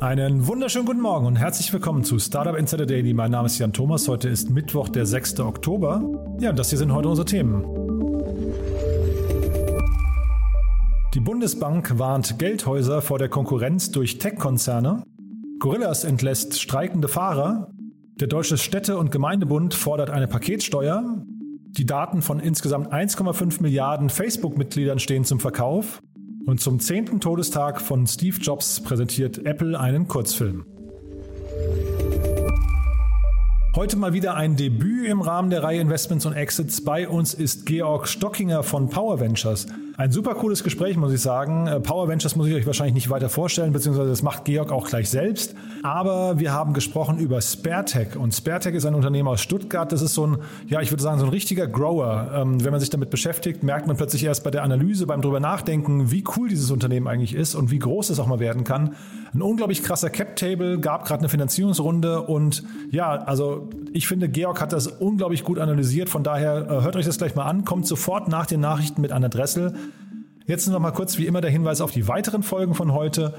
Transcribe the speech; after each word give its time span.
Einen 0.00 0.46
wunderschönen 0.46 0.86
guten 0.86 1.02
Morgen 1.02 1.26
und 1.26 1.36
herzlich 1.36 1.70
willkommen 1.74 2.04
zu 2.04 2.18
Startup 2.18 2.56
Insider 2.56 2.86
Daily. 2.86 3.12
Mein 3.12 3.32
Name 3.32 3.44
ist 3.44 3.58
Jan 3.58 3.74
Thomas. 3.74 4.08
Heute 4.08 4.30
ist 4.30 4.48
Mittwoch, 4.48 4.88
der 4.88 5.04
6. 5.04 5.40
Oktober. 5.40 6.02
Ja, 6.40 6.48
und 6.48 6.58
das 6.58 6.70
hier 6.70 6.78
sind 6.78 6.94
heute 6.94 7.10
unsere 7.10 7.26
Themen. 7.26 7.62
Die 11.12 11.20
Bundesbank 11.20 11.98
warnt 11.98 12.38
Geldhäuser 12.38 13.02
vor 13.02 13.18
der 13.18 13.28
Konkurrenz 13.28 13.90
durch 13.90 14.16
Tech-Konzerne. 14.16 15.02
Gorillas 15.58 16.04
entlässt 16.04 16.58
streikende 16.58 17.08
Fahrer. 17.08 17.70
Der 18.20 18.28
Deutsche 18.28 18.56
Städte- 18.56 18.96
und 18.96 19.10
Gemeindebund 19.10 19.74
fordert 19.74 20.08
eine 20.08 20.28
Paketsteuer. 20.28 21.26
Die 21.76 21.84
Daten 21.84 22.22
von 22.22 22.40
insgesamt 22.40 22.90
1,5 22.90 23.60
Milliarden 23.60 24.08
Facebook-Mitgliedern 24.08 24.98
stehen 24.98 25.24
zum 25.24 25.40
Verkauf. 25.40 26.00
Und 26.46 26.60
zum 26.60 26.80
zehnten 26.80 27.20
Todestag 27.20 27.80
von 27.80 28.06
Steve 28.06 28.38
Jobs 28.38 28.80
präsentiert 28.80 29.44
Apple 29.44 29.78
einen 29.78 30.08
Kurzfilm. 30.08 30.64
Heute 33.76 33.96
mal 33.96 34.12
wieder 34.12 34.34
ein 34.34 34.56
Debüt 34.56 35.06
im 35.06 35.20
Rahmen 35.20 35.50
der 35.50 35.62
Reihe 35.62 35.80
Investments 35.80 36.26
und 36.26 36.32
Exits. 36.32 36.82
Bei 36.82 37.08
uns 37.08 37.34
ist 37.34 37.66
Georg 37.66 38.08
Stockinger 38.08 38.62
von 38.62 38.88
Power 38.88 39.20
Ventures. 39.20 39.66
Ein 40.00 40.12
super 40.12 40.34
cooles 40.34 40.64
Gespräch, 40.64 40.96
muss 40.96 41.12
ich 41.12 41.20
sagen. 41.20 41.66
Äh, 41.66 41.78
Power 41.78 42.08
Ventures 42.08 42.34
muss 42.34 42.46
ich 42.46 42.54
euch 42.54 42.64
wahrscheinlich 42.64 42.94
nicht 42.94 43.10
weiter 43.10 43.28
vorstellen, 43.28 43.74
beziehungsweise 43.74 44.08
das 44.08 44.22
macht 44.22 44.46
Georg 44.46 44.72
auch 44.72 44.88
gleich 44.88 45.10
selbst. 45.10 45.54
Aber 45.82 46.38
wir 46.38 46.54
haben 46.54 46.72
gesprochen 46.72 47.18
über 47.18 47.42
SpareTech. 47.42 48.16
Und 48.16 48.34
SpareTech 48.34 48.74
ist 48.74 48.86
ein 48.86 48.94
Unternehmen 48.94 49.28
aus 49.28 49.42
Stuttgart. 49.42 49.92
Das 49.92 50.00
ist 50.00 50.14
so 50.14 50.26
ein, 50.26 50.38
ja, 50.68 50.80
ich 50.80 50.90
würde 50.90 51.02
sagen, 51.02 51.18
so 51.18 51.26
ein 51.26 51.30
richtiger 51.30 51.66
Grower. 51.66 52.30
Ähm, 52.34 52.64
wenn 52.64 52.70
man 52.70 52.80
sich 52.80 52.88
damit 52.88 53.10
beschäftigt, 53.10 53.62
merkt 53.62 53.88
man 53.88 53.98
plötzlich 53.98 54.24
erst 54.24 54.42
bei 54.42 54.50
der 54.50 54.62
Analyse, 54.62 55.06
beim 55.06 55.20
drüber 55.20 55.38
nachdenken, 55.38 56.10
wie 56.10 56.24
cool 56.34 56.48
dieses 56.48 56.70
Unternehmen 56.70 57.06
eigentlich 57.06 57.34
ist 57.34 57.54
und 57.54 57.70
wie 57.70 57.78
groß 57.78 58.08
es 58.08 58.20
auch 58.20 58.26
mal 58.26 58.40
werden 58.40 58.64
kann. 58.64 58.94
Ein 59.34 59.42
unglaublich 59.42 59.82
krasser 59.82 60.08
Cap-Table, 60.08 60.80
gab 60.80 61.04
gerade 61.04 61.20
eine 61.20 61.28
Finanzierungsrunde 61.28 62.22
und 62.22 62.64
ja, 62.90 63.10
also 63.10 63.68
ich 63.92 64.08
finde, 64.08 64.30
Georg 64.30 64.62
hat 64.62 64.72
das 64.72 64.86
unglaublich 64.86 65.44
gut 65.44 65.58
analysiert. 65.58 66.08
Von 66.08 66.24
daher 66.24 66.66
äh, 66.70 66.82
hört 66.84 66.96
euch 66.96 67.04
das 67.04 67.18
gleich 67.18 67.34
mal 67.34 67.44
an. 67.44 67.66
Kommt 67.66 67.86
sofort 67.86 68.28
nach 68.28 68.46
den 68.46 68.60
Nachrichten 68.60 69.02
mit 69.02 69.12
Anna 69.12 69.28
Dressel. 69.28 69.74
Jetzt 70.50 70.66
noch 70.66 70.80
mal 70.80 70.90
kurz 70.90 71.16
wie 71.16 71.26
immer 71.26 71.40
der 71.40 71.52
Hinweis 71.52 71.80
auf 71.80 71.92
die 71.92 72.08
weiteren 72.08 72.42
Folgen 72.42 72.74
von 72.74 72.92
heute. 72.92 73.34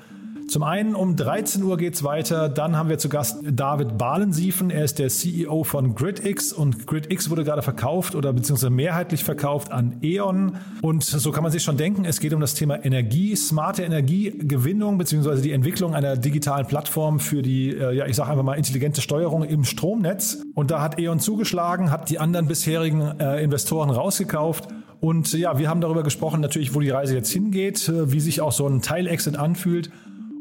Zum 0.48 0.64
einen 0.64 0.96
um 0.96 1.18
13 1.18 1.62
Uhr 1.62 1.76
geht's 1.76 2.06
weiter. 2.06 2.48
Dann 2.48 2.78
haben 2.78 2.88
wir 2.88 3.00
zu 3.00 3.10
Gast 3.10 3.40
David 3.44 3.98
Bahlensiefen. 3.98 4.70
Er 4.70 4.86
ist 4.86 4.98
der 4.98 5.10
CEO 5.10 5.66
von 5.66 5.94
GridX 5.94 6.54
und 6.54 6.88
GridX 6.88 7.30
wurde 7.30 7.44
gerade 7.44 7.64
verkauft 7.64 8.16
oder 8.16 8.32
beziehungsweise 8.32 8.70
mehrheitlich 8.70 9.26
verkauft 9.26 9.74
an 9.74 9.98
E.ON. 10.02 10.56
Und 10.82 11.04
so 11.04 11.32
kann 11.32 11.44
man 11.44 11.52
sich 11.52 11.64
schon 11.64 11.76
denken, 11.76 12.06
es 12.06 12.22
geht 12.22 12.34
um 12.34 12.40
das 12.40 12.54
Thema 12.54 12.86
Energie, 12.86 13.36
smarte 13.36 13.84
Energiegewinnung 13.84 14.98
beziehungsweise 14.98 15.42
die 15.42 15.52
Entwicklung 15.52 15.94
einer 15.94 16.16
digitalen 16.16 16.66
Plattform 16.66 17.20
für 17.20 17.42
die, 17.42 17.72
äh, 17.72 17.94
ja, 17.94 18.06
ich 18.06 18.16
sage 18.16 18.32
einfach 18.32 18.46
mal 18.46 18.54
intelligente 18.54 19.02
Steuerung 19.02 19.44
im 19.44 19.66
Stromnetz. 19.66 20.42
Und 20.56 20.72
da 20.72 20.82
hat 20.82 20.98
E.ON 20.98 21.20
zugeschlagen, 21.20 21.92
hat 21.92 22.10
die 22.10 22.20
anderen 22.20 22.48
bisherigen 22.48 23.02
äh, 23.20 23.44
Investoren 23.44 23.90
rausgekauft. 23.90 24.70
Und 25.02 25.34
ja, 25.34 25.58
wir 25.58 25.68
haben 25.68 25.82
darüber 25.82 26.04
gesprochen, 26.04 26.42
natürlich, 26.42 26.76
wo 26.76 26.80
die 26.80 26.92
Reise 26.92 27.16
jetzt 27.16 27.32
hingeht, 27.32 27.90
äh, 27.90 28.12
wie 28.12 28.20
sich 28.20 28.40
auch 28.40 28.52
so 28.52 28.68
ein 28.68 28.82
Teilexit 28.82 29.36
anfühlt. 29.36 29.90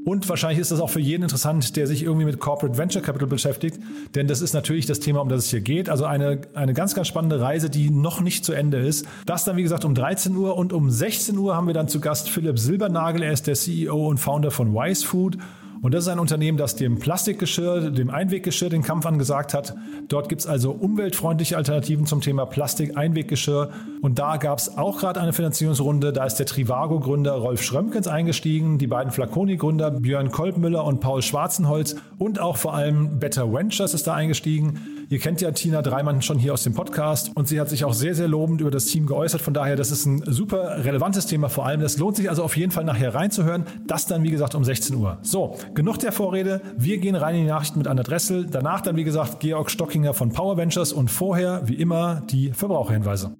Und 0.04 0.28
wahrscheinlich 0.28 0.58
ist 0.58 0.70
das 0.70 0.80
auch 0.80 0.88
für 0.88 1.00
jeden 1.00 1.24
interessant, 1.24 1.76
der 1.76 1.86
sich 1.86 2.02
irgendwie 2.02 2.24
mit 2.24 2.40
Corporate 2.40 2.78
Venture 2.78 3.02
Capital 3.02 3.28
beschäftigt, 3.28 3.78
denn 4.14 4.28
das 4.28 4.40
ist 4.40 4.54
natürlich 4.54 4.86
das 4.86 5.00
Thema, 5.00 5.20
um 5.20 5.28
das 5.28 5.44
es 5.44 5.50
hier 5.50 5.60
geht. 5.60 5.90
Also 5.90 6.06
eine, 6.06 6.40
eine 6.54 6.72
ganz, 6.72 6.94
ganz 6.94 7.06
spannende 7.06 7.40
Reise, 7.40 7.68
die 7.68 7.90
noch 7.90 8.20
nicht 8.20 8.44
zu 8.44 8.54
Ende 8.54 8.78
ist. 8.78 9.06
Das 9.26 9.44
dann, 9.44 9.56
wie 9.56 9.62
gesagt, 9.62 9.84
um 9.84 9.94
13 9.94 10.34
Uhr 10.36 10.56
und 10.56 10.72
um 10.72 10.90
16 10.90 11.36
Uhr 11.36 11.54
haben 11.54 11.66
wir 11.66 11.74
dann 11.74 11.88
zu 11.88 12.00
Gast 12.00 12.30
Philipp 12.30 12.58
Silbernagel. 12.58 13.22
Er 13.22 13.32
ist 13.32 13.46
der 13.46 13.54
CEO 13.54 14.08
und 14.08 14.18
Founder 14.18 14.50
von 14.50 14.72
Wise 14.72 15.06
Food. 15.06 15.36
Und 15.82 15.94
das 15.94 16.04
ist 16.04 16.08
ein 16.08 16.18
Unternehmen, 16.18 16.58
das 16.58 16.76
dem 16.76 16.98
Plastikgeschirr, 16.98 17.90
dem 17.90 18.10
Einweggeschirr 18.10 18.68
den 18.68 18.82
Kampf 18.82 19.06
angesagt 19.06 19.54
hat. 19.54 19.74
Dort 20.08 20.28
gibt 20.28 20.42
es 20.42 20.46
also 20.46 20.72
umweltfreundliche 20.72 21.56
Alternativen 21.56 22.04
zum 22.04 22.20
Thema 22.20 22.44
Plastik-Einweggeschirr. 22.44 23.70
Und 24.02 24.18
da 24.18 24.36
gab 24.36 24.58
es 24.58 24.76
auch 24.76 24.98
gerade 24.98 25.20
eine 25.20 25.32
Finanzierungsrunde. 25.32 26.12
Da 26.12 26.24
ist 26.24 26.36
der 26.36 26.46
Trivago-Gründer 26.46 27.32
Rolf 27.32 27.62
Schrömkens 27.62 28.08
eingestiegen, 28.08 28.78
die 28.78 28.86
beiden 28.86 29.10
Flaconi-Gründer 29.10 29.90
Björn 29.92 30.30
Kolbmüller 30.30 30.84
und 30.84 31.00
Paul 31.00 31.22
Schwarzenholz 31.22 31.96
und 32.18 32.40
auch 32.40 32.58
vor 32.58 32.74
allem 32.74 33.18
Better 33.18 33.52
Ventures 33.52 33.94
ist 33.94 34.06
da 34.06 34.14
eingestiegen. 34.14 34.80
Ihr 35.08 35.18
kennt 35.18 35.40
ja 35.40 35.50
Tina 35.50 35.82
Dreimann 35.82 36.22
schon 36.22 36.38
hier 36.38 36.52
aus 36.52 36.62
dem 36.62 36.74
Podcast 36.74 37.32
und 37.34 37.48
sie 37.48 37.60
hat 37.60 37.68
sich 37.68 37.84
auch 37.84 37.94
sehr, 37.94 38.14
sehr 38.14 38.28
lobend 38.28 38.60
über 38.60 38.70
das 38.70 38.86
Team 38.86 39.06
geäußert. 39.06 39.40
Von 39.40 39.54
daher, 39.54 39.74
das 39.74 39.90
ist 39.90 40.06
ein 40.06 40.22
super 40.24 40.84
relevantes 40.84 41.26
Thema 41.26 41.48
vor 41.48 41.66
allem. 41.66 41.80
Das 41.80 41.98
lohnt 41.98 42.14
sich 42.14 42.30
also 42.30 42.44
auf 42.44 42.56
jeden 42.56 42.70
Fall 42.70 42.84
nachher 42.84 43.12
reinzuhören. 43.12 43.64
Das 43.88 44.06
dann, 44.06 44.22
wie 44.22 44.30
gesagt, 44.30 44.54
um 44.54 44.62
16 44.62 44.94
Uhr. 44.94 45.18
So, 45.22 45.56
genug 45.74 45.98
der 45.98 46.12
Vorrede. 46.12 46.60
Wir 46.76 46.98
gehen 46.98 47.14
rein 47.14 47.34
in 47.34 47.42
die 47.42 47.48
Nachrichten 47.48 47.78
mit 47.78 47.88
Anna 47.88 48.02
Dressel. 48.02 48.46
Danach 48.46 48.80
dann, 48.80 48.96
wie 48.96 49.04
gesagt, 49.04 49.40
Georg 49.40 49.70
Stockinger 49.70 50.14
von 50.14 50.32
Power 50.32 50.56
Ventures 50.56 50.92
und 50.92 51.10
vorher, 51.10 51.62
wie 51.66 51.74
immer, 51.74 52.22
die 52.30 52.52
Verbraucherhinweise. 52.52 53.36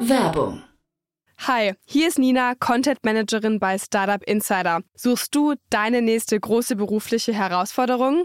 Werbung. 0.00 0.62
Hi, 1.46 1.74
hier 1.84 2.08
ist 2.08 2.18
Nina, 2.18 2.54
Content 2.54 3.04
Managerin 3.04 3.60
bei 3.60 3.78
Startup 3.78 4.22
Insider. 4.24 4.80
Suchst 4.94 5.34
du 5.34 5.54
deine 5.68 6.00
nächste 6.00 6.40
große 6.40 6.76
berufliche 6.76 7.34
Herausforderung? 7.34 8.24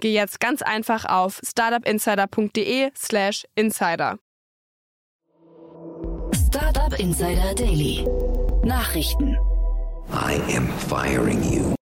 geh 0.00 0.12
jetzt 0.12 0.40
ganz 0.40 0.62
einfach 0.62 1.04
auf 1.04 1.40
startupinsider.de/slash 1.44 3.44
insider. 3.54 4.18
Startup 6.34 6.98
Insider 6.98 7.54
Daily. 7.54 8.04
Nachrichten. 8.64 9.38
I 10.12 10.40
am 10.56 10.66
firing 10.88 11.44
you. 11.44 11.79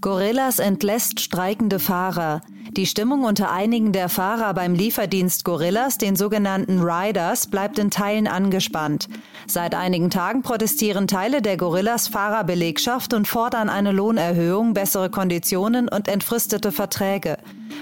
Gorillas 0.00 0.60
entlässt 0.60 1.18
streikende 1.18 1.80
Fahrer. 1.80 2.40
Die 2.70 2.86
Stimmung 2.86 3.24
unter 3.24 3.50
einigen 3.50 3.92
der 3.92 4.08
Fahrer 4.08 4.54
beim 4.54 4.74
Lieferdienst 4.74 5.44
Gorillas, 5.44 5.98
den 5.98 6.14
sogenannten 6.14 6.80
Riders, 6.80 7.48
bleibt 7.48 7.80
in 7.80 7.90
Teilen 7.90 8.28
angespannt. 8.28 9.08
Seit 9.48 9.74
einigen 9.74 10.08
Tagen 10.08 10.42
protestieren 10.42 11.08
Teile 11.08 11.42
der 11.42 11.56
Gorillas 11.56 12.06
Fahrerbelegschaft 12.06 13.12
und 13.12 13.26
fordern 13.26 13.68
eine 13.68 13.90
Lohnerhöhung, 13.90 14.72
bessere 14.72 15.10
Konditionen 15.10 15.88
und 15.88 16.06
entfristete 16.06 16.70
Verträge. 16.70 17.36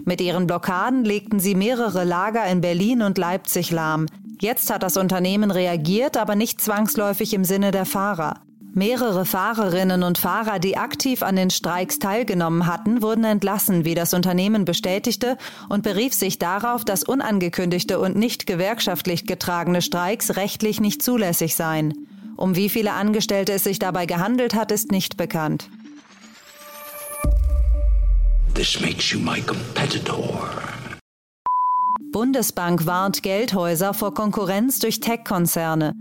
Mit 0.06 0.22
ihren 0.22 0.46
Blockaden 0.46 1.04
legten 1.04 1.38
sie 1.38 1.54
mehrere 1.54 2.04
Lager 2.04 2.46
in 2.46 2.62
Berlin 2.62 3.02
und 3.02 3.18
Leipzig 3.18 3.70
lahm. 3.70 4.06
Jetzt 4.40 4.70
hat 4.70 4.82
das 4.82 4.96
Unternehmen 4.96 5.50
reagiert, 5.50 6.16
aber 6.16 6.34
nicht 6.34 6.62
zwangsläufig 6.62 7.34
im 7.34 7.44
Sinne 7.44 7.72
der 7.72 7.84
Fahrer. 7.84 8.45
Mehrere 8.78 9.24
Fahrerinnen 9.24 10.02
und 10.02 10.18
Fahrer, 10.18 10.58
die 10.58 10.76
aktiv 10.76 11.22
an 11.22 11.34
den 11.34 11.48
Streiks 11.48 11.98
teilgenommen 11.98 12.66
hatten, 12.66 13.00
wurden 13.00 13.24
entlassen, 13.24 13.86
wie 13.86 13.94
das 13.94 14.12
Unternehmen 14.12 14.66
bestätigte 14.66 15.38
und 15.70 15.82
berief 15.82 16.12
sich 16.12 16.38
darauf, 16.38 16.84
dass 16.84 17.02
unangekündigte 17.02 17.98
und 17.98 18.16
nicht 18.16 18.46
gewerkschaftlich 18.46 19.26
getragene 19.26 19.80
Streiks 19.80 20.36
rechtlich 20.36 20.78
nicht 20.78 21.02
zulässig 21.02 21.56
seien. 21.56 22.06
Um 22.36 22.54
wie 22.54 22.68
viele 22.68 22.92
Angestellte 22.92 23.54
es 23.54 23.64
sich 23.64 23.78
dabei 23.78 24.04
gehandelt 24.04 24.54
hat, 24.54 24.70
ist 24.70 24.92
nicht 24.92 25.16
bekannt. 25.16 25.70
This 28.52 28.78
makes 28.78 29.10
you 29.10 29.18
my 29.18 29.40
competitor. 29.40 30.50
Bundesbank 32.12 32.84
warnt 32.84 33.22
Geldhäuser 33.22 33.94
vor 33.94 34.12
Konkurrenz 34.12 34.80
durch 34.80 35.00
Tech-Konzerne. 35.00 35.94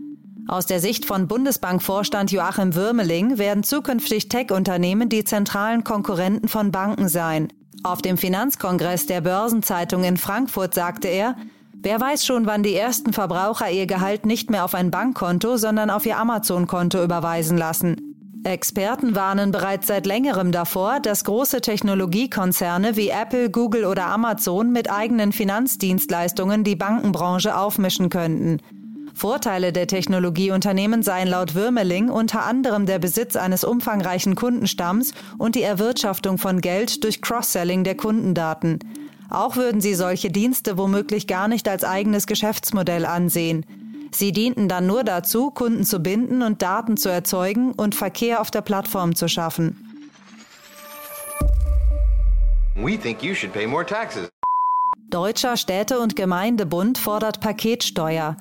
Aus 0.47 0.67
der 0.67 0.79
Sicht 0.79 1.05
von 1.05 1.27
Bundesbankvorstand 1.27 2.31
Joachim 2.31 2.75
Würmeling 2.75 3.39
werden 3.39 3.63
zukünftig 3.63 4.29
Tech-Unternehmen 4.29 5.09
die 5.09 5.23
zentralen 5.23 5.83
Konkurrenten 5.83 6.47
von 6.47 6.71
Banken 6.71 7.07
sein. 7.07 7.47
Auf 7.83 8.03
dem 8.03 8.17
Finanzkongress 8.17 9.07
der 9.07 9.21
Börsenzeitung 9.21 10.03
in 10.03 10.17
Frankfurt 10.17 10.75
sagte 10.75 11.07
er, 11.07 11.35
wer 11.73 11.99
weiß 11.99 12.27
schon, 12.27 12.45
wann 12.45 12.61
die 12.61 12.75
ersten 12.75 13.11
Verbraucher 13.11 13.71
ihr 13.71 13.87
Gehalt 13.87 14.27
nicht 14.27 14.51
mehr 14.51 14.65
auf 14.65 14.75
ein 14.75 14.91
Bankkonto, 14.91 15.57
sondern 15.57 15.89
auf 15.89 16.05
ihr 16.05 16.17
Amazon-Konto 16.17 17.03
überweisen 17.03 17.57
lassen. 17.57 18.15
Experten 18.43 19.15
warnen 19.15 19.51
bereits 19.51 19.87
seit 19.87 20.05
längerem 20.05 20.51
davor, 20.51 20.99
dass 20.99 21.23
große 21.23 21.61
Technologiekonzerne 21.61 22.95
wie 22.95 23.09
Apple, 23.09 23.49
Google 23.49 23.85
oder 23.85 24.05
Amazon 24.05 24.71
mit 24.71 24.91
eigenen 24.91 25.31
Finanzdienstleistungen 25.31 26.63
die 26.63 26.75
Bankenbranche 26.75 27.57
aufmischen 27.57 28.09
könnten. 28.09 28.59
Vorteile 29.15 29.71
der 29.71 29.87
Technologieunternehmen 29.87 31.01
seien 31.01 31.29
laut 31.29 31.55
Würmeling 31.55 32.09
unter 32.09 32.45
anderem 32.45 32.85
der 32.85 32.99
Besitz 32.99 33.37
eines 33.37 33.63
umfangreichen 33.63 34.35
Kundenstamms 34.35 35.13
und 35.37 35.55
die 35.55 35.63
Erwirtschaftung 35.63 36.37
von 36.37 36.59
Geld 36.59 37.01
durch 37.05 37.21
Cross-Selling 37.21 37.85
der 37.85 37.95
Kundendaten. 37.95 38.79
Auch 39.29 39.55
würden 39.55 39.79
sie 39.79 39.95
solche 39.95 40.29
Dienste 40.29 40.77
womöglich 40.77 41.27
gar 41.27 41.47
nicht 41.47 41.69
als 41.69 41.85
eigenes 41.85 42.27
Geschäftsmodell 42.27 43.05
ansehen. 43.05 43.65
Sie 44.11 44.33
dienten 44.33 44.67
dann 44.67 44.85
nur 44.85 45.05
dazu, 45.05 45.49
Kunden 45.49 45.85
zu 45.85 45.99
binden 45.99 46.41
und 46.41 46.61
Daten 46.61 46.97
zu 46.97 47.07
erzeugen 47.07 47.71
und 47.71 47.95
Verkehr 47.95 48.41
auf 48.41 48.51
der 48.51 48.61
Plattform 48.61 49.15
zu 49.15 49.29
schaffen. 49.29 49.77
Deutscher 55.09 55.55
Städte- 55.55 55.99
und 55.99 56.17
Gemeindebund 56.17 56.97
fordert 56.97 57.39
Paketsteuer. 57.39 58.35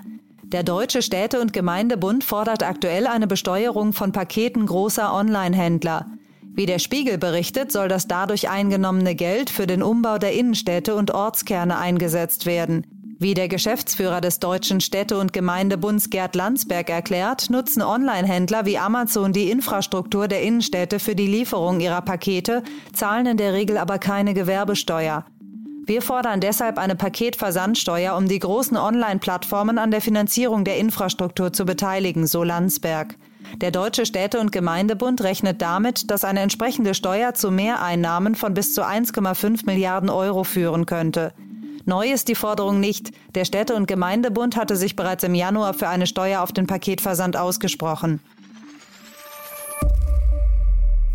Der 0.54 0.62
Deutsche 0.62 1.02
Städte- 1.02 1.40
und 1.40 1.52
Gemeindebund 1.52 2.22
fordert 2.22 2.62
aktuell 2.62 3.08
eine 3.08 3.26
Besteuerung 3.26 3.92
von 3.92 4.12
Paketen 4.12 4.66
großer 4.66 5.12
Online-Händler. 5.12 6.06
Wie 6.54 6.64
der 6.64 6.78
Spiegel 6.78 7.18
berichtet, 7.18 7.72
soll 7.72 7.88
das 7.88 8.06
dadurch 8.06 8.48
eingenommene 8.48 9.16
Geld 9.16 9.50
für 9.50 9.66
den 9.66 9.82
Umbau 9.82 10.18
der 10.18 10.32
Innenstädte 10.32 10.94
und 10.94 11.12
Ortskerne 11.12 11.76
eingesetzt 11.76 12.46
werden. 12.46 12.86
Wie 13.18 13.34
der 13.34 13.48
Geschäftsführer 13.48 14.20
des 14.20 14.38
Deutschen 14.38 14.80
Städte- 14.80 15.18
und 15.18 15.32
Gemeindebunds 15.32 16.08
Gerd 16.08 16.36
Landsberg 16.36 16.88
erklärt, 16.88 17.50
nutzen 17.50 17.82
Online-Händler 17.82 18.64
wie 18.64 18.78
Amazon 18.78 19.32
die 19.32 19.50
Infrastruktur 19.50 20.28
der 20.28 20.42
Innenstädte 20.42 21.00
für 21.00 21.16
die 21.16 21.26
Lieferung 21.26 21.80
ihrer 21.80 22.02
Pakete, 22.02 22.62
zahlen 22.92 23.26
in 23.26 23.38
der 23.38 23.54
Regel 23.54 23.76
aber 23.76 23.98
keine 23.98 24.34
Gewerbesteuer. 24.34 25.24
Wir 25.86 26.00
fordern 26.00 26.40
deshalb 26.40 26.78
eine 26.78 26.96
Paketversandsteuer, 26.96 28.16
um 28.16 28.26
die 28.26 28.38
großen 28.38 28.76
Online-Plattformen 28.76 29.78
an 29.78 29.90
der 29.90 30.00
Finanzierung 30.00 30.64
der 30.64 30.78
Infrastruktur 30.78 31.52
zu 31.52 31.66
beteiligen, 31.66 32.26
so 32.26 32.42
Landsberg. 32.42 33.16
Der 33.58 33.70
Deutsche 33.70 34.06
Städte- 34.06 34.40
und 34.40 34.50
Gemeindebund 34.50 35.22
rechnet 35.22 35.60
damit, 35.60 36.10
dass 36.10 36.24
eine 36.24 36.40
entsprechende 36.40 36.94
Steuer 36.94 37.34
zu 37.34 37.50
Mehreinnahmen 37.50 38.34
von 38.34 38.54
bis 38.54 38.72
zu 38.72 38.82
1,5 38.82 39.66
Milliarden 39.66 40.08
Euro 40.08 40.42
führen 40.42 40.86
könnte. 40.86 41.34
Neu 41.84 42.10
ist 42.10 42.28
die 42.28 42.34
Forderung 42.34 42.80
nicht. 42.80 43.10
Der 43.34 43.44
Städte- 43.44 43.74
und 43.74 43.86
Gemeindebund 43.86 44.56
hatte 44.56 44.76
sich 44.76 44.96
bereits 44.96 45.22
im 45.22 45.34
Januar 45.34 45.74
für 45.74 45.88
eine 45.88 46.06
Steuer 46.06 46.40
auf 46.40 46.52
den 46.52 46.66
Paketversand 46.66 47.36
ausgesprochen. 47.36 48.20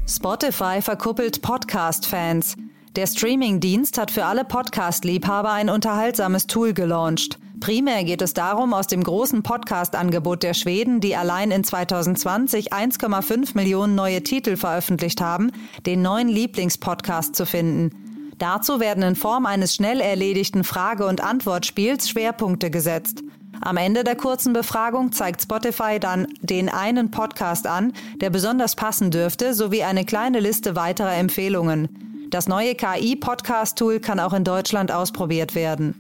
Spotify 0.08 0.82
verkuppelt 0.82 1.42
Podcast-Fans. 1.42 2.56
Der 2.96 3.06
Streaming-Dienst 3.06 4.00
hat 4.00 4.10
für 4.10 4.26
alle 4.26 4.44
Podcast-Liebhaber 4.44 5.52
ein 5.52 5.70
unterhaltsames 5.70 6.48
Tool 6.48 6.74
gelauncht. 6.74 7.38
Primär 7.60 8.04
geht 8.04 8.24
es 8.24 8.34
darum, 8.34 8.74
aus 8.74 8.88
dem 8.88 9.04
großen 9.04 9.44
Podcast-Angebot 9.44 10.42
der 10.42 10.56
Schweden, 10.56 11.00
die 11.00 11.16
allein 11.16 11.52
in 11.52 11.64
2020 11.64 12.74
1,5 12.74 13.52
Millionen 13.54 13.94
neue 13.94 14.24
Titel 14.24 14.58
veröffentlicht 14.58 15.22
haben, 15.22 15.52
den 15.86 16.02
neuen 16.02 16.30
Lieblingspodcast 16.30 17.36
zu 17.36 17.46
finden. 17.46 18.34
Dazu 18.40 18.80
werden 18.80 19.04
in 19.04 19.16
Form 19.16 19.46
eines 19.46 19.76
schnell 19.76 20.02
erledigten 20.02 20.64
Frage- 20.64 21.06
und 21.06 21.22
Antwortspiels 21.22 22.10
Schwerpunkte 22.10 22.72
gesetzt. 22.72 23.22
Am 23.62 23.78
Ende 23.78 24.04
der 24.04 24.16
kurzen 24.16 24.54
Befragung 24.54 25.12
zeigt 25.12 25.44
Spotify 25.44 26.00
dann 26.00 26.28
den 26.42 26.70
einen 26.70 27.12
Podcast 27.12 27.68
an, 27.68 27.94
der 28.20 28.32
besonders 28.32 28.76
passen 28.76 29.12
dürfte, 29.12 29.54
sowie 29.54 29.84
eine 29.84 30.06
kleine 30.06 30.40
Liste 30.40 30.76
weiterer 30.76 31.14
Empfehlungen. 31.14 32.09
Das 32.30 32.48
neue 32.48 32.76
KI-Podcast-Tool 32.76 34.00
kann 34.00 34.20
auch 34.20 34.34
in 34.34 34.44
Deutschland 34.44 34.92
ausprobiert 34.92 35.56
werden. 35.56 35.96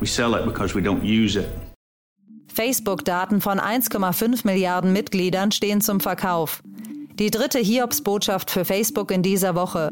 We 0.00 0.06
sell 0.06 0.34
it 0.34 0.44
because 0.44 0.74
we 0.74 0.80
don't 0.80 1.02
use 1.02 1.38
it. 1.38 1.46
Facebook-Daten 2.52 3.40
von 3.40 3.60
1,5 3.60 4.44
Milliarden 4.44 4.92
Mitgliedern 4.92 5.52
stehen 5.52 5.80
zum 5.80 6.00
Verkauf. 6.00 6.60
Die 7.20 7.30
dritte 7.30 7.60
Hiobsbotschaft 7.60 8.50
für 8.50 8.64
Facebook 8.64 9.12
in 9.12 9.22
dieser 9.22 9.54
Woche. 9.54 9.88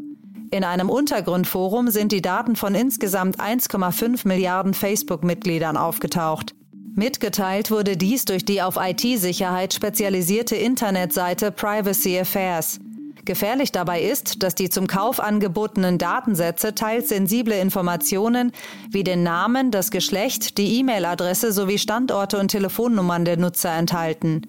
In 0.51 0.65
einem 0.65 0.89
Untergrundforum 0.89 1.89
sind 1.89 2.11
die 2.11 2.21
Daten 2.21 2.57
von 2.57 2.75
insgesamt 2.75 3.39
1,5 3.39 4.27
Milliarden 4.27 4.73
Facebook-Mitgliedern 4.73 5.77
aufgetaucht. 5.77 6.53
Mitgeteilt 6.93 7.71
wurde 7.71 7.95
dies 7.95 8.25
durch 8.25 8.43
die 8.43 8.61
auf 8.61 8.75
IT-Sicherheit 8.77 9.73
spezialisierte 9.73 10.55
Internetseite 10.55 11.51
Privacy 11.51 12.19
Affairs. 12.19 12.79
Gefährlich 13.23 13.71
dabei 13.71 14.01
ist, 14.01 14.43
dass 14.43 14.55
die 14.55 14.69
zum 14.69 14.87
Kauf 14.87 15.19
angebotenen 15.19 15.97
Datensätze 15.97 16.75
teils 16.75 17.09
sensible 17.09 17.57
Informationen 17.57 18.51
wie 18.89 19.03
den 19.03 19.23
Namen, 19.23 19.71
das 19.71 19.91
Geschlecht, 19.91 20.57
die 20.57 20.79
E-Mail-Adresse 20.79 21.51
sowie 21.51 21.77
Standorte 21.77 22.39
und 22.39 22.49
Telefonnummern 22.49 23.23
der 23.23 23.37
Nutzer 23.37 23.71
enthalten. 23.73 24.41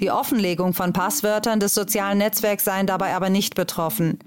Die 0.00 0.10
Offenlegung 0.10 0.74
von 0.74 0.92
Passwörtern 0.92 1.60
des 1.60 1.72
sozialen 1.72 2.18
Netzwerks 2.18 2.64
seien 2.64 2.86
dabei 2.86 3.14
aber 3.14 3.30
nicht 3.30 3.54
betroffen. 3.54 4.18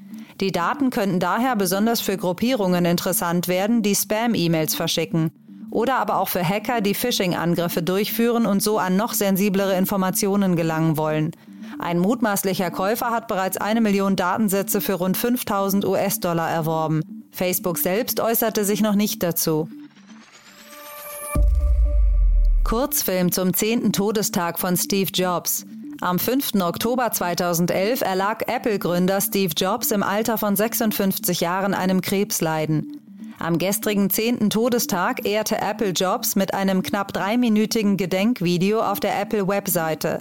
Die 0.42 0.52
Daten 0.52 0.90
könnten 0.90 1.20
daher 1.20 1.56
besonders 1.56 2.02
für 2.02 2.18
Gruppierungen 2.18 2.86
interessant 2.86 3.48
werden, 3.48 3.84
die 3.84 3.94
Spam-E-Mails 3.94 4.74
verschicken. 4.74 5.32
Oder 5.72 5.98
aber 5.98 6.18
auch 6.18 6.30
für 6.30 6.44
Hacker, 6.44 6.82
die 6.82 6.94
Phishing-Angriffe 6.94 7.84
durchführen 7.84 8.46
und 8.46 8.64
so 8.64 8.80
an 8.80 8.96
noch 8.96 9.14
sensiblere 9.14 9.76
Informationen 9.78 10.56
gelangen 10.56 10.98
wollen. 10.98 11.32
Ein 11.78 12.00
mutmaßlicher 12.00 12.72
Käufer 12.72 13.12
hat 13.12 13.28
bereits 13.28 13.58
eine 13.58 13.80
Million 13.80 14.16
Datensätze 14.16 14.82
für 14.82 14.96
rund 14.96 15.16
5000 15.16 15.86
US-Dollar 15.86 16.50
erworben. 16.50 17.26
Facebook 17.32 17.78
selbst 17.78 18.20
äußerte 18.20 18.66
sich 18.66 18.82
noch 18.82 18.96
nicht 18.96 19.24
dazu. 19.24 19.70
Kurzfilm 22.64 23.32
zum 23.32 23.54
10. 23.54 23.94
Todestag 23.94 24.60
von 24.60 24.78
Steve 24.78 25.10
Jobs. 25.14 25.66
Am 26.02 26.20
5. 26.20 26.56
Oktober 26.62 27.12
2011 27.12 28.02
erlag 28.02 28.48
Apple-Gründer 28.48 29.20
Steve 29.22 29.54
Jobs 29.56 29.92
im 29.92 30.04
Alter 30.04 30.38
von 30.38 30.56
56 30.56 31.42
Jahren 31.42 31.74
einem 31.74 32.02
Krebsleiden. 32.02 32.99
Am 33.40 33.58
gestrigen 33.58 34.10
10. 34.10 34.50
Todestag 34.50 35.26
ehrte 35.26 35.62
Apple 35.62 35.92
Jobs 35.92 36.36
mit 36.36 36.54
einem 36.54 36.84
knapp 36.84 37.14
dreiminütigen 37.14 37.96
Gedenkvideo 37.96 38.82
auf 38.82 39.00
der 39.00 39.20
Apple-Webseite. 39.22 40.20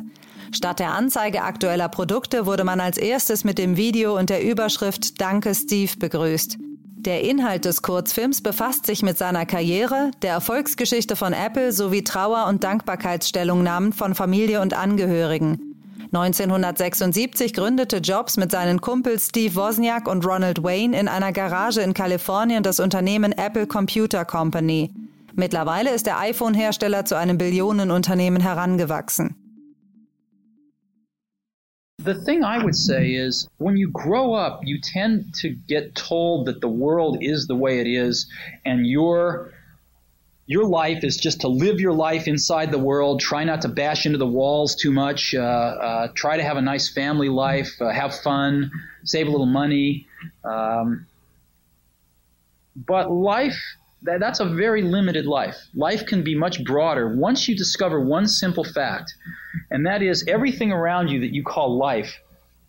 Statt 0.52 0.78
der 0.78 0.92
Anzeige 0.92 1.42
aktueller 1.42 1.88
Produkte 1.88 2.46
wurde 2.46 2.62
man 2.62 2.78
als 2.78 2.96
erstes 2.96 3.42
mit 3.42 3.58
dem 3.58 3.76
Video 3.76 4.16
und 4.16 4.30
der 4.30 4.48
Überschrift 4.48 5.20
Danke 5.20 5.56
Steve 5.56 5.92
begrüßt. 5.98 6.58
Der 6.60 7.22
Inhalt 7.22 7.64
des 7.64 7.82
Kurzfilms 7.82 8.40
befasst 8.40 8.86
sich 8.86 9.02
mit 9.02 9.18
seiner 9.18 9.46
Karriere, 9.46 10.12
der 10.22 10.32
Erfolgsgeschichte 10.32 11.16
von 11.16 11.32
Apple 11.32 11.72
sowie 11.72 12.04
Trauer- 12.04 12.46
und 12.46 12.62
Dankbarkeitsstellungnahmen 12.62 13.92
von 13.92 14.14
Familie 14.14 14.60
und 14.60 14.74
Angehörigen. 14.74 15.67
1976 16.12 17.52
gründete 17.52 17.98
Jobs 17.98 18.38
mit 18.38 18.50
seinen 18.50 18.80
Kumpels 18.80 19.26
Steve 19.26 19.54
Wozniak 19.54 20.08
und 20.08 20.24
Ronald 20.24 20.62
Wayne 20.62 20.98
in 20.98 21.06
einer 21.06 21.32
Garage 21.32 21.82
in 21.82 21.92
Kalifornien 21.92 22.62
das 22.62 22.80
Unternehmen 22.80 23.32
Apple 23.32 23.66
Computer 23.66 24.24
Company. 24.24 24.90
Mittlerweile 25.34 25.94
ist 25.94 26.06
der 26.06 26.18
iPhone-Hersteller 26.18 27.04
zu 27.04 27.14
einem 27.14 27.36
Billionenunternehmen 27.36 28.40
herangewachsen. 28.40 29.36
The 32.04 32.14
thing 32.14 32.42
I 32.42 32.62
would 32.62 32.76
say 32.76 33.14
is 33.14 33.46
when 33.58 33.76
you 33.76 33.90
grow 33.90 34.34
up, 34.34 34.62
you 34.64 34.78
tend 34.80 35.34
to 35.42 35.50
get 35.66 35.94
told 35.94 36.46
that 36.46 36.62
the 36.62 36.68
world 36.68 37.18
is 37.20 37.46
the 37.48 37.56
way 37.56 37.80
it 37.80 37.86
is 37.86 38.26
and 38.64 38.86
your 38.86 39.50
your 40.48 40.64
life 40.64 41.04
is 41.04 41.18
just 41.18 41.42
to 41.42 41.48
live 41.48 41.78
your 41.78 41.92
life 41.92 42.26
inside 42.26 42.70
the 42.72 42.78
world. 42.78 43.20
Try 43.20 43.44
not 43.44 43.60
to 43.62 43.68
bash 43.68 44.06
into 44.06 44.16
the 44.16 44.26
walls 44.26 44.74
too 44.74 44.90
much. 44.90 45.34
Uh, 45.34 45.40
uh, 45.42 46.08
try 46.14 46.38
to 46.38 46.42
have 46.42 46.56
a 46.56 46.62
nice 46.62 46.88
family 46.88 47.28
life. 47.28 47.70
Uh, 47.78 47.90
have 47.90 48.18
fun. 48.20 48.70
Save 49.04 49.28
a 49.28 49.30
little 49.30 49.46
money. 49.46 50.06
Um, 50.44 51.06
but 52.74 53.10
life 53.10 53.58
that, 54.02 54.20
that's 54.20 54.40
a 54.40 54.46
very 54.46 54.80
limited 54.80 55.26
life. 55.26 55.56
Life 55.74 56.06
can 56.06 56.24
be 56.24 56.34
much 56.34 56.64
broader 56.64 57.14
once 57.14 57.46
you 57.46 57.54
discover 57.54 58.00
one 58.00 58.26
simple 58.26 58.64
fact, 58.64 59.12
and 59.70 59.84
that 59.84 60.02
is 60.02 60.24
everything 60.26 60.72
around 60.72 61.08
you 61.08 61.20
that 61.20 61.34
you 61.34 61.42
call 61.44 61.76
life 61.76 62.20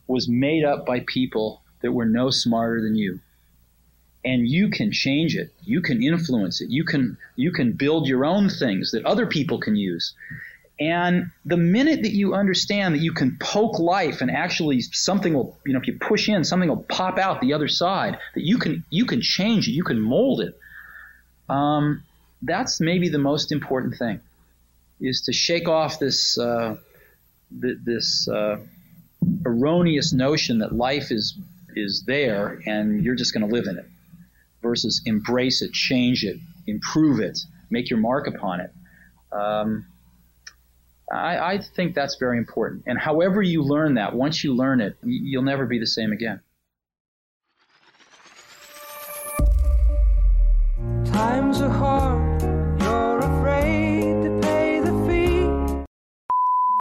was 0.08 0.28
made 0.28 0.66
up 0.66 0.86
by 0.86 1.00
people 1.08 1.62
that 1.82 1.94
were 1.94 2.06
no 2.06 2.30
smarter 2.30 2.82
than 2.82 2.96
you. 2.96 3.22
And 4.26 4.48
you 4.48 4.70
can 4.70 4.92
change 4.92 5.36
it. 5.36 5.54
You 5.64 5.82
can 5.82 6.04
influence 6.04 6.62
it. 6.62 6.70
You 6.70 6.84
can 6.84 7.18
you 7.36 7.52
can 7.52 7.72
build 7.72 8.08
your 8.08 8.26
own 8.26 8.50
things 8.50 8.92
that 8.92 9.06
other 9.06 9.26
people 9.26 9.60
can 9.60 9.76
use. 9.76 10.14
And 10.80 11.32
the 11.46 11.58
minute 11.58 12.04
that 12.04 12.14
you 12.14 12.34
understand 12.34 12.96
that 12.96 13.00
you 13.02 13.12
can 13.12 13.38
poke 13.38 13.80
life 13.80 14.22
and 14.22 14.32
actually 14.32 14.80
something 14.82 15.34
will, 15.34 15.58
you 15.66 15.74
know, 15.74 15.80
if 15.80 15.88
you 15.88 15.98
push 16.00 16.30
in, 16.30 16.46
something 16.46 16.70
will 16.70 16.84
pop 16.84 17.18
out 17.18 17.42
the 17.42 17.54
other 17.54 17.68
side, 17.68 18.18
that 18.34 18.46
you 18.46 18.58
can, 18.58 18.86
you 18.90 19.06
can 19.06 19.22
change 19.22 19.68
it, 19.68 19.72
you 19.72 19.84
can 19.84 20.00
mold 20.00 20.40
it. 20.40 20.58
Um, 21.50 22.04
that's 22.42 22.80
maybe 22.80 23.10
the 23.10 23.18
most 23.18 23.52
important 23.52 23.96
thing 23.96 24.22
is 25.02 25.24
to 25.24 25.34
shake 25.34 25.68
off 25.68 26.00
this, 26.00 26.38
uh, 26.38 26.78
th- 27.62 27.78
this, 27.84 28.30
uh, 28.30 28.60
erroneous 29.46 30.14
notion 30.14 30.60
that 30.60 30.74
life 30.74 31.12
is, 31.12 31.38
is 31.76 32.04
there 32.04 32.62
and 32.66 33.04
you're 33.04 33.16
just 33.16 33.34
going 33.34 33.48
to 33.48 33.54
live 33.54 33.66
in 33.68 33.78
it 33.78 33.86
versus 34.62 35.02
embrace 35.06 35.62
it, 35.62 35.72
change 35.72 36.24
it, 36.24 36.38
improve 36.68 37.20
it, 37.20 37.40
make 37.70 37.90
your 37.90 38.00
mark 38.00 38.28
upon 38.28 38.62
it. 38.62 38.72
Um, 39.32 39.86
I, 41.12 41.54
I 41.54 41.60
think 41.60 41.96
that's 41.96 42.18
very 42.18 42.38
important. 42.38 42.84
And 42.86 42.98
however 42.98 43.42
you 43.42 43.64
learn 43.64 43.96
that, 43.96 44.14
once 44.14 44.44
you 44.44 44.54
learn 44.54 44.82
it, 44.82 44.98
you'll 45.04 45.44
never 45.44 45.66
be 45.66 45.80
the 45.80 45.88
same 45.88 46.12
again. 46.12 46.42
Times 51.06 51.62
are 51.62 51.70
hard, 51.70 52.42
you're 52.82 53.20
afraid 53.20 54.24
to 54.24 54.40
pay 54.42 54.80
the 54.80 54.94
fee. 55.08 55.86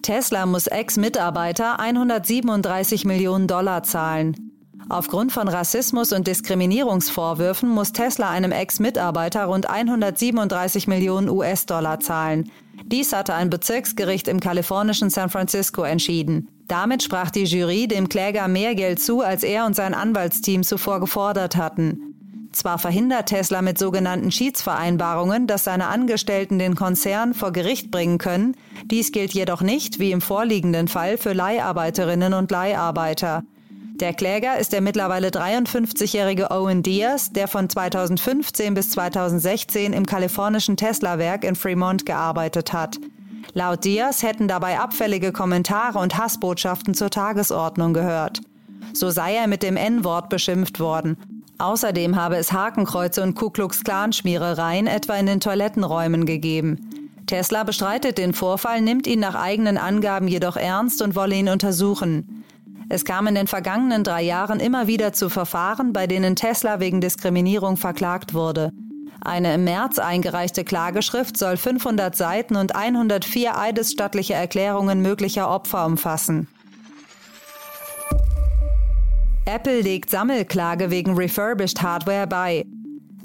Tesla 0.03 0.47
muss 0.47 0.69
Ex-Mitarbeiter 0.71 1.79
137 1.79 3.07
Millionen 3.07 3.47
Dollar 3.47 3.81
zahlen. 3.83 4.58
Aufgrund 4.91 5.33
von 5.33 5.49
Rassismus 5.49 6.13
und 6.13 6.27
Diskriminierungsvorwürfen 6.27 7.69
muss 7.69 7.93
Tesla 7.93 8.31
einem 8.31 8.53
Ex-Mitarbeiter 8.53 9.45
rund 9.45 9.69
137 9.69 10.87
Millionen 10.87 11.29
US-Dollar 11.29 12.01
zahlen. 12.01 12.51
Dies 12.87 13.13
hatte 13.13 13.35
ein 13.35 13.51
Bezirksgericht 13.51 14.29
im 14.29 14.41
kalifornischen 14.41 15.11
San 15.11 15.29
Francisco 15.29 15.83
entschieden. 15.83 16.49
Damit 16.69 17.03
sprach 17.03 17.31
die 17.31 17.45
Jury 17.45 17.87
dem 17.87 18.09
Kläger 18.09 18.49
mehr 18.49 18.75
Geld 18.75 19.01
zu, 19.01 19.21
als 19.21 19.43
er 19.43 19.67
und 19.67 19.77
sein 19.77 19.93
Anwaltsteam 19.93 20.63
zuvor 20.63 21.01
gefordert 21.01 21.57
hatten. 21.57 22.09
Zwar 22.53 22.79
verhindert 22.79 23.29
Tesla 23.29 23.61
mit 23.61 23.79
sogenannten 23.79 24.33
Schiedsvereinbarungen, 24.33 25.47
dass 25.47 25.65
seine 25.65 25.89
Angestellten 25.89 26.59
den 26.59 26.77
Konzern 26.77 27.35
vor 27.35 27.53
Gericht 27.53 27.91
bringen 27.91 28.17
können, 28.17 28.57
dies 28.87 29.13
gilt 29.13 29.35
jedoch 29.35 29.61
nicht, 29.61 29.99
wie 29.99 30.13
im 30.13 30.23
vorliegenden 30.23 30.89
Fall, 30.89 31.19
für 31.19 31.35
Leiharbeiterinnen 31.35 32.33
und 32.33 32.51
Leiharbeiter. 32.51 33.45
Der 34.01 34.15
Kläger 34.15 34.59
ist 34.59 34.73
der 34.73 34.81
mittlerweile 34.81 35.31
53-jährige 35.31 36.53
Owen 36.53 36.85
Diaz, 36.85 37.33
der 37.33 37.49
von 37.49 37.69
2015 37.69 38.75
bis 38.75 38.91
2016 38.91 39.93
im 39.93 40.07
kalifornischen 40.07 40.77
Tesla-Werk 40.77 41.43
in 41.43 41.57
Fremont 41.57 42.07
gearbeitet 42.07 42.73
hat. 42.73 42.99
Laut 43.55 43.85
Diaz 43.85 44.23
hätten 44.23 44.47
dabei 44.47 44.79
abfällige 44.79 45.33
Kommentare 45.33 45.99
und 45.99 46.17
Hassbotschaften 46.17 46.95
zur 46.95 47.11
Tagesordnung 47.11 47.93
gehört. 47.93 48.41
So 48.93 49.11
sei 49.11 49.35
er 49.35 49.49
mit 49.49 49.65
dem 49.65 49.77
N-Wort 49.77 50.29
beschimpft 50.29 50.79
worden. 50.79 51.17
Außerdem 51.59 52.15
habe 52.15 52.37
es 52.37 52.53
Hakenkreuze 52.53 53.21
und 53.25 53.35
Ku 53.35 53.51
Klux 53.51 53.83
Klan-Schmierereien 53.83 54.87
etwa 54.87 55.17
in 55.17 55.27
den 55.27 55.41
Toilettenräumen 55.41 56.25
gegeben. 56.25 57.09
Tesla 57.27 57.65
bestreitet 57.65 58.17
den 58.17 58.33
Vorfall, 58.33 58.81
nimmt 58.81 59.09
ihn 59.09 59.19
nach 59.19 59.35
eigenen 59.35 59.77
Angaben 59.77 60.29
jedoch 60.29 60.57
ernst 60.57 61.03
und 61.03 61.17
wolle 61.17 61.35
ihn 61.35 61.49
untersuchen. 61.49 62.45
Es 62.89 63.05
kam 63.05 63.27
in 63.27 63.35
den 63.35 63.47
vergangenen 63.47 64.03
drei 64.03 64.23
Jahren 64.23 64.61
immer 64.61 64.87
wieder 64.87 65.13
zu 65.13 65.29
Verfahren, 65.29 65.93
bei 65.93 66.07
denen 66.07 66.37
Tesla 66.37 66.81
wegen 66.81 67.01
Diskriminierung 67.01 67.77
verklagt 67.77 68.33
wurde. 68.33 68.73
Eine 69.21 69.55
im 69.55 69.65
März 69.65 69.99
eingereichte 69.99 70.65
Klageschrift 70.65 71.37
soll 71.37 71.57
500 71.57 72.17
Seiten 72.17 72.57
und 72.57 72.75
104 72.75 73.59
eidesstattliche 73.59 74.35
Erklärungen 74.35 75.03
möglicher 75.03 75.51
Opfer 75.51 75.85
umfassen. 75.85 76.49
Apple 79.45 79.81
legt 79.81 80.11
Sammelklage 80.11 80.91
wegen 80.91 81.15
refurbished 81.15 81.83
Hardware 81.83 82.27
bei. 82.27 82.65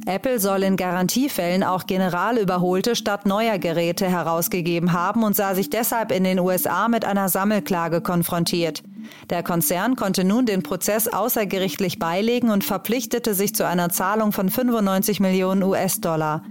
Apple 0.05 0.39
soll 0.39 0.63
in 0.63 0.75
Garantiefällen 0.75 1.63
auch 1.63 1.85
generalüberholte 1.85 2.95
statt 2.95 3.25
neuer 3.25 3.57
Geräte 3.57 4.05
herausgegeben 4.05 4.91
haben 4.91 5.23
und 5.23 5.35
sah 5.35 5.55
sich 5.55 5.69
deshalb 5.69 6.11
in 6.11 6.25
den 6.25 6.39
USA 6.39 6.89
mit 6.89 7.05
einer 7.05 7.29
Sammelklage 7.29 8.01
konfrontiert. 8.01 8.83
Der 9.29 9.43
Konzern 9.43 9.95
konnte 9.95 10.23
nun 10.23 10.45
den 10.45 10.63
Prozess 10.63 11.07
außergerichtlich 11.07 11.99
beilegen 11.99 12.49
und 12.49 12.63
verpflichtete 12.63 13.33
sich 13.33 13.55
zu 13.55 13.65
einer 13.65 13.89
Zahlung 13.89 14.31
von 14.33 14.49
95 14.49 15.19
Millionen 15.19 15.63
US-Dollar. 15.63 16.43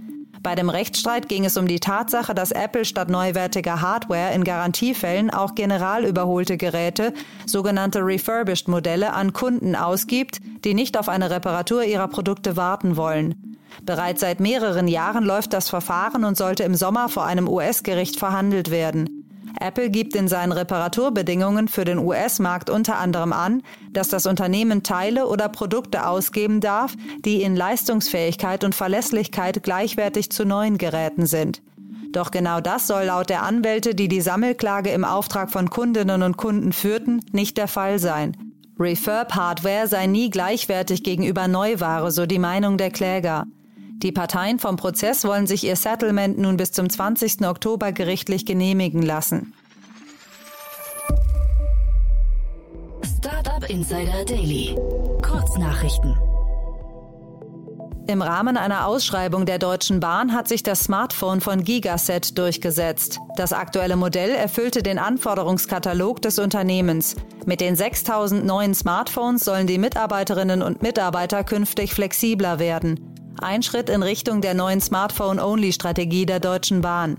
Bei 0.43 0.55
dem 0.55 0.69
Rechtsstreit 0.69 1.29
ging 1.29 1.45
es 1.45 1.55
um 1.55 1.69
die 1.69 1.79
Tatsache, 1.79 2.35
dass 2.35 2.51
Apple 2.51 2.83
statt 2.83 3.09
neuwertiger 3.09 3.79
Hardware 3.79 4.33
in 4.33 4.43
Garantiefällen 4.43 5.29
auch 5.29 5.55
generalüberholte 5.55 6.57
Geräte, 6.57 7.13
sogenannte 7.45 8.05
refurbished 8.05 8.67
Modelle, 8.67 9.13
an 9.13 9.31
Kunden 9.31 9.77
ausgibt, 9.77 10.41
die 10.65 10.73
nicht 10.73 10.99
auf 10.99 11.07
eine 11.07 11.29
Reparatur 11.29 11.85
ihrer 11.85 12.09
Produkte 12.09 12.57
warten 12.57 12.97
wollen. 12.97 13.57
Bereits 13.83 14.19
seit 14.19 14.41
mehreren 14.41 14.89
Jahren 14.89 15.23
läuft 15.23 15.53
das 15.53 15.69
Verfahren 15.69 16.25
und 16.25 16.37
sollte 16.37 16.63
im 16.63 16.75
Sommer 16.75 17.07
vor 17.07 17.25
einem 17.25 17.47
US-Gericht 17.47 18.19
verhandelt 18.19 18.69
werden. 18.69 19.22
Apple 19.59 19.89
gibt 19.89 20.15
in 20.15 20.27
seinen 20.27 20.51
Reparaturbedingungen 20.51 21.67
für 21.67 21.85
den 21.85 21.99
US-Markt 21.99 22.69
unter 22.69 22.97
anderem 22.97 23.33
an, 23.33 23.61
dass 23.91 24.09
das 24.09 24.25
Unternehmen 24.25 24.83
Teile 24.83 25.27
oder 25.27 25.49
Produkte 25.49 26.07
ausgeben 26.07 26.59
darf, 26.59 26.95
die 27.23 27.41
in 27.43 27.55
Leistungsfähigkeit 27.55 28.63
und 28.63 28.75
Verlässlichkeit 28.75 29.63
gleichwertig 29.63 30.31
zu 30.31 30.45
neuen 30.45 30.77
Geräten 30.77 31.25
sind. 31.25 31.61
Doch 32.11 32.29
genau 32.29 32.61
das 32.61 32.87
soll 32.87 33.05
laut 33.05 33.29
der 33.29 33.43
Anwälte, 33.43 33.95
die 33.95 34.07
die 34.07 34.21
Sammelklage 34.21 34.91
im 34.91 35.03
Auftrag 35.03 35.51
von 35.51 35.69
Kundinnen 35.69 36.21
und 36.21 36.37
Kunden 36.37 36.71
führten, 36.71 37.21
nicht 37.31 37.57
der 37.57 37.67
Fall 37.67 37.97
sein. 37.97 38.37
Refurb-Hardware 38.79 39.87
sei 39.87 40.07
nie 40.07 40.29
gleichwertig 40.29 41.03
gegenüber 41.03 41.47
Neuware, 41.47 42.11
so 42.11 42.25
die 42.25 42.39
Meinung 42.39 42.77
der 42.77 42.91
Kläger. 42.91 43.45
Die 43.97 44.11
Parteien 44.11 44.59
vom 44.59 44.75
Prozess 44.75 45.23
wollen 45.23 45.47
sich 45.47 45.63
ihr 45.63 45.75
Settlement 45.75 46.37
nun 46.37 46.57
bis 46.57 46.71
zum 46.71 46.89
20. 46.89 47.45
Oktober 47.47 47.91
gerichtlich 47.91 48.45
genehmigen 48.45 49.01
lassen. 49.01 49.53
Startup 53.17 53.69
Insider 53.69 54.25
Daily. 54.25 54.75
Kurznachrichten. 55.21 56.17
Im 58.05 58.21
Rahmen 58.21 58.57
einer 58.57 58.85
Ausschreibung 58.85 59.45
der 59.45 59.59
Deutschen 59.59 60.01
Bahn 60.01 60.33
hat 60.33 60.49
sich 60.49 60.61
das 60.61 60.81
Smartphone 60.81 61.39
von 61.39 61.63
Gigaset 61.63 62.37
durchgesetzt. 62.37 63.19
Das 63.37 63.53
aktuelle 63.53 63.95
Modell 63.95 64.31
erfüllte 64.31 64.83
den 64.83 64.99
Anforderungskatalog 64.99 66.21
des 66.21 66.37
Unternehmens. 66.37 67.15
Mit 67.45 67.61
den 67.61 67.77
6000 67.77 68.45
neuen 68.45 68.75
Smartphones 68.75 69.45
sollen 69.45 69.67
die 69.67 69.77
Mitarbeiterinnen 69.77 70.61
und 70.61 70.81
Mitarbeiter 70.81 71.45
künftig 71.45 71.93
flexibler 71.93 72.59
werden. 72.59 73.12
Ein 73.39 73.63
Schritt 73.63 73.89
in 73.89 74.03
Richtung 74.03 74.41
der 74.41 74.53
neuen 74.53 74.81
Smartphone-Only-Strategie 74.81 76.25
der 76.25 76.39
Deutschen 76.39 76.81
Bahn. 76.81 77.17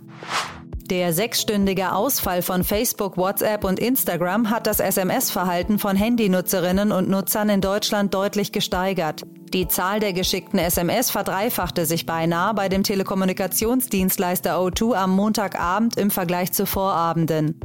Der 0.90 1.14
sechsstündige 1.14 1.92
Ausfall 1.92 2.42
von 2.42 2.62
Facebook, 2.62 3.16
WhatsApp 3.16 3.64
und 3.64 3.78
Instagram 3.78 4.50
hat 4.50 4.66
das 4.66 4.80
SMS-Verhalten 4.80 5.78
von 5.78 5.96
Handynutzerinnen 5.96 6.92
und 6.92 7.08
Nutzern 7.08 7.48
in 7.48 7.62
Deutschland 7.62 8.12
deutlich 8.12 8.52
gesteigert. 8.52 9.22
Die 9.54 9.66
Zahl 9.66 10.00
der 10.00 10.12
geschickten 10.12 10.58
SMS 10.58 11.10
verdreifachte 11.10 11.86
sich 11.86 12.04
beinahe 12.04 12.52
bei 12.52 12.68
dem 12.68 12.82
Telekommunikationsdienstleister 12.82 14.58
O2 14.58 14.94
am 14.94 15.16
Montagabend 15.16 15.96
im 15.96 16.10
Vergleich 16.10 16.52
zu 16.52 16.66
Vorabenden. 16.66 17.58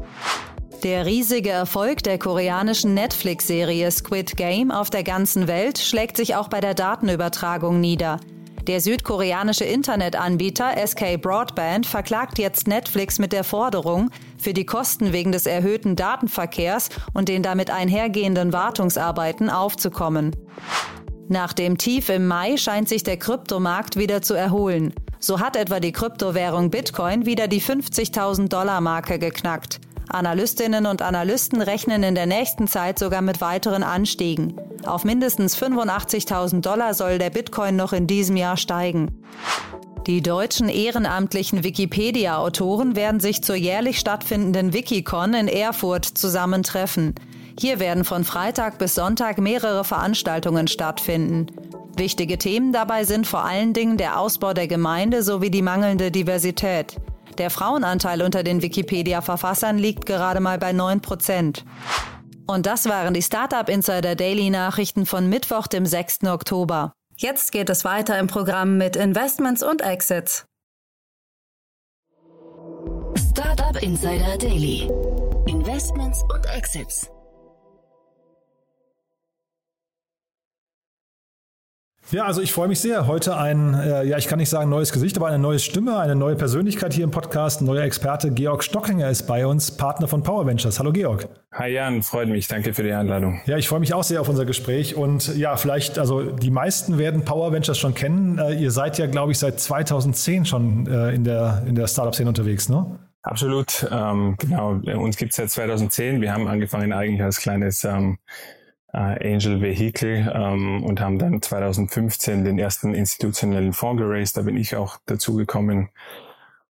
Der 0.84 1.06
riesige 1.06 1.50
Erfolg 1.50 2.04
der 2.04 2.18
koreanischen 2.18 2.94
Netflix-Serie 2.94 3.92
Squid 3.92 4.38
Game 4.38 4.72
auf 4.72 4.90
der 4.90 5.04
ganzen 5.04 5.48
Welt 5.50 5.78
schlägt 5.78 6.16
sich 6.16 6.36
auch 6.36 6.48
bei 6.48 6.62
der 6.62 6.74
Datenübertragung 6.74 7.82
nieder. 7.82 8.22
Der 8.70 8.82
südkoreanische 8.82 9.64
Internetanbieter 9.64 10.76
SK 10.86 11.20
Broadband 11.20 11.88
verklagt 11.88 12.38
jetzt 12.38 12.68
Netflix 12.68 13.18
mit 13.18 13.34
der 13.34 13.44
Forderung, 13.44 14.12
für 14.38 14.54
die 14.54 14.68
Kosten 14.68 15.12
wegen 15.12 15.32
des 15.32 15.48
erhöhten 15.48 15.96
Datenverkehrs 15.96 16.90
und 17.16 17.30
den 17.30 17.42
damit 17.42 17.72
einhergehenden 17.72 18.54
Wartungsarbeiten 18.54 19.50
aufzukommen. 19.50 20.36
Nach 21.30 21.52
dem 21.52 21.80
Tief 21.80 22.10
im 22.10 22.28
Mai 22.28 22.58
scheint 22.58 22.88
sich 22.88 23.02
der 23.02 23.18
Kryptomarkt 23.18 23.96
wieder 23.96 24.22
zu 24.22 24.36
erholen. 24.36 24.94
So 25.18 25.40
hat 25.40 25.56
etwa 25.56 25.80
die 25.80 25.92
Kryptowährung 25.92 26.70
Bitcoin 26.70 27.26
wieder 27.26 27.48
die 27.48 27.64
50.000 27.64 28.50
Dollar 28.50 28.82
Marke 28.82 29.18
geknackt. 29.18 29.80
Analystinnen 30.10 30.86
und 30.86 31.02
Analysten 31.02 31.62
rechnen 31.62 32.04
in 32.04 32.16
der 32.16 32.26
nächsten 32.26 32.68
Zeit 32.68 33.00
sogar 33.00 33.22
mit 33.22 33.42
weiteren 33.42 33.84
Anstiegen. 33.84 34.56
Auf 34.86 35.04
mindestens 35.04 35.58
85.000 35.58 36.62
Dollar 36.62 36.94
soll 36.94 37.18
der 37.18 37.30
Bitcoin 37.30 37.76
noch 37.76 37.94
in 37.94 38.08
diesem 38.08 38.38
Jahr 38.38 38.58
steigen. 38.58 39.24
Die 40.08 40.22
deutschen 40.22 40.70
ehrenamtlichen 40.70 41.64
Wikipedia-Autoren 41.64 42.96
werden 42.96 43.20
sich 43.20 43.44
zur 43.44 43.56
jährlich 43.56 44.00
stattfindenden 44.00 44.74
Wikicon 44.74 45.34
in 45.34 45.48
Erfurt 45.48 46.06
zusammentreffen. 46.06 47.14
Hier 47.60 47.80
werden 47.80 48.06
von 48.06 48.24
Freitag 48.24 48.80
bis 48.80 48.96
Sonntag 48.96 49.38
mehrere 49.38 49.84
Veranstaltungen 49.84 50.68
stattfinden. 50.68 51.48
Wichtige 51.96 52.38
Themen 52.38 52.72
dabei 52.72 53.04
sind 53.04 53.28
vor 53.28 53.44
allen 53.44 53.74
Dingen 53.74 53.98
der 53.98 54.20
Ausbau 54.20 54.54
der 54.54 54.68
Gemeinde 54.68 55.22
sowie 55.22 55.52
die 55.52 55.62
mangelnde 55.62 56.10
Diversität. 56.10 56.96
Der 57.40 57.50
Frauenanteil 57.50 58.22
unter 58.22 58.44
den 58.44 58.62
Wikipedia-Verfassern 58.62 59.78
liegt 59.78 60.06
gerade 60.06 60.42
mal 60.42 60.60
bei 60.60 60.74
9 60.74 61.02
Prozent. 61.02 61.64
Und 62.46 62.66
das 62.66 62.88
waren 62.90 63.14
die 63.14 63.22
Startup 63.22 63.68
Insider 63.70 64.16
Daily 64.16 64.50
Nachrichten 64.50 65.06
von 65.06 65.30
Mittwoch, 65.30 65.68
dem 65.68 65.86
6. 65.86 66.26
Oktober. 66.26 66.94
Jetzt 67.16 67.52
geht 67.52 67.70
es 67.70 67.86
weiter 67.86 68.20
im 68.20 68.28
Programm 68.28 68.78
mit 68.78 68.96
Investments 68.96 69.64
und 69.64 69.82
Exits. 69.82 70.46
Startup 73.32 73.82
Insider 73.82 74.38
Daily. 74.38 74.90
Investments 75.48 76.22
und 76.34 76.46
Exits. 76.46 77.10
Ja, 82.12 82.26
also 82.26 82.42
ich 82.42 82.54
freue 82.54 82.68
mich 82.68 82.80
sehr. 82.80 83.06
Heute 83.06 83.38
ein, 83.38 83.76
äh, 83.76 84.04
ja, 84.04 84.18
ich 84.18 84.28
kann 84.28 84.40
nicht 84.40 84.50
sagen 84.50 84.68
neues 84.68 84.92
Gesicht, 84.92 85.16
aber 85.18 85.28
eine 85.28 85.38
neue 85.38 85.60
Stimme, 85.60 86.00
eine 86.00 86.16
neue 86.16 86.36
Persönlichkeit 86.36 86.92
hier 86.92 87.04
im 87.04 87.12
Podcast. 87.12 87.62
Ein 87.62 87.66
neuer 87.66 87.84
Experte 87.84 88.32
Georg 88.32 88.64
Stockinger 88.64 89.08
ist 89.12 89.28
bei 89.28 89.46
uns, 89.46 89.70
Partner 89.70 90.08
von 90.08 90.24
Power 90.24 90.48
Ventures. 90.48 90.80
Hallo 90.80 90.92
Georg. 90.92 91.28
Hi 91.52 91.70
Jan, 91.70 92.02
freut 92.02 92.28
mich. 92.28 92.48
Danke 92.48 92.74
für 92.74 92.82
die 92.82 92.94
Einladung. 92.94 93.42
Ja, 93.46 93.58
ich 93.58 93.68
freue 93.68 93.80
mich 93.80 93.94
auch 93.94 94.04
sehr 94.04 94.22
auf 94.22 94.30
unser 94.30 94.46
Gespräch. 94.46 94.96
Und 94.96 95.38
ja, 95.38 95.56
vielleicht, 95.56 96.00
also 96.00 96.32
die 96.32 96.50
meisten 96.50 96.98
werden 96.98 97.26
Power 97.26 97.52
Ventures 97.52 97.78
schon 97.78 97.94
kennen. 97.94 98.40
Äh, 98.40 98.54
ihr 98.56 98.72
seid 98.72 98.98
ja, 98.98 99.06
glaube 99.06 99.32
ich, 99.32 99.38
seit 99.38 99.60
2010 99.60 100.46
schon 100.46 100.88
äh, 100.88 101.14
in 101.14 101.24
der, 101.24 101.62
in 101.68 101.76
der 101.76 101.86
Startup-Szene 101.86 102.30
unterwegs, 102.30 102.70
ne? 102.70 102.98
Absolut, 103.22 103.88
ähm, 103.92 104.36
genau. 104.40 104.80
Uns 104.98 105.16
gibt 105.18 105.32
es 105.32 105.36
seit 105.36 105.52
2010. 105.52 106.22
Wir 106.22 106.34
haben 106.34 106.48
angefangen 106.48 106.92
eigentlich 106.92 107.22
als 107.22 107.38
kleines 107.38 107.84
ähm, 107.84 108.18
äh, 108.94 109.34
Angel 109.34 109.62
Vehicle 109.62 110.32
ähm, 110.34 110.84
und 110.84 111.02
haben 111.02 111.20
dann 111.20 111.42
2015 111.42 112.44
den 112.44 112.60
ersten 112.60 112.94
institutionellen 112.94 113.74
Fonds 113.74 114.02
geraced. 114.02 114.38
Da 114.38 114.42
bin 114.42 114.58
ich 114.58 114.76
auch 114.76 114.98
dazu 115.06 115.36
gekommen. 115.36 115.90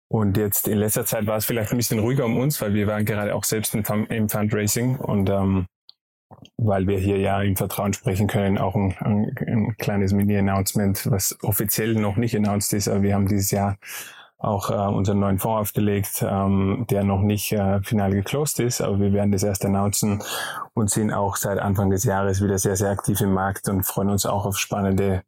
Und 0.08 0.36
jetzt 0.36 0.66
in 0.66 0.78
letzter 0.78 1.06
Zeit 1.06 1.26
war 1.26 1.36
es 1.36 1.44
vielleicht 1.44 1.70
ein 1.70 1.76
bisschen 1.76 2.00
ruhiger 2.00 2.24
um 2.24 2.36
uns, 2.36 2.60
weil 2.60 2.74
wir 2.74 2.88
waren 2.88 3.04
gerade 3.04 3.34
auch 3.34 3.44
selbst 3.44 3.74
im, 3.74 3.84
im 4.08 4.28
Fundraising 4.28 4.96
und 4.96 5.30
ähm, 5.30 5.66
weil 6.56 6.86
wir 6.86 6.98
hier 6.98 7.18
ja 7.18 7.42
im 7.42 7.56
Vertrauen 7.56 7.92
sprechen 7.92 8.26
können, 8.26 8.58
auch 8.58 8.74
ein, 8.74 8.96
ein, 8.98 9.36
ein 9.46 9.76
kleines 9.76 10.12
Mini-Announcement, 10.12 11.10
was 11.10 11.38
offiziell 11.42 11.94
noch 11.94 12.16
nicht 12.16 12.36
announced 12.36 12.72
ist, 12.72 12.88
aber 12.88 13.02
wir 13.02 13.14
haben 13.14 13.26
dieses 13.26 13.50
Jahr 13.50 13.78
auch 14.40 14.70
äh, 14.70 14.74
unseren 14.74 15.20
neuen 15.20 15.38
Fonds 15.38 15.60
aufgelegt, 15.60 16.24
ähm, 16.26 16.86
der 16.90 17.04
noch 17.04 17.20
nicht 17.20 17.52
äh, 17.52 17.80
final 17.82 18.12
geclosed 18.12 18.58
ist, 18.60 18.80
aber 18.80 18.98
wir 18.98 19.12
werden 19.12 19.32
das 19.32 19.42
erst 19.42 19.64
announcen 19.64 20.22
und 20.74 20.90
sind 20.90 21.12
auch 21.12 21.36
seit 21.36 21.58
Anfang 21.58 21.90
des 21.90 22.04
Jahres 22.04 22.42
wieder 22.42 22.58
sehr, 22.58 22.76
sehr 22.76 22.90
aktiv 22.90 23.20
im 23.20 23.34
Markt 23.34 23.68
und 23.68 23.84
freuen 23.84 24.08
uns 24.08 24.24
auch 24.24 24.46
auf 24.46 24.58
spannende 24.58 25.22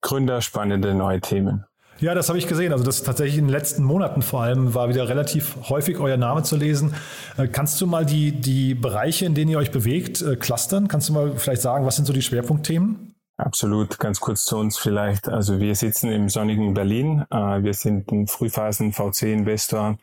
Gründer, 0.00 0.42
spannende 0.42 0.94
neue 0.94 1.20
Themen. 1.20 1.64
Ja, 2.00 2.14
das 2.14 2.28
habe 2.28 2.38
ich 2.38 2.46
gesehen. 2.46 2.72
Also 2.72 2.84
das 2.84 3.02
tatsächlich 3.02 3.38
in 3.38 3.46
den 3.46 3.52
letzten 3.52 3.82
Monaten 3.82 4.22
vor 4.22 4.42
allem 4.42 4.72
war 4.74 4.88
wieder 4.88 5.08
relativ 5.08 5.56
häufig 5.68 5.98
euer 5.98 6.16
Name 6.16 6.44
zu 6.44 6.56
lesen. 6.56 6.94
Äh, 7.36 7.48
kannst 7.48 7.80
du 7.80 7.86
mal 7.86 8.06
die, 8.06 8.32
die 8.32 8.74
Bereiche, 8.74 9.26
in 9.26 9.34
denen 9.34 9.50
ihr 9.50 9.58
euch 9.58 9.72
bewegt, 9.72 10.22
äh, 10.22 10.36
clustern? 10.36 10.86
Kannst 10.88 11.08
du 11.08 11.12
mal 11.12 11.32
vielleicht 11.36 11.62
sagen, 11.62 11.86
was 11.86 11.96
sind 11.96 12.04
so 12.04 12.12
die 12.12 12.22
Schwerpunktthemen? 12.22 13.14
Absolut, 13.38 14.00
ganz 14.00 14.18
kurz 14.18 14.44
zu 14.44 14.58
uns 14.58 14.78
vielleicht. 14.78 15.28
Also 15.28 15.60
wir 15.60 15.76
sitzen 15.76 16.10
im 16.10 16.28
sonnigen 16.28 16.74
Berlin. 16.74 17.24
Äh, 17.30 17.62
wir 17.62 17.72
sind 17.72 18.10
ein 18.10 18.26
Frühphasen 18.26 18.92
VC-Investor. 18.92 19.96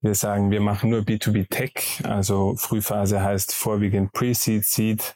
Wir 0.00 0.14
sagen, 0.14 0.50
wir 0.50 0.62
machen 0.62 0.88
nur 0.88 1.00
B2B 1.00 1.50
Tech. 1.50 2.02
Also 2.02 2.54
Frühphase 2.56 3.22
heißt 3.22 3.54
vorwiegend 3.54 4.14
Pre-Seed, 4.14 4.64
Seed, 4.64 5.14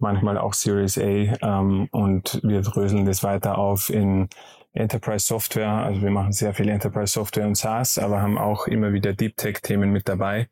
manchmal 0.00 0.36
auch 0.36 0.52
Series 0.52 0.98
A. 0.98 1.02
Ähm, 1.02 1.88
und 1.92 2.40
wir 2.42 2.62
dröseln 2.62 3.06
das 3.06 3.22
weiter 3.22 3.56
auf 3.56 3.88
in 3.88 4.28
Enterprise 4.72 5.26
Software. 5.26 5.70
Also 5.70 6.02
wir 6.02 6.10
machen 6.10 6.32
sehr 6.32 6.54
viel 6.54 6.68
Enterprise 6.68 7.12
Software 7.12 7.46
und 7.46 7.54
SaaS, 7.54 7.98
aber 7.98 8.20
haben 8.20 8.36
auch 8.36 8.66
immer 8.66 8.92
wieder 8.92 9.12
Deep 9.12 9.36
Tech 9.36 9.60
Themen 9.62 9.92
mit 9.92 10.08
dabei 10.08 10.48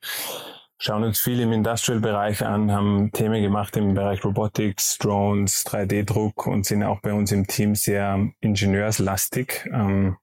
schauen 0.79 1.05
uns 1.05 1.19
viel 1.21 1.41
im 1.41 1.53
Industrial-Bereich 1.53 2.45
an, 2.45 2.73
haben 2.73 3.11
Themen 3.13 3.43
gemacht 3.43 3.77
im 3.77 3.95
Bereich 3.95 4.25
Robotics, 4.25 4.99
Drones, 4.99 5.65
3D-Druck 5.67 6.47
und 6.47 6.67
sind 6.67 6.83
auch 6.83 7.01
bei 7.01 7.13
uns 7.13 7.33
im 7.33 7.47
Team 7.47 7.75
sehr 7.75 8.29
ingenieurslastig. 8.41 9.69
Ähm, 9.73 10.17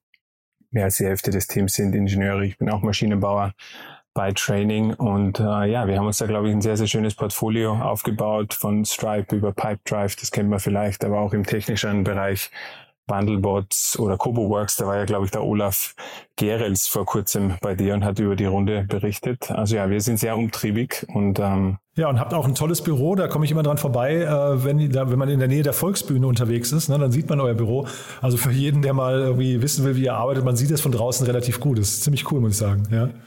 mehr 0.70 0.84
als 0.84 0.96
die 0.96 1.04
Hälfte 1.04 1.30
des 1.30 1.46
Teams 1.46 1.74
sind 1.74 1.94
Ingenieure. 1.94 2.44
Ich 2.44 2.58
bin 2.58 2.70
auch 2.70 2.82
Maschinenbauer 2.82 3.54
bei 4.14 4.32
Training 4.32 4.92
und 4.94 5.40
äh, 5.40 5.64
ja, 5.70 5.86
wir 5.86 5.96
haben 5.96 6.06
uns 6.06 6.18
da 6.18 6.26
glaube 6.26 6.48
ich 6.48 6.54
ein 6.54 6.60
sehr, 6.60 6.76
sehr 6.76 6.86
schönes 6.86 7.14
Portfolio 7.14 7.72
aufgebaut 7.72 8.52
von 8.52 8.84
Stripe 8.84 9.34
über 9.34 9.52
Pipedrive, 9.52 10.16
das 10.20 10.30
kennt 10.30 10.50
man 10.50 10.60
vielleicht, 10.60 11.04
aber 11.04 11.20
auch 11.20 11.32
im 11.32 11.44
technischen 11.44 12.04
Bereich 12.04 12.50
Bundlebots 13.06 13.98
oder 13.98 14.16
CoboWorks, 14.16 14.76
da 14.76 14.86
war 14.86 14.96
ja, 14.96 15.04
glaube 15.04 15.24
ich, 15.24 15.30
der 15.30 15.44
Olaf 15.44 15.94
Gerels 16.36 16.86
vor 16.86 17.04
kurzem 17.04 17.56
bei 17.60 17.74
dir 17.74 17.94
und 17.94 18.04
hat 18.04 18.18
über 18.18 18.36
die 18.36 18.46
Runde 18.46 18.84
berichtet. 18.84 19.50
Also 19.50 19.76
ja, 19.76 19.90
wir 19.90 20.00
sind 20.00 20.18
sehr 20.18 20.36
umtriebig 20.36 21.06
und 21.12 21.38
ähm, 21.38 21.78
ja, 21.94 22.08
und 22.08 22.18
habt 22.18 22.32
auch 22.32 22.46
ein 22.46 22.54
tolles 22.54 22.80
Büro, 22.80 23.16
da 23.16 23.28
komme 23.28 23.44
ich 23.44 23.50
immer 23.50 23.62
dran 23.62 23.76
vorbei, 23.76 24.22
äh, 24.22 24.64
wenn, 24.64 24.90
da, 24.90 25.10
wenn 25.10 25.18
man 25.18 25.28
in 25.28 25.38
der 25.38 25.48
Nähe 25.48 25.62
der 25.62 25.74
Volksbühne 25.74 26.26
unterwegs 26.26 26.72
ist, 26.72 26.88
ne, 26.88 26.98
dann 26.98 27.12
sieht 27.12 27.28
man 27.28 27.38
euer 27.38 27.52
Büro. 27.52 27.86
Also 28.22 28.38
für 28.38 28.50
jeden, 28.50 28.80
der 28.80 28.94
mal 28.94 29.20
irgendwie 29.20 29.60
wissen 29.60 29.84
will, 29.84 29.94
wie 29.96 30.04
ihr 30.04 30.14
arbeitet, 30.14 30.42
man 30.42 30.56
sieht 30.56 30.70
es 30.70 30.80
von 30.80 30.90
draußen 30.90 31.26
relativ 31.26 31.60
gut. 31.60 31.78
Das 31.78 31.88
ist 31.88 32.04
ziemlich 32.04 32.30
cool, 32.32 32.40
muss 32.40 32.52
ich 32.52 32.58
sagen. 32.58 32.84
Ja. 32.90 33.08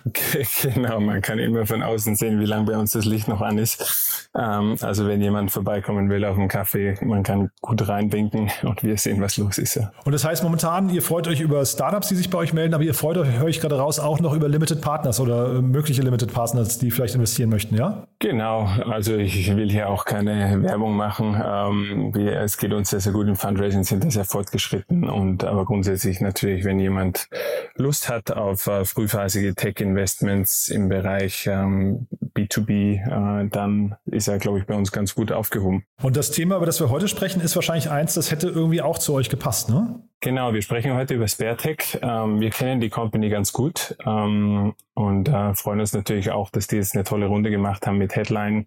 Genau, 0.61 0.99
man 0.99 1.21
kann 1.21 1.37
immer 1.37 1.65
von 1.65 1.83
außen 1.83 2.15
sehen, 2.15 2.39
wie 2.39 2.45
lange 2.45 2.65
bei 2.65 2.77
uns 2.77 2.93
das 2.93 3.05
Licht 3.05 3.27
noch 3.27 3.41
an 3.41 3.57
ist. 3.57 4.29
Ähm, 4.35 4.75
also 4.81 5.07
wenn 5.07 5.21
jemand 5.21 5.51
vorbeikommen 5.51 6.09
will 6.09 6.25
auf 6.25 6.37
einen 6.37 6.47
Kaffee, 6.47 6.95
man 7.01 7.23
kann 7.23 7.51
gut 7.61 7.87
reinwinken 7.87 8.49
und 8.63 8.83
wir 8.83 8.97
sehen, 8.97 9.21
was 9.21 9.37
los 9.37 9.57
ist. 9.57 9.75
Ja. 9.75 9.91
Und 10.03 10.11
das 10.11 10.25
heißt 10.25 10.43
momentan, 10.43 10.89
ihr 10.89 11.01
freut 11.01 11.27
euch 11.27 11.39
über 11.39 11.65
Startups, 11.65 12.07
die 12.09 12.15
sich 12.15 12.29
bei 12.29 12.39
euch 12.39 12.53
melden, 12.53 12.73
aber 12.73 12.83
ihr 12.83 12.93
freut 12.93 13.17
euch, 13.17 13.29
höre 13.37 13.47
ich 13.47 13.61
gerade 13.61 13.77
raus, 13.77 13.99
auch 13.99 14.19
noch 14.19 14.33
über 14.33 14.47
Limited 14.47 14.81
Partners 14.81 15.19
oder 15.19 15.55
äh, 15.55 15.61
mögliche 15.61 16.01
Limited 16.01 16.33
Partners, 16.33 16.79
die 16.79 16.91
vielleicht 16.91 17.15
investieren 17.15 17.49
möchten, 17.49 17.75
ja? 17.75 18.07
Genau, 18.19 18.54
also 18.63 19.15
ich 19.15 19.55
will 19.55 19.69
hier 19.69 19.89
auch 19.89 20.05
keine 20.05 20.61
Werbung 20.63 20.95
machen. 20.95 21.41
Ähm, 21.43 22.13
wir, 22.13 22.39
es 22.39 22.57
geht 22.57 22.73
uns 22.73 22.89
sehr, 22.89 22.99
sehr 22.99 23.13
gut 23.13 23.27
im 23.27 23.35
Fundraising, 23.35 23.83
sind 23.83 24.03
da 24.03 24.09
sehr 24.09 24.25
fortgeschritten 24.25 25.09
und 25.09 25.43
aber 25.43 25.65
grundsätzlich 25.65 26.21
natürlich, 26.21 26.63
wenn 26.65 26.79
jemand 26.79 27.27
Lust 27.75 28.09
hat 28.09 28.31
auf 28.31 28.67
äh, 28.67 28.85
frühphasige 28.85 29.55
Tech-Investments 29.55 30.69
im 30.69 30.89
Bereich 30.89 31.47
ähm, 31.47 32.07
B2B, 32.35 33.43
äh, 33.43 33.49
dann 33.49 33.95
ist 34.05 34.27
er, 34.27 34.37
glaube 34.37 34.59
ich, 34.59 34.65
bei 34.65 34.75
uns 34.75 34.91
ganz 34.91 35.15
gut 35.15 35.31
aufgehoben. 35.31 35.85
Und 36.01 36.17
das 36.17 36.31
Thema, 36.31 36.57
über 36.57 36.65
das 36.65 36.79
wir 36.79 36.89
heute 36.89 37.07
sprechen, 37.07 37.41
ist 37.41 37.55
wahrscheinlich 37.55 37.89
eins, 37.89 38.13
das 38.13 38.31
hätte 38.31 38.47
irgendwie 38.47 38.81
auch 38.81 38.97
zu 38.97 39.13
euch 39.13 39.29
gepasst, 39.29 39.69
ne? 39.69 40.01
Genau, 40.25 40.55
wir 40.55 40.63
sprechen 40.63 40.95
heute 40.95 41.13
über 41.13 41.27
SpareTech. 41.27 41.99
Ähm, 42.01 42.39
wir 42.39 42.49
kennen 42.49 42.79
die 42.81 42.89
Company 42.89 43.29
ganz 43.29 43.53
gut 43.53 43.95
ähm, 44.07 44.73
und 44.95 45.29
äh, 45.29 45.53
freuen 45.53 45.81
uns 45.81 45.93
natürlich 45.93 46.31
auch, 46.31 46.49
dass 46.49 46.65
die 46.65 46.77
jetzt 46.77 46.95
eine 46.95 47.03
tolle 47.03 47.27
Runde 47.27 47.51
gemacht 47.51 47.85
haben 47.85 47.99
mit 47.99 48.15
Headline. 48.15 48.65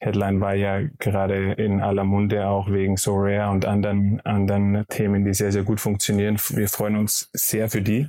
Headline 0.00 0.40
war 0.40 0.54
ja 0.54 0.80
gerade 1.00 1.52
in 1.52 1.82
aller 1.82 2.04
Munde 2.04 2.48
auch 2.48 2.70
wegen 2.70 2.96
Sorare 2.96 3.50
und 3.50 3.66
anderen, 3.66 4.22
anderen 4.24 4.86
Themen, 4.88 5.26
die 5.26 5.34
sehr, 5.34 5.52
sehr 5.52 5.62
gut 5.62 5.78
funktionieren. 5.78 6.38
Wir 6.48 6.68
freuen 6.68 6.96
uns 6.96 7.28
sehr 7.34 7.68
für 7.68 7.82
die. 7.82 8.08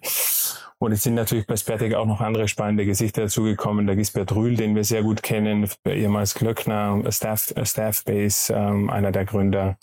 Und 0.77 0.91
es 0.91 1.03
sind 1.03 1.15
natürlich 1.15 1.47
bei 1.47 1.55
Spertec 1.55 1.93
auch 1.93 2.05
noch 2.05 2.19
andere 2.19 2.47
spannende 2.47 2.85
Gesichter 2.85 3.23
dazugekommen. 3.23 3.87
Der 3.87 3.95
Gisbert 3.95 4.35
Rühl, 4.35 4.55
den 4.55 4.75
wir 4.75 4.83
sehr 4.83 5.03
gut 5.03 5.23
kennen, 5.23 5.69
ehemals 5.85 6.35
Glöckner, 6.35 7.01
Staff, 7.09 7.53
Staffbase, 7.63 8.53
ähm, 8.53 8.89
einer 8.89 9.11
der 9.11 9.25
Gründer. 9.25 9.77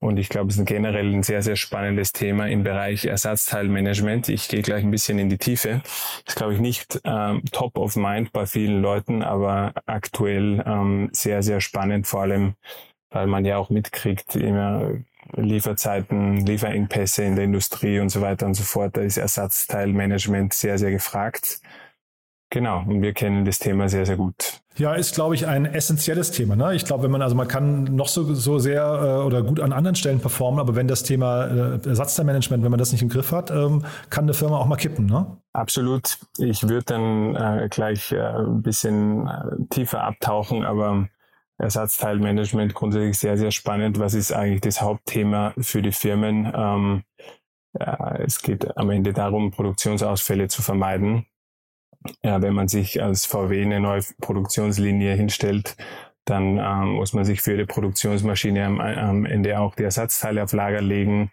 Und 0.00 0.18
ich 0.18 0.28
glaube, 0.28 0.50
es 0.50 0.58
ist 0.58 0.66
generell 0.66 1.14
ein 1.14 1.22
sehr, 1.22 1.40
sehr 1.40 1.56
spannendes 1.56 2.12
Thema 2.12 2.46
im 2.46 2.62
Bereich 2.62 3.06
Ersatzteilmanagement. 3.06 4.28
Ich 4.28 4.48
gehe 4.48 4.60
gleich 4.60 4.84
ein 4.84 4.90
bisschen 4.90 5.18
in 5.18 5.30
die 5.30 5.38
Tiefe. 5.38 5.80
Das 5.82 6.34
ist, 6.34 6.36
glaube 6.36 6.52
ich, 6.52 6.60
nicht 6.60 7.00
ähm, 7.04 7.42
top 7.52 7.78
of 7.78 7.96
mind 7.96 8.30
bei 8.32 8.44
vielen 8.44 8.82
Leuten, 8.82 9.22
aber 9.22 9.72
aktuell 9.86 10.62
ähm, 10.66 11.08
sehr, 11.12 11.42
sehr 11.42 11.62
spannend, 11.62 12.06
vor 12.06 12.22
allem, 12.22 12.54
weil 13.08 13.28
man 13.28 13.46
ja 13.46 13.56
auch 13.56 13.70
mitkriegt, 13.70 14.36
immer 14.36 14.90
Lieferzeiten, 15.32 16.44
Lieferengpässe 16.44 17.24
in 17.24 17.36
der 17.36 17.44
Industrie 17.44 18.00
und 18.00 18.10
so 18.10 18.20
weiter 18.20 18.46
und 18.46 18.54
so 18.54 18.62
fort. 18.62 18.96
Da 18.96 19.00
ist 19.00 19.16
Ersatzteilmanagement 19.16 20.52
sehr, 20.52 20.78
sehr 20.78 20.90
gefragt. 20.90 21.60
Genau, 22.50 22.84
und 22.86 23.02
wir 23.02 23.12
kennen 23.12 23.44
das 23.44 23.58
Thema 23.58 23.88
sehr, 23.88 24.06
sehr 24.06 24.16
gut. 24.16 24.60
Ja, 24.76 24.94
ist, 24.94 25.14
glaube 25.14 25.34
ich, 25.34 25.46
ein 25.46 25.66
essentielles 25.66 26.30
Thema. 26.30 26.54
Ne? 26.54 26.74
Ich 26.74 26.84
glaube, 26.84 27.04
wenn 27.04 27.10
man, 27.10 27.22
also 27.22 27.34
man 27.34 27.48
kann 27.48 27.84
noch 27.96 28.06
so, 28.06 28.34
so 28.34 28.58
sehr 28.58 28.82
äh, 28.82 29.26
oder 29.26 29.42
gut 29.42 29.58
an 29.58 29.72
anderen 29.72 29.96
Stellen 29.96 30.20
performen, 30.20 30.60
aber 30.60 30.76
wenn 30.76 30.86
das 30.86 31.02
Thema 31.02 31.46
äh, 31.46 31.88
Ersatzteilmanagement, 31.88 32.62
wenn 32.62 32.70
man 32.70 32.78
das 32.78 32.92
nicht 32.92 33.02
im 33.02 33.08
Griff 33.08 33.32
hat, 33.32 33.50
ähm, 33.50 33.84
kann 34.10 34.24
eine 34.24 34.34
Firma 34.34 34.58
auch 34.58 34.66
mal 34.66 34.76
kippen, 34.76 35.06
ne? 35.06 35.26
Absolut. 35.52 36.18
Ich 36.38 36.68
würde 36.68 36.84
dann 36.86 37.34
äh, 37.36 37.68
gleich 37.68 38.12
äh, 38.12 38.20
ein 38.20 38.62
bisschen 38.62 39.26
äh, 39.26 39.66
tiefer 39.70 40.04
abtauchen, 40.04 40.64
aber 40.64 41.08
Ersatzteilmanagement 41.58 42.74
grundsätzlich 42.74 43.18
sehr, 43.18 43.36
sehr 43.36 43.50
spannend. 43.50 43.98
Was 43.98 44.14
ist 44.14 44.32
eigentlich 44.32 44.60
das 44.60 44.80
Hauptthema 44.80 45.54
für 45.58 45.82
die 45.82 45.92
Firmen? 45.92 46.52
Ähm, 46.54 47.02
ja, 47.78 48.16
es 48.16 48.42
geht 48.42 48.76
am 48.76 48.90
Ende 48.90 49.12
darum, 49.12 49.50
Produktionsausfälle 49.50 50.48
zu 50.48 50.62
vermeiden 50.62 51.26
ja, 52.22 52.42
wenn 52.42 52.54
man 52.54 52.68
sich 52.68 53.02
als 53.02 53.26
VW 53.26 53.62
eine 53.62 53.80
neue 53.80 54.02
Produktionslinie 54.20 55.14
hinstellt, 55.14 55.76
dann 56.26 56.58
ähm, 56.58 56.94
muss 56.94 57.12
man 57.12 57.24
sich 57.24 57.42
für 57.42 57.56
die 57.56 57.66
Produktionsmaschine 57.66 58.64
am, 58.64 58.80
am 58.80 59.26
Ende 59.26 59.58
auch 59.58 59.74
die 59.74 59.84
Ersatzteile 59.84 60.42
auf 60.42 60.52
Lager 60.52 60.80
legen. 60.80 61.30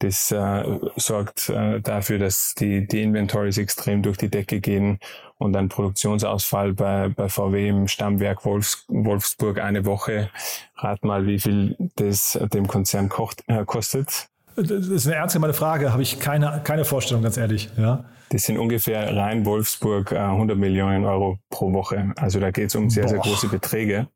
Das 0.00 0.30
äh, 0.30 0.78
sorgt 0.96 1.48
äh, 1.48 1.80
dafür, 1.80 2.18
dass 2.18 2.54
die, 2.54 2.86
die 2.86 3.02
Inventories 3.02 3.58
extrem 3.58 4.02
durch 4.02 4.18
die 4.18 4.28
Decke 4.28 4.60
gehen 4.60 4.98
und 5.38 5.56
ein 5.56 5.68
Produktionsausfall 5.68 6.74
bei, 6.74 7.08
bei 7.08 7.28
VW 7.28 7.68
im 7.68 7.88
Stammwerk 7.88 8.44
Wolfs, 8.44 8.84
Wolfsburg 8.88 9.60
eine 9.60 9.84
Woche. 9.84 10.30
Rat 10.76 11.04
mal, 11.04 11.26
wie 11.26 11.38
viel 11.38 11.76
das 11.96 12.38
dem 12.52 12.66
Konzern 12.66 13.08
kocht, 13.08 13.42
äh, 13.46 13.64
kostet. 13.64 14.28
Das 14.56 14.70
ist 14.70 15.06
eine 15.06 15.16
ernst 15.16 15.34
gemeinte 15.34 15.56
Frage, 15.56 15.92
habe 15.92 16.02
ich 16.02 16.20
keine, 16.20 16.60
keine 16.62 16.84
Vorstellung, 16.84 17.22
ganz 17.22 17.36
ehrlich. 17.36 17.70
Ja. 17.76 18.04
Das 18.30 18.44
sind 18.44 18.58
ungefähr 18.58 19.14
rein 19.16 19.44
Wolfsburg 19.44 20.12
äh, 20.12 20.18
100 20.18 20.56
Millionen 20.56 21.04
Euro 21.04 21.38
pro 21.50 21.72
Woche. 21.72 22.12
Also 22.16 22.40
da 22.40 22.50
geht 22.50 22.68
es 22.68 22.74
um 22.74 22.88
sehr, 22.88 23.04
Boah. 23.04 23.10
sehr 23.10 23.18
große 23.18 23.48
Beträge. 23.48 24.08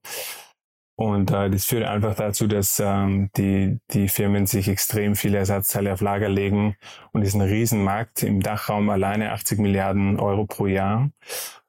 Und 0.99 1.31
äh, 1.31 1.49
das 1.49 1.65
führt 1.65 1.85
einfach 1.85 2.17
dazu, 2.17 2.49
dass 2.49 2.83
ähm, 2.85 3.31
die, 3.37 3.79
die 3.93 4.09
Firmen 4.09 4.47
sich 4.47 4.67
extrem 4.67 5.15
viele 5.15 5.39
Ersatzteile 5.39 5.93
auf 5.93 6.01
Lager 6.01 6.29
legen 6.29 6.75
und 7.13 7.23
ist 7.23 7.35
ein 7.35 7.41
Riesenmarkt 7.41 8.25
im 8.25 8.41
Dachraum 8.43 8.91
alleine 8.91 9.31
80 9.31 9.61
Milliarden 9.61 10.19
Euro 10.19 10.45
pro 10.45 10.67
Jahr. 10.67 11.09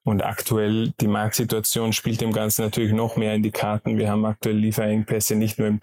Und 0.02 0.24
aktuell 0.24 0.94
die 1.00 1.08
Marktsituation 1.08 1.94
spielt 1.94 2.22
dem 2.22 2.32
Ganzen 2.32 2.64
natürlich 2.64 2.92
noch 2.92 3.18
mehr 3.18 3.36
in 3.36 3.44
die 3.44 3.52
Karten. 3.52 4.00
Wir 4.00 4.10
haben 4.10 4.26
aktuell 4.26 4.56
Lieferengpässe 4.56 5.36
nicht 5.36 5.60
nur 5.60 5.68
im 5.68 5.80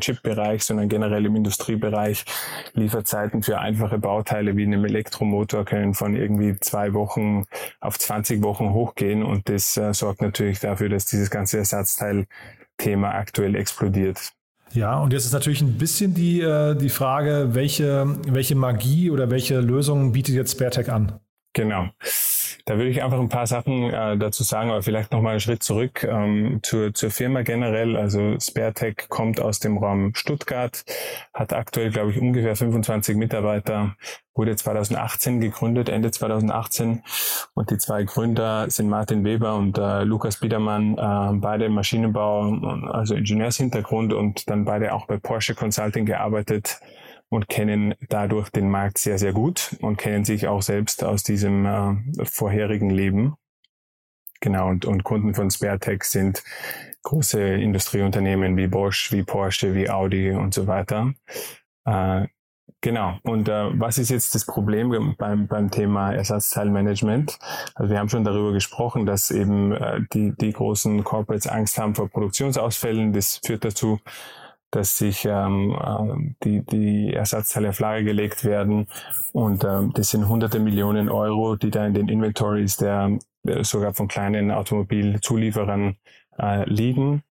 Chip-Bereich, 0.00 0.64
sondern 0.64 0.88
generell 0.88 1.24
im 1.24 1.36
Industriebereich. 1.36 2.24
Lieferzeiten 2.72 3.44
für 3.44 3.60
einfache 3.60 3.98
Bauteile 3.98 4.56
wie 4.56 4.64
einem 4.64 4.84
Elektromotor 4.84 5.64
können 5.64 5.94
von 5.94 6.16
irgendwie 6.16 6.58
zwei 6.58 6.94
Wochen 6.94 7.44
auf 7.78 7.96
20 7.96 8.42
Wochen 8.42 8.72
hochgehen. 8.72 9.22
Und 9.22 9.48
das 9.48 9.76
äh, 9.76 9.94
sorgt 9.94 10.20
natürlich 10.20 10.58
dafür, 10.58 10.88
dass 10.88 11.04
dieses 11.04 11.30
ganze 11.30 11.58
Ersatzteil 11.58 12.26
Thema 12.78 13.10
aktuell 13.14 13.54
explodiert. 13.54 14.32
Ja, 14.72 14.98
und 14.98 15.12
jetzt 15.12 15.24
ist 15.24 15.32
natürlich 15.32 15.60
ein 15.62 15.78
bisschen 15.78 16.14
die, 16.14 16.40
äh, 16.40 16.74
die 16.74 16.90
Frage, 16.90 17.50
welche, 17.52 18.18
welche 18.26 18.54
Magie 18.54 19.10
oder 19.10 19.30
welche 19.30 19.60
Lösung 19.60 20.12
bietet 20.12 20.34
jetzt 20.34 20.52
SpareTech 20.52 20.90
an? 20.90 21.20
Genau. 21.54 21.88
Da 22.68 22.76
würde 22.76 22.90
ich 22.90 23.02
einfach 23.02 23.18
ein 23.18 23.30
paar 23.30 23.46
Sachen 23.46 23.84
äh, 23.84 24.18
dazu 24.18 24.42
sagen, 24.42 24.68
aber 24.68 24.82
vielleicht 24.82 25.10
nochmal 25.10 25.30
einen 25.30 25.40
Schritt 25.40 25.62
zurück 25.62 26.04
ähm, 26.04 26.60
zur, 26.62 26.92
zur 26.92 27.10
Firma 27.10 27.40
generell. 27.40 27.96
Also 27.96 28.38
SpareTech 28.38 29.08
kommt 29.08 29.40
aus 29.40 29.58
dem 29.58 29.78
Raum 29.78 30.14
Stuttgart, 30.14 30.84
hat 31.32 31.54
aktuell, 31.54 31.90
glaube 31.90 32.10
ich, 32.10 32.20
ungefähr 32.20 32.54
25 32.54 33.16
Mitarbeiter, 33.16 33.96
wurde 34.34 34.54
2018 34.54 35.40
gegründet, 35.40 35.88
Ende 35.88 36.10
2018. 36.10 37.02
Und 37.54 37.70
die 37.70 37.78
zwei 37.78 38.02
Gründer 38.02 38.68
sind 38.68 38.90
Martin 38.90 39.24
Weber 39.24 39.54
und 39.54 39.78
äh, 39.78 40.04
Lukas 40.04 40.36
Biedermann, 40.36 40.98
äh, 40.98 41.38
beide 41.40 41.70
Maschinenbau, 41.70 42.52
also 42.92 43.14
Ingenieurshintergrund 43.14 44.12
und 44.12 44.50
dann 44.50 44.66
beide 44.66 44.92
auch 44.92 45.06
bei 45.06 45.16
Porsche 45.16 45.54
Consulting 45.54 46.04
gearbeitet 46.04 46.82
und 47.30 47.48
kennen 47.48 47.94
dadurch 48.08 48.50
den 48.50 48.70
Markt 48.70 48.98
sehr, 48.98 49.18
sehr 49.18 49.32
gut 49.32 49.76
und 49.80 49.96
kennen 49.96 50.24
sich 50.24 50.48
auch 50.48 50.62
selbst 50.62 51.04
aus 51.04 51.22
diesem 51.22 51.66
äh, 51.66 52.24
vorherigen 52.24 52.90
Leben. 52.90 53.34
Genau, 54.40 54.68
und, 54.68 54.84
und 54.84 55.04
Kunden 55.04 55.34
von 55.34 55.50
SpareTech 55.50 56.04
sind 56.04 56.44
große 57.02 57.40
Industrieunternehmen 57.40 58.56
wie 58.56 58.68
Bosch, 58.68 59.12
wie 59.12 59.24
Porsche, 59.24 59.74
wie 59.74 59.90
Audi 59.90 60.30
und 60.30 60.54
so 60.54 60.66
weiter. 60.66 61.12
Äh, 61.84 62.28
genau, 62.80 63.18
und 63.24 63.48
äh, 63.48 63.80
was 63.80 63.98
ist 63.98 64.10
jetzt 64.10 64.34
das 64.34 64.46
Problem 64.46 65.16
beim, 65.18 65.48
beim 65.48 65.70
Thema 65.70 66.12
Ersatzteilmanagement? 66.12 67.38
Also 67.74 67.90
wir 67.90 67.98
haben 67.98 68.08
schon 68.08 68.24
darüber 68.24 68.52
gesprochen, 68.52 69.06
dass 69.06 69.30
eben 69.30 69.72
äh, 69.72 70.02
die, 70.12 70.34
die 70.36 70.52
großen 70.52 71.02
Corporates 71.02 71.48
Angst 71.48 71.78
haben 71.78 71.96
vor 71.96 72.08
Produktionsausfällen. 72.08 73.12
Das 73.12 73.40
führt 73.44 73.64
dazu, 73.64 73.98
dass 74.70 74.98
sich 74.98 75.24
ähm, 75.24 75.76
äh, 75.80 76.34
die, 76.44 76.64
die 76.64 77.14
Ersatzteile 77.14 77.70
auf 77.70 77.80
Lager 77.80 78.02
gelegt 78.02 78.44
werden. 78.44 78.86
Und 79.32 79.64
ähm, 79.64 79.92
das 79.94 80.10
sind 80.10 80.28
hunderte 80.28 80.60
Millionen 80.60 81.08
Euro, 81.08 81.56
die 81.56 81.70
da 81.70 81.86
in 81.86 81.94
den 81.94 82.08
Inventories 82.08 82.76
der, 82.76 83.18
sogar 83.62 83.94
von 83.94 84.08
kleinen 84.08 84.50
Automobilzulieferern 84.50 85.96
äh, 86.38 86.68
liegen. 86.68 87.22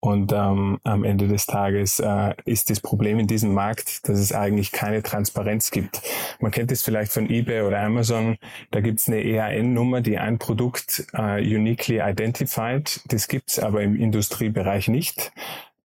Und 0.00 0.32
ähm, 0.32 0.78
am 0.84 1.02
Ende 1.02 1.26
des 1.26 1.46
Tages 1.46 1.98
äh, 1.98 2.34
ist 2.44 2.70
das 2.70 2.78
Problem 2.78 3.18
in 3.18 3.26
diesem 3.26 3.52
Markt, 3.52 4.08
dass 4.08 4.20
es 4.20 4.32
eigentlich 4.32 4.70
keine 4.70 5.02
Transparenz 5.02 5.72
gibt. 5.72 6.00
Man 6.38 6.52
kennt 6.52 6.70
es 6.70 6.82
vielleicht 6.82 7.10
von 7.10 7.28
eBay 7.28 7.62
oder 7.62 7.80
Amazon. 7.80 8.36
Da 8.70 8.80
gibt 8.80 9.00
es 9.00 9.08
eine 9.08 9.24
EAN-Nummer, 9.24 10.00
die 10.00 10.16
ein 10.18 10.38
Produkt 10.38 11.04
äh, 11.14 11.42
uniquely 11.42 12.00
identified. 12.00 13.00
Das 13.08 13.26
gibt's 13.26 13.58
aber 13.58 13.82
im 13.82 13.96
Industriebereich 13.96 14.86
nicht. 14.86 15.32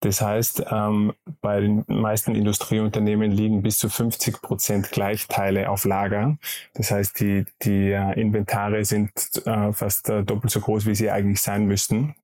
Das 0.03 0.19
heißt, 0.19 0.65
ähm, 0.69 1.13
bei 1.39 1.61
den 1.61 1.85
meisten 1.87 2.35
Industrieunternehmen 2.35 3.31
liegen 3.31 3.61
bis 3.61 3.77
zu 3.77 3.87
50 3.87 4.41
Prozent 4.41 4.91
Gleichteile 4.91 5.69
auf 5.69 5.85
Lager. 5.85 6.37
Das 6.73 6.91
heißt, 6.91 7.21
die, 7.21 7.45
die 7.61 7.91
äh, 7.91 8.19
Inventare 8.19 8.83
sind 8.83 9.13
äh, 9.45 9.71
fast 9.71 10.09
äh, 10.09 10.23
doppelt 10.23 10.51
so 10.51 10.59
groß, 10.59 10.87
wie 10.87 10.95
sie 10.95 11.09
eigentlich 11.09 11.41
sein 11.41 11.67
müssten. 11.67 12.15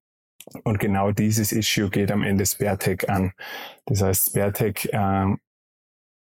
Und 0.66 0.80
genau 0.80 1.12
dieses 1.12 1.54
Issue 1.54 1.90
geht 1.90 2.12
am 2.12 2.24
Ende 2.24 2.46
SpareTech 2.46 3.10
an. 3.10 3.32
Das 3.86 4.02
heißt, 4.02 4.32
SpareTech 4.32 4.90
äh, 4.92 5.36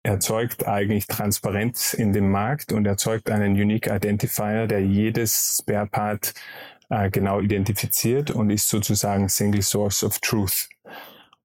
erzeugt 0.04 0.68
eigentlich 0.68 1.08
Transparenz 1.08 1.92
in 1.92 2.12
dem 2.12 2.30
Markt 2.30 2.72
und 2.72 2.86
erzeugt 2.86 3.30
einen 3.30 3.54
Unique 3.54 3.88
Identifier, 3.88 4.68
der 4.68 4.84
jedes 4.84 5.58
Sparepart 5.60 6.34
äh, 6.88 7.10
genau 7.10 7.40
identifiziert 7.40 8.30
und 8.30 8.50
ist 8.50 8.68
sozusagen 8.68 9.28
Single 9.28 9.62
Source 9.62 10.04
of 10.04 10.20
Truth. 10.20 10.68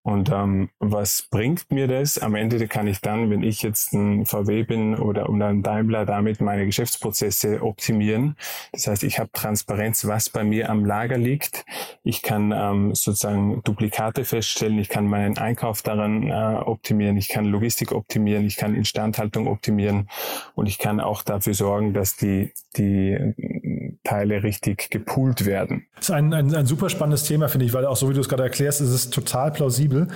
Und 0.04 0.30
ähm, 0.30 0.70
was 0.80 1.28
bringt 1.32 1.72
mir 1.72 1.88
das? 1.88 2.20
Am 2.20 2.36
Ende 2.36 2.68
kann 2.68 2.88
ich 2.88 3.00
dann, 3.00 3.30
wenn 3.30 3.42
ich 3.42 3.62
jetzt 3.62 3.94
ein 3.94 4.26
VW 4.26 4.64
bin 4.64 4.96
oder, 4.96 5.30
oder 5.30 5.48
ein 5.48 5.64
Daimler, 5.64 6.06
damit 6.06 6.42
meine 6.42 6.66
Geschäftsprozesse 6.66 7.64
optimieren. 7.64 8.36
Das 8.74 8.88
heißt, 8.88 9.04
ich 9.04 9.20
habe 9.20 9.30
Transparenz, 9.32 10.06
was 10.06 10.30
bei 10.30 10.44
mir 10.44 10.70
am 10.70 10.84
Lager 10.84 11.18
liegt. 11.18 11.66
Ich 12.04 12.22
kann 12.22 12.52
ähm, 12.52 12.94
sozusagen 12.94 13.62
Duplikate 13.64 14.26
feststellen. 14.26 14.78
Ich 14.78 14.90
kann 14.90 15.08
meinen 15.08 15.38
Einkauf 15.38 15.82
daran 15.82 16.24
äh, 16.24 16.34
optimieren. 16.34 17.16
Ich 17.16 17.30
kann 17.30 17.46
Logistik 17.46 17.94
optimieren. 17.94 18.46
Ich 18.46 18.58
kann 18.58 18.76
Instandhaltung 18.76 19.48
optimieren. 19.48 20.10
Und 20.54 20.68
ich 20.68 20.80
kann 20.80 21.00
auch 21.00 21.24
dafür 21.24 21.54
sorgen, 21.54 21.94
dass 21.94 22.18
die, 22.18 22.52
die 22.76 23.98
Teile 24.04 24.44
richtig 24.44 24.90
gepoolt 24.90 25.46
werden. 25.46 25.86
Das 25.96 26.10
ist 26.10 26.12
ein, 26.12 26.34
ein, 26.34 26.54
ein 26.54 26.66
super 26.66 26.90
spannendes 26.90 27.24
Thema, 27.24 27.48
finde 27.48 27.66
ich, 27.66 27.74
weil 27.74 27.86
auch 27.86 27.96
so 27.96 28.10
wie 28.10 28.14
du 28.14 28.20
es 28.20 28.28
gerade 28.28 28.44
erklärst, 28.44 28.82
ist 28.82 28.90
es 28.90 29.10
total 29.10 29.52
plausibel 29.52 29.93
flexibel. 29.94 30.08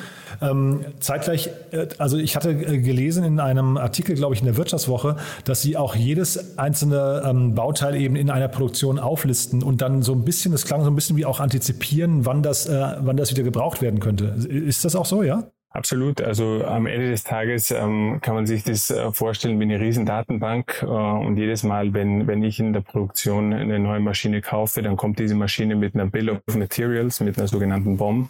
Ähm, 0.42 0.86
zeitgleich, 1.00 1.50
äh, 1.72 1.88
also 1.98 2.18
ich 2.18 2.36
hatte 2.36 2.52
äh, 2.52 2.80
gelesen 2.80 3.24
in 3.24 3.40
einem 3.40 3.78
Artikel, 3.78 4.16
glaube 4.16 4.36
ich, 4.36 4.42
in 4.42 4.46
der 4.46 4.58
Wirtschaftswoche, 4.58 5.18
dass 5.46 5.62
sie 5.62 5.78
auch 5.78 5.96
jedes 5.96 6.58
einzelne 6.58 7.24
ähm, 7.26 7.56
Bauteil 7.56 7.96
eben 7.96 8.16
in 8.16 8.30
einer 8.30 8.48
Produktion 8.48 9.00
auflisten 9.00 9.64
und 9.64 9.82
dann 9.82 10.02
so 10.02 10.14
ein 10.14 10.26
bisschen, 10.26 10.52
das 10.52 10.66
klang 10.66 10.84
so 10.84 10.90
ein 10.90 10.96
bisschen 10.96 11.18
wie 11.18 11.26
auch 11.26 11.40
antizipieren, 11.40 12.26
wann 12.26 12.44
das, 12.44 12.68
äh, 12.68 12.96
wann 13.00 13.18
das 13.18 13.32
wieder 13.32 13.44
gebraucht 13.44 13.82
werden 13.82 14.00
könnte. 14.00 14.26
Ist 14.48 14.86
das 14.86 14.96
auch 14.96 15.06
so, 15.06 15.24
ja? 15.24 15.44
Absolut. 15.78 16.22
Also 16.22 16.64
am 16.66 16.88
Ende 16.88 17.12
des 17.12 17.24
Tages 17.24 17.70
ähm, 17.70 18.20
kann 18.22 18.34
man 18.34 18.48
sich 18.48 18.64
das 18.64 18.90
äh, 18.90 19.12
vorstellen 19.12 19.60
wie 19.60 19.64
eine 19.64 19.80
riesen 19.80 20.08
Datenbank. 20.08 20.82
Äh, 20.82 20.86
und 20.86 21.38
jedes 21.38 21.62
Mal, 21.62 21.94
wenn, 21.94 22.26
wenn 22.26 22.42
ich 22.42 22.60
in 22.60 22.74
der 22.74 22.82
Produktion 22.82 23.54
eine 23.54 23.78
neue 23.78 24.00
Maschine 24.00 24.42
kaufe, 24.42 24.82
dann 24.82 24.98
kommt 24.98 25.20
diese 25.20 25.36
Maschine 25.36 25.76
mit 25.76 25.94
einer 25.94 26.08
Bill 26.08 26.32
of 26.32 26.40
Materials, 26.56 27.20
mit 27.20 27.38
einer 27.38 27.48
sogenannten 27.48 27.98
BOM. 27.98 28.30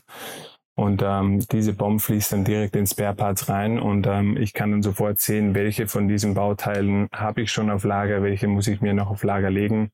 Und 0.77 1.01
ähm, 1.03 1.39
diese 1.51 1.73
Bombe 1.73 1.99
fließt 1.99 2.33
dann 2.33 2.43
direkt 2.43 2.75
in 2.75 2.85
Spare 2.85 3.15
Parts 3.15 3.49
rein 3.49 3.79
und 3.79 4.05
ähm, 4.05 4.37
ich 4.37 4.53
kann 4.53 4.69
dann 4.69 4.83
sofort 4.83 5.19
sehen, 5.19 5.55
welche 5.55 5.87
von 5.87 6.07
diesen 6.07 6.35
Bauteilen 6.35 7.07
habe 7.11 7.41
ich 7.41 7.51
schon 7.51 7.71
auf 7.71 7.83
Lager, 7.83 8.21
welche 8.21 8.47
muss 8.47 8.67
ich 8.67 8.79
mir 8.79 8.93
noch 8.93 9.09
auf 9.09 9.23
Lager 9.23 9.49
legen 9.49 9.89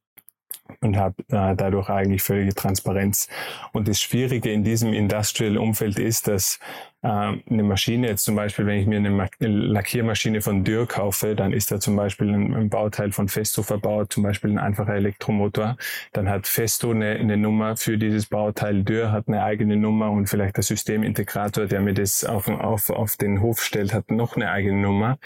und 0.81 0.97
habe 0.97 1.15
äh, 1.29 1.55
dadurch 1.55 1.89
eigentlich 1.89 2.21
völlige 2.21 2.53
Transparenz. 2.53 3.29
Und 3.71 3.87
das 3.87 4.01
Schwierige 4.01 4.51
in 4.51 4.65
diesem 4.65 4.91
Industrial-Umfeld 4.91 5.99
ist, 5.99 6.27
dass 6.27 6.59
eine 7.03 7.63
Maschine, 7.63 8.07
jetzt 8.07 8.23
zum 8.23 8.35
Beispiel, 8.35 8.65
wenn 8.65 8.79
ich 8.79 8.87
mir 8.87 8.97
eine, 8.97 9.29
Lackiermaschine 9.39 10.41
von 10.41 10.63
Dürr 10.63 10.87
kaufe, 10.87 11.35
dann 11.35 11.51
ist 11.51 11.69
da 11.69 11.79
zum 11.79 11.97
Beispiel 11.97 12.33
ein, 12.33 12.69
Bauteil 12.69 13.11
von 13.11 13.27
Festo 13.27 13.61
verbaut, 13.61 14.13
zum 14.13 14.23
Beispiel 14.23 14.51
ein 14.51 14.57
einfacher 14.57 14.95
Elektromotor. 14.95 15.75
Dann 16.13 16.29
hat 16.29 16.47
Festo 16.47 16.91
eine, 16.91 17.11
eine 17.11 17.35
Nummer 17.35 17.75
für 17.75 17.97
dieses 17.97 18.27
Bauteil. 18.27 18.83
Dürr 18.83 19.11
hat 19.11 19.27
eine 19.27 19.43
eigene 19.43 19.75
Nummer 19.75 20.11
und 20.11 20.27
vielleicht 20.27 20.55
der 20.55 20.63
Systemintegrator, 20.63 21.65
der 21.65 21.81
mir 21.81 21.93
das 21.93 22.23
auf, 22.23 22.47
auf, 22.47 22.89
auf 22.89 23.17
den 23.17 23.41
Hof 23.41 23.61
stellt, 23.61 23.93
hat 23.93 24.09
noch 24.09 24.37
eine 24.37 24.49
eigene 24.49 24.79
Nummer. 24.79 25.17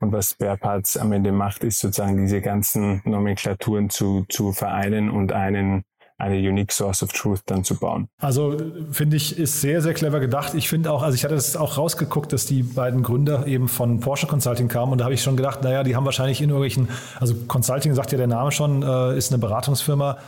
Und 0.00 0.12
was 0.12 0.30
Sparparts 0.30 0.96
am 0.96 1.10
Ende 1.10 1.32
macht, 1.32 1.64
ist 1.64 1.80
sozusagen 1.80 2.18
diese 2.18 2.40
ganzen 2.40 3.02
Nomenklaturen 3.04 3.90
zu, 3.90 4.24
zu 4.28 4.52
vereinen 4.52 5.10
und 5.10 5.32
einen 5.32 5.82
eine 6.18 6.36
unique 6.36 6.72
source 6.72 7.02
of 7.04 7.12
truth 7.12 7.42
dann 7.46 7.62
zu 7.62 7.76
bauen. 7.76 8.08
Also 8.18 8.56
finde 8.90 9.16
ich, 9.16 9.38
ist 9.38 9.60
sehr, 9.60 9.80
sehr 9.80 9.94
clever 9.94 10.18
gedacht. 10.18 10.54
Ich 10.54 10.68
finde 10.68 10.90
auch, 10.92 11.02
also 11.02 11.14
ich 11.14 11.22
hatte 11.22 11.36
das 11.36 11.56
auch 11.56 11.78
rausgeguckt, 11.78 12.32
dass 12.32 12.44
die 12.44 12.64
beiden 12.64 13.04
Gründer 13.04 13.46
eben 13.46 13.68
von 13.68 14.00
Porsche 14.00 14.26
Consulting 14.26 14.66
kamen 14.66 14.90
und 14.92 14.98
da 14.98 15.04
habe 15.04 15.14
ich 15.14 15.22
schon 15.22 15.36
gedacht, 15.36 15.62
naja, 15.62 15.84
die 15.84 15.94
haben 15.94 16.04
wahrscheinlich 16.04 16.42
in 16.42 16.50
irgendwelchen, 16.50 16.88
also 17.20 17.36
Consulting 17.46 17.94
sagt 17.94 18.10
ja 18.10 18.18
der 18.18 18.26
Name 18.26 18.50
schon, 18.50 18.82
äh, 18.82 19.16
ist 19.16 19.32
eine 19.32 19.38
Beratungsfirma, 19.38 20.18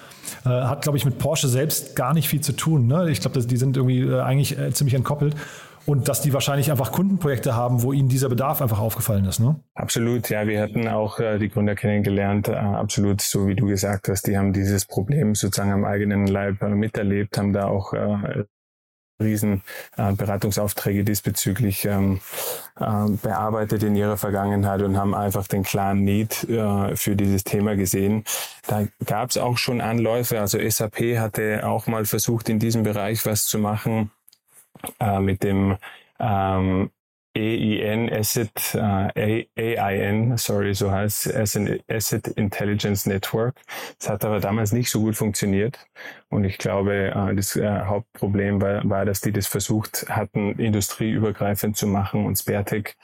äh, 0.45 0.49
hat, 0.49 0.83
glaube 0.83 0.97
ich, 0.97 1.05
mit 1.05 1.19
Porsche 1.19 1.49
selbst 1.49 1.97
gar 1.97 2.15
nicht 2.15 2.29
viel 2.29 2.41
zu 2.41 2.53
tun. 2.53 2.87
Ne? 2.87 3.11
Ich 3.11 3.21
glaube, 3.21 3.41
die 3.41 3.57
sind 3.57 3.77
irgendwie 3.77 4.03
äh, 4.03 4.21
eigentlich 4.21 4.57
äh, 4.57 4.73
ziemlich 4.73 4.95
entkoppelt 4.95 5.35
und 5.87 6.09
dass 6.09 6.21
die 6.21 6.33
wahrscheinlich 6.33 6.71
einfach 6.71 6.93
Kundenprojekte 6.93 7.55
haben, 7.55 7.83
wo 7.83 7.93
ihnen 7.93 8.09
dieser 8.09 8.29
Bedarf 8.29 8.63
einfach 8.63 8.81
aufgefallen 8.81 9.25
ist. 9.25 9.41
Ne? 9.41 9.61
Absolut, 9.75 10.29
ja. 10.29 10.47
Wir 10.47 10.63
hatten 10.63 10.89
auch 10.89 11.19
äh, 11.19 11.39
die 11.39 11.49
Gründer 11.49 11.75
kennengelernt, 11.75 12.49
äh, 12.49 12.53
absolut, 12.53 13.21
so 13.21 13.47
wie 13.47 13.55
du 13.55 13.67
gesagt 13.67 14.09
hast, 14.09 14.27
die 14.27 14.37
haben 14.37 14.53
dieses 14.53 14.85
Problem 14.85 15.35
sozusagen 15.35 15.73
am 15.73 15.85
eigenen 15.85 16.27
Leib 16.27 16.63
äh, 16.63 16.69
miterlebt, 16.69 17.39
haben 17.39 17.53
da 17.53 17.67
auch 17.67 17.93
äh, 17.93 18.45
riesen 19.21 19.63
äh, 19.97 20.13
Beratungsaufträge 20.13 21.05
diesbezüglich 21.05 21.85
ähm, 21.85 22.21
äh, 22.79 23.11
bearbeitet 23.23 23.83
in 23.83 23.95
ihrer 23.95 24.17
Vergangenheit 24.17 24.83
und 24.83 24.97
haben 24.97 25.15
einfach 25.15 25.47
den 25.47 25.63
klaren 25.63 26.03
Need 26.03 26.49
äh, 26.49 26.97
für 26.97 27.17
dieses 27.17 27.45
Thema 27.45 27.77
gesehen. 27.77 28.25
Da 28.67 28.87
gab 29.05 29.31
es 29.31 29.37
auch 29.37 29.59
schon 29.59 29.81
Anläufe, 29.81 30.41
also 30.41 30.59
SAP 30.59 31.19
hatte 31.19 31.67
auch 31.67 31.87
mal 31.87 32.05
versucht, 32.07 32.49
in 32.49 32.59
diesem 32.59 32.83
Bereich 32.83 33.27
was 33.27 33.45
zu 33.45 33.59
machen 33.59 34.11
äh, 35.01 35.21
mit 35.21 35.43
dem 35.43 35.77
ähm, 36.19 36.91
EIN 37.37 38.13
Asset 38.13 38.75
äh, 38.75 39.47
AIN, 39.57 40.37
sorry, 40.37 40.75
so 40.75 40.91
heißt 40.91 41.33
Asset 41.35 42.27
Intelligence 42.37 43.07
Network. 43.07 43.55
Das 43.99 44.09
hat 44.11 44.25
aber 44.25 44.41
damals 44.41 44.73
nicht 44.73 44.91
so 44.91 45.01
gut 45.01 45.17
funktioniert 45.17 45.79
und 46.29 46.45
ich 46.45 46.59
glaube, 46.59 47.13
äh, 47.15 47.35
das 47.35 47.55
äh, 47.55 47.69
Hauptproblem 47.69 48.61
war, 48.61 48.89
war, 48.89 49.05
dass 49.05 49.21
die 49.21 49.33
das 49.33 49.47
versucht 49.47 50.07
hatten, 50.09 50.59
industrieübergreifend 50.59 51.77
zu 51.77 51.87
machen 51.87 52.27
und 52.27 52.37
Spertec 52.37 52.97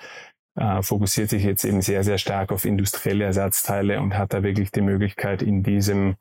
äh, 0.56 0.82
fokussiert 0.82 1.30
sich 1.30 1.44
jetzt 1.44 1.64
eben 1.64 1.82
sehr, 1.82 2.02
sehr 2.02 2.18
stark 2.18 2.50
auf 2.50 2.64
industrielle 2.64 3.24
Ersatzteile 3.24 4.00
und 4.00 4.16
hat 4.16 4.32
da 4.32 4.42
wirklich 4.42 4.70
die 4.72 4.80
Möglichkeit 4.80 5.42
in 5.42 5.62
diesem, 5.62 6.16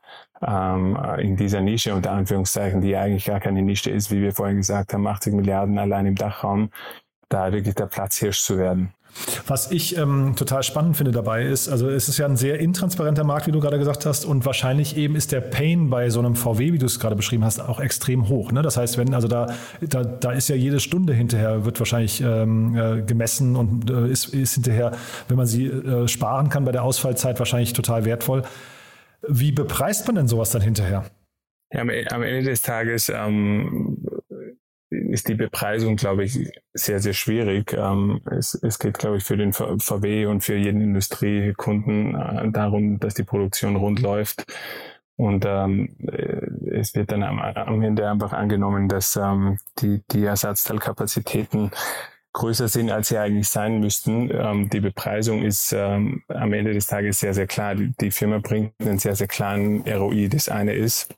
ähm, 0.46 0.98
in 1.20 1.36
dieser 1.38 1.62
Nische 1.62 1.96
unter 1.96 2.12
Anführungszeichen, 2.12 2.82
die 2.82 2.96
eigentlich 2.96 3.26
gar 3.26 3.40
keine 3.40 3.62
Nische 3.62 3.90
ist, 3.92 4.12
wie 4.12 4.22
wir 4.22 4.34
vorhin 4.34 4.58
gesagt 4.58 4.94
haben, 4.94 5.08
80 5.08 5.34
Milliarden 5.34 5.80
allein 5.80 6.06
im 6.06 6.16
Dachraum, 6.16 6.70
da 7.30 7.52
wirklich 7.52 7.76
der 7.76 7.88
Platzhirsch 7.88 8.42
zu 8.42 8.58
werden. 8.58 8.94
Was 9.48 9.72
ich 9.72 9.98
ähm, 9.98 10.36
total 10.36 10.64
spannend 10.64 10.98
finde 10.98 11.12
dabei 11.12 11.46
ist, 11.46 11.70
also 11.70 11.90
es 11.90 12.10
ist 12.10 12.18
ja 12.18 12.26
ein 12.26 12.36
sehr 12.36 12.60
intransparenter 12.60 13.24
Markt, 13.24 13.48
wie 13.48 13.52
du 13.52 13.60
gerade 13.60 13.78
gesagt 13.78 14.06
hast, 14.06 14.26
und 14.26 14.46
wahrscheinlich 14.46 14.98
eben 14.98 15.16
ist 15.16 15.32
der 15.32 15.42
Pain 15.42 15.90
bei 15.90 16.10
so 16.10 16.20
einem 16.20 16.36
VW, 16.36 16.74
wie 16.74 16.78
du 16.78 16.86
es 16.86 17.00
gerade 17.00 17.16
beschrieben 17.16 17.46
hast, 17.46 17.60
auch 17.60 17.80
extrem 17.80 18.28
hoch. 18.28 18.52
Ne? 18.52 18.62
Das 18.62 18.78
heißt, 18.78 18.98
wenn, 18.98 19.14
also 19.14 19.28
da, 19.28 19.54
da, 19.82 20.04
da 20.04 20.32
ist 20.32 20.50
ja 20.50 20.56
jede 20.56 20.80
Stunde 20.80 21.14
hinterher, 21.14 21.66
wird 21.66 21.80
wahrscheinlich 21.80 22.22
ähm, 22.22 22.76
äh, 22.76 23.02
gemessen 23.04 23.56
und 23.56 23.90
äh, 23.90 24.10
ist, 24.10 24.34
ist 24.34 24.56
hinterher, 24.56 24.92
wenn 25.28 25.38
man 25.38 25.48
sie 25.48 25.68
äh, 25.68 26.08
sparen 26.08 26.50
kann 26.50 26.66
bei 26.66 26.72
der 26.72 26.84
Ausfallzeit, 26.84 27.40
wahrscheinlich 27.40 27.74
total 27.74 28.06
wertvoll. 28.06 28.44
Wie 29.28 29.52
bepreist 29.52 30.08
man 30.08 30.16
denn 30.16 30.28
sowas 30.28 30.52
dann 30.52 30.62
hinterher? 30.62 31.06
Ja, 31.74 31.82
am, 31.82 31.90
Ende 31.90 32.44
des 32.44 32.62
Tages 32.62 33.10
ähm, 33.10 34.05
ist 35.10 35.28
die 35.28 35.36
Bepreisung, 35.36 35.96
glaube 35.96 36.24
ich, 36.24 36.52
sehr, 36.74 37.00
sehr 37.00 37.14
schwierig. 37.14 37.74
Ähm, 37.74 38.22
es, 38.32 38.54
es 38.56 38.80
geht, 38.80 38.98
glaube 38.98 39.18
ich, 39.18 39.24
für 39.24 39.38
den 39.38 39.54
VW 39.54 40.26
und 40.26 40.44
für 40.44 40.56
jeden 40.56 40.82
Industriekunden 40.82 42.16
äh, 42.16 42.52
darum, 42.52 43.00
dass 43.00 43.14
die 43.14 43.24
Produktion 43.24 43.76
rund 43.76 44.00
läuft. 44.00 44.46
Und 45.18 45.46
ähm, 45.48 45.96
äh, 46.08 46.76
es 46.78 46.94
wird 46.96 47.12
dann 47.12 47.24
am, 47.24 47.40
am 47.40 47.82
Ende 47.82 48.10
einfach 48.10 48.34
angenommen, 48.34 48.90
dass 48.90 49.16
ähm, 49.16 49.58
die, 49.80 50.02
die 50.12 50.26
Ersatzteilkapazitäten 50.26 51.72
größer 52.34 52.68
sind, 52.68 52.92
als 52.92 53.08
sie 53.08 53.18
eigentlich 53.18 53.48
sein 53.48 53.80
müssten. 53.80 54.30
Ähm, 54.30 54.70
die 54.70 54.82
Bepreisung 54.82 55.42
ist 55.42 55.72
ähm, 55.72 56.24
am 56.28 56.52
Ende 56.52 56.74
des 56.74 56.88
Tages 56.88 57.20
sehr, 57.22 57.34
sehr 57.34 57.48
klar. 57.48 57.76
Die, 57.76 57.94
die 58.00 58.12
Firma 58.12 58.40
bringt 58.40 58.74
einen 58.80 59.00
sehr, 59.00 59.16
sehr 59.16 59.28
klaren 59.28 59.84
ROI. 59.88 60.28
Das 60.28 60.50
eine 60.50 60.74
ist, 60.74 61.16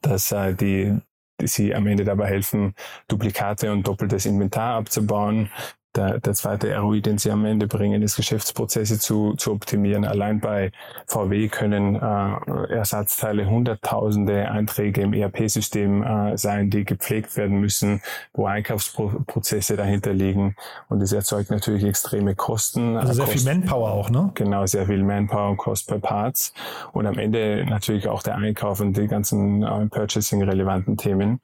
dass 0.00 0.30
äh, 0.30 0.54
die, 0.54 0.96
sie 1.46 1.74
am 1.74 1.86
Ende 1.86 2.04
dabei 2.04 2.28
helfen, 2.28 2.74
Duplikate 3.08 3.72
und 3.72 3.86
doppeltes 3.86 4.26
Inventar 4.26 4.76
abzubauen 4.76 5.50
der, 5.94 6.20
der 6.20 6.34
zweite 6.34 6.76
ROI, 6.76 7.00
den 7.00 7.18
sie 7.18 7.30
am 7.30 7.44
Ende 7.44 7.66
bringen, 7.66 8.02
ist 8.02 8.16
Geschäftsprozesse 8.16 8.98
zu, 8.98 9.34
zu 9.34 9.52
optimieren. 9.52 10.04
Allein 10.04 10.40
bei 10.40 10.72
VW 11.06 11.48
können 11.48 11.96
äh, 11.96 12.72
Ersatzteile 12.72 13.48
hunderttausende 13.48 14.50
Einträge 14.50 15.02
im 15.02 15.12
ERP-System 15.12 16.02
äh, 16.02 16.38
sein, 16.38 16.70
die 16.70 16.84
gepflegt 16.84 17.36
werden 17.36 17.60
müssen, 17.60 18.02
wo 18.32 18.46
Einkaufsprozesse 18.46 19.76
dahinter 19.76 20.12
liegen. 20.12 20.56
Und 20.88 21.00
das 21.00 21.12
erzeugt 21.12 21.50
natürlich 21.50 21.84
extreme 21.84 22.34
Kosten. 22.34 22.96
Also 22.96 23.12
sehr 23.12 23.24
Kosten, 23.24 23.38
viel 23.38 23.54
Manpower 23.54 23.90
auch, 23.92 24.10
ne? 24.10 24.30
Genau, 24.34 24.64
sehr 24.66 24.86
viel 24.86 25.02
Manpower 25.02 25.50
und 25.50 25.56
Cost 25.58 25.88
per 25.88 25.98
Parts. 25.98 26.54
Und 26.92 27.06
am 27.06 27.18
Ende 27.18 27.64
natürlich 27.68 28.08
auch 28.08 28.22
der 28.22 28.36
Einkauf 28.36 28.80
und 28.80 28.96
die 28.96 29.06
ganzen 29.06 29.62
äh, 29.62 29.86
Purchasing-relevanten 29.86 30.96
Themen. 30.96 31.40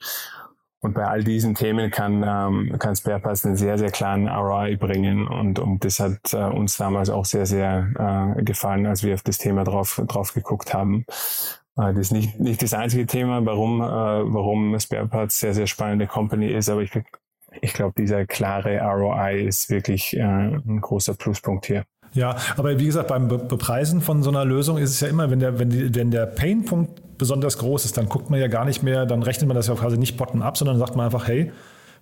Und 0.81 0.95
bei 0.95 1.05
all 1.05 1.25
diesen 1.25 1.57
Themen 1.57 1.91
kann, 1.91 2.25
ähm, 2.25 2.79
kann 2.79 2.95
SparePass 2.95 3.45
einen 3.45 3.57
sehr, 3.57 3.79
sehr 3.79 3.91
klaren 3.91 4.29
ROI 4.29 4.77
bringen. 4.77 5.27
Und, 5.27 5.59
und 5.59 5.85
das 5.85 5.99
hat 5.99 6.33
äh, 6.33 6.37
uns 6.37 6.77
damals 6.77 7.11
auch 7.11 7.25
sehr, 7.25 7.47
sehr 7.47 8.37
äh, 8.39 8.43
gefallen, 8.45 8.87
als 8.87 9.03
wir 9.03 9.15
auf 9.15 9.23
das 9.23 9.39
Thema 9.39 9.65
drauf, 9.65 10.01
drauf 10.07 10.35
geguckt 10.35 10.75
haben. 10.75 11.05
Äh, 11.77 11.95
das 11.95 11.99
ist 11.99 12.13
nicht, 12.13 12.39
nicht 12.39 12.63
das 12.63 12.75
einzige 12.75 13.07
Thema, 13.07 13.45
warum, 13.45 13.81
äh, 13.81 13.85
warum 13.85 14.79
SparePass 14.79 15.41
sehr, 15.41 15.55
sehr 15.55 15.67
spannende 15.67 16.07
Company 16.07 16.47
ist, 16.47 16.69
aber 16.69 16.83
ich, 16.83 16.93
ich 17.61 17.73
glaube, 17.73 17.95
dieser 17.99 18.25
klare 18.27 18.81
ROI 18.81 19.47
ist 19.47 19.71
wirklich 19.71 20.17
äh, 20.17 20.23
ein 20.23 20.81
großer 20.81 21.15
Pluspunkt 21.15 21.67
hier. 21.67 21.85
Ja, 22.15 22.37
aber 22.57 22.79
wie 22.79 22.87
gesagt, 22.87 23.09
beim 23.09 23.29
Bepreisen 23.29 24.01
von 24.01 24.23
so 24.23 24.31
einer 24.31 24.45
Lösung 24.45 24.79
ist 24.79 24.91
es 24.91 25.01
ja 25.01 25.09
immer, 25.09 25.31
wenn 25.31 25.41
der, 25.41 25.59
wenn 25.59 25.71
die, 25.71 25.95
wenn 25.95 26.11
der 26.11 26.27
Painpunkt 26.27 27.03
besonders 27.19 27.59
groß 27.59 27.85
ist, 27.85 27.97
dann 27.97 28.09
guckt 28.09 28.31
man 28.31 28.41
ja 28.41 28.47
gar 28.47 28.65
nicht 28.65 28.83
mehr, 28.83 29.05
dann 29.05 29.23
rechnet 29.23 29.49
man 29.49 29.57
das 29.57 29.67
ja 29.67 29.75
quasi 29.75 29.99
nicht 29.99 30.17
bottom-up, 30.17 30.57
sondern 30.57 30.79
sagt 30.79 30.97
man 30.97 31.07
einfach, 31.07 31.27
hey, 31.29 31.53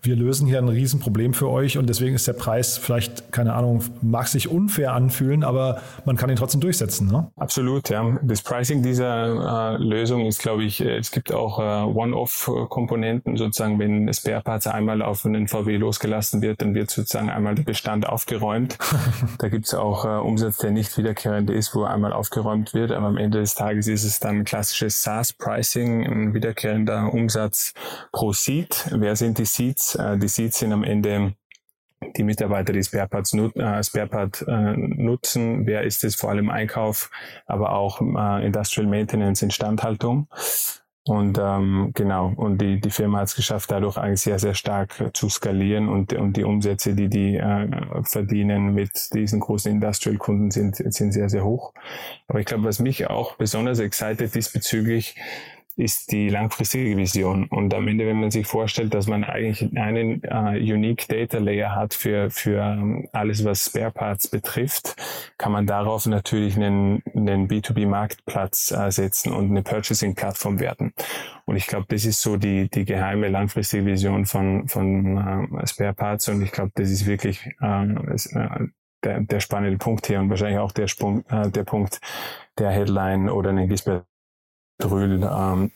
wir 0.02 0.16
lösen 0.16 0.46
hier 0.46 0.58
ein 0.58 0.68
Riesenproblem 0.68 1.34
für 1.34 1.48
euch 1.48 1.78
und 1.78 1.88
deswegen 1.88 2.14
ist 2.14 2.26
der 2.28 2.32
Preis 2.32 2.78
vielleicht, 2.78 3.32
keine 3.32 3.54
Ahnung, 3.54 3.82
mag 4.02 4.28
sich 4.28 4.48
unfair 4.48 4.92
anfühlen, 4.92 5.44
aber 5.44 5.80
man 6.04 6.16
kann 6.16 6.30
ihn 6.30 6.36
trotzdem 6.36 6.60
durchsetzen. 6.60 7.08
Ne? 7.08 7.30
Absolut, 7.36 7.88
ja. 7.88 8.18
Das 8.22 8.42
Pricing 8.42 8.82
dieser 8.82 9.74
äh, 9.74 9.82
Lösung 9.82 10.26
ist, 10.26 10.40
glaube 10.40 10.64
ich, 10.64 10.80
äh, 10.80 10.96
es 10.96 11.10
gibt 11.10 11.32
auch 11.32 11.58
äh, 11.58 11.62
One-Off-Komponenten, 11.62 13.36
sozusagen, 13.36 13.78
wenn 13.78 14.12
Spare 14.12 14.42
Parts 14.42 14.66
einmal 14.66 15.02
auf 15.02 15.26
einen 15.26 15.48
VW 15.48 15.76
losgelassen 15.76 16.42
wird, 16.42 16.62
dann 16.62 16.74
wird 16.74 16.90
sozusagen 16.90 17.30
einmal 17.30 17.54
der 17.54 17.64
Bestand 17.64 18.08
aufgeräumt. 18.08 18.78
da 19.38 19.48
gibt 19.48 19.66
es 19.66 19.74
auch 19.74 20.04
äh, 20.04 20.08
Umsatz, 20.08 20.58
der 20.58 20.70
nicht 20.70 20.96
wiederkehrend 20.96 21.50
ist, 21.50 21.74
wo 21.74 21.84
einmal 21.84 22.12
aufgeräumt 22.12 22.74
wird, 22.74 22.92
aber 22.92 23.06
am 23.06 23.16
Ende 23.16 23.40
des 23.40 23.54
Tages 23.54 23.88
ist 23.88 24.04
es 24.04 24.20
dann 24.20 24.44
klassisches 24.44 25.02
SaaS-Pricing, 25.02 26.06
ein 26.06 26.34
wiederkehrender 26.34 27.12
Umsatz 27.12 27.74
pro 28.12 28.32
Seat. 28.32 28.90
Wer 28.92 29.16
sind 29.16 29.38
die 29.38 29.44
Seats? 29.44 29.95
Äh, 29.96 30.18
die 30.18 30.28
Seeds 30.28 30.58
sind 30.58 30.72
am 30.72 30.84
Ende 30.84 31.34
die 32.16 32.22
Mitarbeiter, 32.22 32.72
die 32.72 32.82
Spareparts 32.82 33.32
nut 33.32 33.56
äh, 33.56 33.82
Sparepart, 33.82 34.44
äh, 34.46 34.76
nutzen. 34.76 35.66
Wer 35.66 35.82
ist 35.82 36.04
es? 36.04 36.14
Vor 36.14 36.30
allem 36.30 36.50
Einkauf, 36.50 37.10
aber 37.46 37.72
auch 37.72 38.00
äh, 38.00 38.46
Industrial 38.46 38.88
Maintenance, 38.88 39.42
Instandhaltung. 39.42 40.28
Und 41.08 41.38
ähm, 41.40 41.92
genau, 41.94 42.32
und 42.34 42.60
die, 42.60 42.80
die 42.80 42.90
Firma 42.90 43.20
hat 43.20 43.28
es 43.28 43.36
geschafft, 43.36 43.70
dadurch 43.70 43.96
eigentlich 43.96 44.22
sehr, 44.22 44.40
sehr 44.40 44.54
stark 44.54 45.10
zu 45.14 45.28
skalieren 45.28 45.88
und, 45.88 46.12
und 46.12 46.36
die 46.36 46.42
Umsätze, 46.42 46.96
die 46.96 47.08
die 47.08 47.36
äh, 47.36 47.68
verdienen 48.02 48.74
mit 48.74 49.14
diesen 49.14 49.38
großen 49.38 49.70
Industrial-Kunden 49.70 50.50
sind, 50.50 50.74
sind 50.74 51.12
sehr, 51.12 51.28
sehr 51.28 51.44
hoch. 51.44 51.72
Aber 52.26 52.40
ich 52.40 52.46
glaube, 52.46 52.64
was 52.64 52.80
mich 52.80 53.08
auch 53.08 53.36
besonders 53.36 53.78
excited 53.78 54.34
diesbezüglich, 54.34 55.14
ist 55.76 56.10
die 56.10 56.30
langfristige 56.30 56.96
Vision. 56.96 57.44
Und 57.48 57.74
am 57.74 57.86
Ende, 57.86 58.06
wenn 58.06 58.20
man 58.20 58.30
sich 58.30 58.46
vorstellt, 58.46 58.94
dass 58.94 59.06
man 59.06 59.24
eigentlich 59.24 59.62
einen 59.76 60.22
äh, 60.24 60.58
Unique 60.58 61.06
Data 61.06 61.38
Layer 61.38 61.74
hat 61.74 61.92
für, 61.92 62.30
für 62.30 62.62
ähm, 62.62 63.08
alles, 63.12 63.44
was 63.44 63.66
Spare 63.66 63.90
Parts 63.90 64.28
betrifft, 64.28 64.96
kann 65.36 65.52
man 65.52 65.66
darauf 65.66 66.06
natürlich 66.06 66.56
einen, 66.56 67.02
einen 67.14 67.46
B2B-Marktplatz 67.46 68.72
äh, 68.72 68.90
setzen 68.90 69.32
und 69.32 69.50
eine 69.50 69.62
Purchasing-Plattform 69.62 70.60
werden. 70.60 70.94
Und 71.44 71.56
ich 71.56 71.66
glaube, 71.66 71.86
das 71.88 72.06
ist 72.06 72.22
so 72.22 72.38
die, 72.38 72.70
die 72.70 72.86
geheime 72.86 73.28
langfristige 73.28 73.84
Vision 73.84 74.24
von, 74.24 74.68
von 74.68 75.50
äh, 75.60 75.66
Spare 75.66 75.92
Parts. 75.92 76.28
Und 76.28 76.40
ich 76.42 76.52
glaube, 76.52 76.72
das 76.74 76.90
ist 76.90 77.06
wirklich 77.06 77.50
ähm, 77.60 78.16
äh, 78.32 78.66
der, 79.04 79.20
der 79.20 79.40
spannende 79.40 79.76
Punkt 79.76 80.06
hier 80.06 80.20
und 80.20 80.30
wahrscheinlich 80.30 80.58
auch 80.58 80.72
der, 80.72 80.88
Sprung, 80.88 81.24
äh, 81.28 81.50
der 81.50 81.64
Punkt 81.64 82.00
der 82.58 82.70
Headline 82.70 83.28
oder 83.28 83.50
eine 83.50 83.68
Gisbert 83.68 84.06
Drühl 84.78 85.22
ähm, 85.22 85.70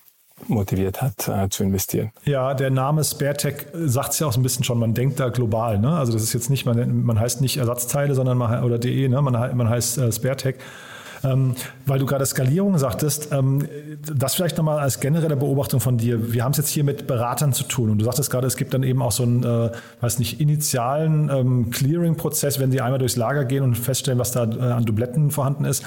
motiviert 0.46 1.02
hat, 1.02 1.28
äh, 1.28 1.48
zu 1.48 1.62
investieren. 1.64 2.10
Ja, 2.24 2.54
der 2.54 2.70
Name 2.70 3.04
SpareTech 3.04 3.66
sagt 3.72 4.12
es 4.12 4.18
ja 4.18 4.26
auch 4.26 4.32
so 4.32 4.40
ein 4.40 4.42
bisschen 4.42 4.64
schon, 4.64 4.78
man 4.78 4.94
denkt 4.94 5.20
da 5.20 5.28
global. 5.28 5.78
Ne? 5.78 5.96
Also 5.96 6.12
das 6.12 6.22
ist 6.22 6.32
jetzt 6.32 6.50
nicht, 6.50 6.66
man, 6.66 7.02
man 7.04 7.18
heißt 7.18 7.40
nicht 7.40 7.58
Ersatzteile, 7.58 8.14
sondern 8.14 8.38
man, 8.38 8.64
oder 8.64 8.78
DE, 8.78 9.08
ne? 9.08 9.20
man, 9.22 9.56
man 9.56 9.68
heißt 9.68 9.98
äh, 9.98 10.12
SpareTech. 10.12 10.56
Ähm, 11.22 11.54
weil 11.84 11.98
du 11.98 12.06
gerade 12.06 12.24
Skalierung 12.24 12.78
sagtest, 12.78 13.30
ähm, 13.30 13.68
das 14.00 14.34
vielleicht 14.34 14.56
nochmal 14.56 14.78
als 14.78 15.00
generelle 15.00 15.36
Beobachtung 15.36 15.78
von 15.78 15.98
dir. 15.98 16.32
Wir 16.32 16.44
haben 16.44 16.52
es 16.52 16.56
jetzt 16.56 16.70
hier 16.70 16.82
mit 16.82 17.06
Beratern 17.06 17.52
zu 17.52 17.64
tun 17.64 17.90
und 17.90 17.98
du 17.98 18.06
sagtest 18.06 18.30
gerade, 18.30 18.46
es 18.46 18.56
gibt 18.56 18.72
dann 18.72 18.82
eben 18.82 19.02
auch 19.02 19.12
so 19.12 19.24
einen, 19.24 19.44
äh, 19.44 19.70
weiß 20.00 20.18
nicht, 20.18 20.40
initialen 20.40 21.28
ähm, 21.28 21.70
Clearing-Prozess, 21.70 22.58
wenn 22.58 22.72
sie 22.72 22.80
einmal 22.80 22.98
durchs 22.98 23.16
Lager 23.16 23.44
gehen 23.44 23.62
und 23.62 23.76
feststellen, 23.76 24.18
was 24.18 24.32
da 24.32 24.44
äh, 24.44 24.72
an 24.72 24.86
Dubletten 24.86 25.30
vorhanden 25.30 25.66
ist. 25.66 25.84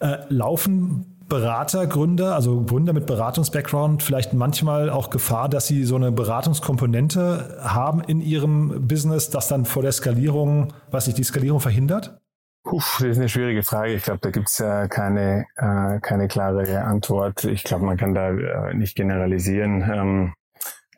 Äh, 0.00 0.16
laufen 0.28 1.13
Berater, 1.34 1.88
Gründer, 1.88 2.36
also 2.36 2.62
Gründer 2.62 2.92
mit 2.92 3.06
Beratungs-Background 3.06 4.04
vielleicht 4.04 4.34
manchmal 4.34 4.88
auch 4.88 5.10
Gefahr, 5.10 5.48
dass 5.48 5.66
sie 5.66 5.82
so 5.82 5.96
eine 5.96 6.12
Beratungskomponente 6.12 7.58
haben 7.60 8.04
in 8.04 8.20
ihrem 8.20 8.86
Business, 8.86 9.30
das 9.30 9.48
dann 9.48 9.64
vor 9.64 9.82
der 9.82 9.90
Skalierung, 9.90 10.72
was 10.92 11.08
nicht, 11.08 11.18
die 11.18 11.24
Skalierung 11.24 11.58
verhindert? 11.58 12.20
Puh, 12.62 12.78
das 12.78 13.02
ist 13.02 13.18
eine 13.18 13.28
schwierige 13.28 13.64
Frage. 13.64 13.94
Ich 13.94 14.04
glaube, 14.04 14.20
da 14.22 14.30
gibt's 14.30 14.60
äh, 14.60 14.86
keine, 14.86 15.46
äh, 15.56 15.98
keine 15.98 16.28
klare 16.28 16.84
Antwort. 16.84 17.42
Ich 17.42 17.64
glaube, 17.64 17.84
man 17.84 17.96
kann 17.96 18.14
da 18.14 18.28
äh, 18.28 18.74
nicht 18.74 18.94
generalisieren. 18.94 19.82
Ähm, 19.92 20.34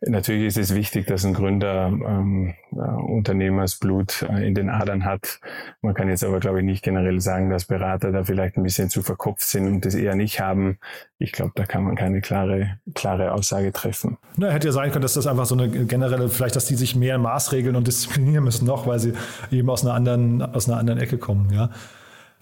Natürlich 0.02 0.46
ist 0.46 0.58
es 0.58 0.74
wichtig, 0.74 1.06
dass 1.06 1.24
ein 1.24 1.34
Gründer 1.34 1.86
ähm, 1.86 2.54
äh, 2.72 2.76
Unternehmersblut 2.76 4.22
äh, 4.28 4.46
in 4.46 4.54
den 4.54 4.68
Adern 4.68 5.04
hat. 5.04 5.40
Man 5.80 5.94
kann 5.94 6.08
jetzt 6.08 6.22
aber, 6.22 6.38
glaube 6.40 6.58
ich, 6.58 6.64
nicht 6.64 6.84
generell 6.84 7.20
sagen, 7.20 7.50
dass 7.50 7.64
Berater 7.64 8.12
da 8.12 8.24
vielleicht 8.24 8.56
ein 8.56 8.62
bisschen 8.62 8.90
zu 8.90 9.02
verkopft 9.02 9.42
sind 9.42 9.66
und 9.66 9.84
das 9.84 9.94
eher 9.94 10.14
nicht 10.14 10.40
haben. 10.40 10.78
Ich 11.18 11.32
glaube, 11.32 11.52
da 11.54 11.64
kann 11.64 11.84
man 11.84 11.96
keine 11.96 12.20
klare, 12.20 12.78
klare 12.94 13.32
Aussage 13.32 13.72
treffen. 13.72 14.18
Na, 14.36 14.50
hätte 14.50 14.68
ja 14.68 14.72
sein 14.72 14.90
können, 14.90 15.02
dass 15.02 15.14
das 15.14 15.26
einfach 15.26 15.46
so 15.46 15.54
eine 15.54 15.68
generelle, 15.68 16.28
vielleicht, 16.28 16.56
dass 16.56 16.66
die 16.66 16.76
sich 16.76 16.94
mehr 16.94 17.18
maßregeln 17.18 17.74
und 17.74 17.86
disziplinieren 17.86 18.44
müssen 18.44 18.66
noch, 18.66 18.86
weil 18.86 18.98
sie 18.98 19.14
eben 19.50 19.70
aus 19.70 19.84
einer 19.84 19.94
anderen, 19.94 20.42
aus 20.42 20.68
einer 20.68 20.78
anderen 20.78 21.00
Ecke 21.00 21.16
kommen, 21.16 21.50
ja. 21.52 21.70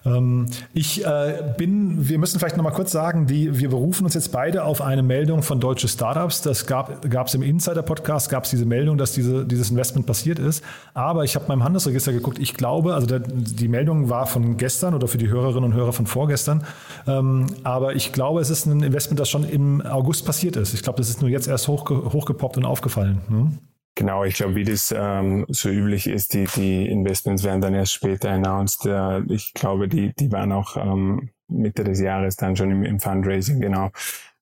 Ähm, 0.05 0.47
ich 0.73 1.05
äh, 1.05 1.53
bin, 1.57 2.07
wir 2.07 2.17
müssen 2.19 2.39
vielleicht 2.39 2.57
nochmal 2.57 2.73
kurz 2.73 2.91
sagen, 2.91 3.25
die, 3.25 3.59
wir 3.59 3.69
berufen 3.69 4.05
uns 4.05 4.13
jetzt 4.13 4.31
beide 4.31 4.63
auf 4.63 4.81
eine 4.81 5.03
Meldung 5.03 5.41
von 5.41 5.59
deutsche 5.59 5.87
Startups. 5.87 6.41
Das 6.41 6.65
gab 6.65 7.27
es 7.27 7.33
im 7.33 7.41
Insider-Podcast, 7.41 8.29
gab 8.29 8.43
es 8.43 8.51
diese 8.51 8.65
Meldung, 8.65 8.97
dass 8.97 9.13
diese, 9.13 9.45
dieses 9.45 9.71
Investment 9.71 10.05
passiert 10.05 10.39
ist. 10.39 10.63
Aber 10.93 11.23
ich 11.23 11.35
habe 11.35 11.45
beim 11.47 11.63
Handelsregister 11.63 12.13
geguckt, 12.13 12.39
ich 12.39 12.53
glaube, 12.53 12.93
also 12.93 13.07
der, 13.07 13.19
die 13.19 13.67
Meldung 13.67 14.09
war 14.09 14.27
von 14.27 14.57
gestern 14.57 14.93
oder 14.93 15.07
für 15.07 15.17
die 15.17 15.29
Hörerinnen 15.29 15.63
und 15.63 15.73
Hörer 15.73 15.93
von 15.93 16.05
vorgestern. 16.05 16.63
Ähm, 17.07 17.47
aber 17.63 17.95
ich 17.95 18.11
glaube, 18.11 18.41
es 18.41 18.49
ist 18.49 18.65
ein 18.65 18.83
Investment, 18.83 19.19
das 19.19 19.29
schon 19.29 19.43
im 19.43 19.81
August 19.81 20.25
passiert 20.25 20.55
ist. 20.55 20.73
Ich 20.73 20.83
glaube, 20.83 20.97
das 20.97 21.09
ist 21.09 21.21
nur 21.21 21.29
jetzt 21.29 21.47
erst 21.47 21.67
hochge 21.67 22.13
hochgepoppt 22.13 22.57
und 22.57 22.65
aufgefallen. 22.65 23.21
Ne? 23.29 23.51
Genau, 23.97 24.25
ich 24.25 24.35
glaube, 24.35 24.55
wie 24.55 24.65
das 24.65 24.93
ähm, 24.95 25.45
so 25.47 25.69
üblich 25.69 26.07
ist, 26.07 26.33
die, 26.33 26.45
die 26.55 26.85
Investments 26.87 27.43
werden 27.43 27.61
dann 27.61 27.73
erst 27.73 27.93
später 27.93 28.29
announced. 28.29 28.85
Äh, 28.85 29.21
ich 29.33 29.53
glaube, 29.53 29.87
die, 29.87 30.13
die 30.13 30.31
waren 30.33 30.51
auch 30.51 30.75
ähm, 30.75 31.29
Mitte 31.47 31.85
des 31.85 32.01
Jahres 32.01 32.35
dann 32.35 32.57
schon 32.57 32.71
im, 32.71 32.83
im 32.83 32.99
Fundraising, 32.99 33.61
genau 33.61 33.91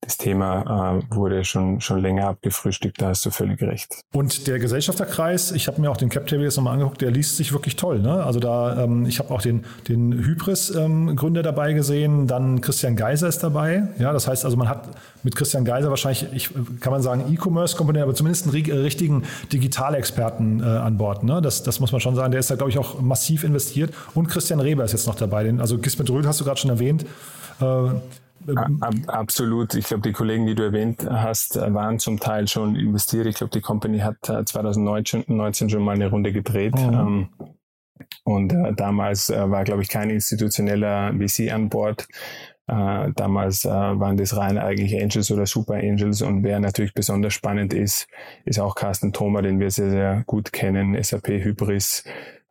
das 0.04 0.18
Thema 0.18 1.00
äh, 1.00 1.16
wurde 1.16 1.46
schon, 1.46 1.80
schon 1.82 2.00
länger 2.00 2.28
abgefrühstückt, 2.28 3.02
da 3.02 3.08
hast 3.10 3.26
du 3.26 3.32
völlig 3.32 3.62
recht. 3.62 4.02
Und 4.14 4.48
der 4.48 4.60
Gesellschafterkreis, 4.60 5.52
ich 5.52 5.68
habe 5.68 5.80
mir 5.80 5.90
auch 5.90 5.98
den 5.98 6.10
CapTable 6.10 6.44
jetzt 6.44 6.58
nochmal 6.58 6.74
angeguckt, 6.74 7.02
der 7.02 7.12
liest 7.12 7.38
sich 7.38 7.54
wirklich 7.54 7.76
toll. 7.76 8.00
Ne? 8.00 8.24
Also 8.24 8.40
da, 8.40 8.84
ähm, 8.84 9.06
ich 9.06 9.20
habe 9.20 9.32
auch 9.34 9.42
den, 9.42 9.66
den 9.88 10.14
Hybris-Gründer 10.14 11.40
ähm, 11.40 11.44
dabei 11.44 11.74
gesehen, 11.74 12.28
dann 12.28 12.62
Christian 12.62 12.96
Geiser 12.96 13.28
ist 13.28 13.44
dabei. 13.44 13.88
Ja, 13.98 14.12
das 14.12 14.28
heißt 14.28 14.46
also, 14.46 14.58
man 14.58 14.68
hat 14.68 14.90
mit 15.24 15.36
Christian 15.36 15.64
Geiser 15.64 15.90
wahrscheinlich, 15.90 16.28
ich, 16.34 16.50
kann 16.82 16.92
man 16.92 17.02
sagen, 17.02 17.26
E-Commerce-Komponente, 17.32 18.04
aber 18.04 18.16
zumindest 18.16 18.46
einen 18.46 18.54
richtigen 18.54 19.24
Digitalexperten 19.52 20.62
äh, 20.62 20.66
an 20.66 20.98
Bord. 20.98 21.24
Ne? 21.24 21.42
Das, 21.42 21.64
das 21.64 21.80
muss 21.80 21.92
man 21.92 22.02
schon 22.02 22.16
sagen. 22.16 22.32
Der 22.32 22.40
ist 22.40 22.52
da, 22.52 22.56
glaube 22.56 22.72
ich, 22.72 22.78
auch 22.78 23.00
massiv 23.00 23.44
investiert. 23.44 23.94
Und 24.14 24.28
Christian 24.28 24.60
Reber 24.60 24.84
ist 24.84 24.92
jetzt 24.92 25.08
noch 25.08 25.16
dabei. 25.16 25.44
Den, 25.44 25.62
also 25.62 25.78
Gisbert 25.78 26.10
Röhl 26.10 26.28
hast 26.28 26.42
du 26.42 26.44
gerade 26.44 26.60
schon 26.60 26.70
erwähnt. 26.70 27.06
Äh, 27.62 27.90
Absolut. 29.08 29.76
Ich 29.76 29.86
glaube, 29.86 30.04
die 30.04 30.12
Kollegen, 30.12 30.46
die 30.46 30.56
du 30.56 30.64
erwähnt 30.64 31.08
hast, 31.10 31.56
waren 31.56 32.00
zum 32.00 32.20
Teil 32.20 32.48
schon 32.48 32.76
investiert. 32.76 33.26
Ich 33.26 33.36
glaube, 33.36 33.52
die 33.52 33.62
Company 33.62 34.00
hat 34.00 34.18
2019 34.22 35.70
schon 35.70 35.84
mal 35.84 35.96
eine 35.96 36.10
Runde 36.10 36.32
gedreht. 36.32 36.76
Mhm. 36.76 37.30
Und 38.24 38.54
äh, 38.54 38.74
damals 38.74 39.30
äh, 39.30 39.50
war, 39.50 39.64
glaube 39.64 39.82
ich, 39.82 39.90
kein 39.90 40.10
institutioneller 40.10 41.14
VC 41.14 41.52
an 41.52 41.70
Bord. 41.70 42.08
Äh, 42.68 43.12
damals 43.16 43.66
äh, 43.66 43.70
waren 43.70 44.16
das 44.16 44.38
rein 44.38 44.58
eigentlich 44.58 45.02
Angels 45.02 45.30
oder 45.32 45.46
Super 45.46 45.76
Angels 45.76 46.22
und 46.22 46.44
wer 46.44 46.62
natürlich 46.62 46.94
besonders 46.94 47.34
spannend 47.34 47.74
ist, 47.74 48.08
ist 48.46 48.60
auch 48.60 48.76
Carsten 48.76 49.12
Thoma, 49.12 49.42
den 49.42 49.60
wir 49.60 49.70
sehr, 49.70 49.90
sehr 49.90 50.24
gut 50.28 50.54
kennen, 50.54 51.02
SAP 51.02 51.28
Hybris, 51.28 52.06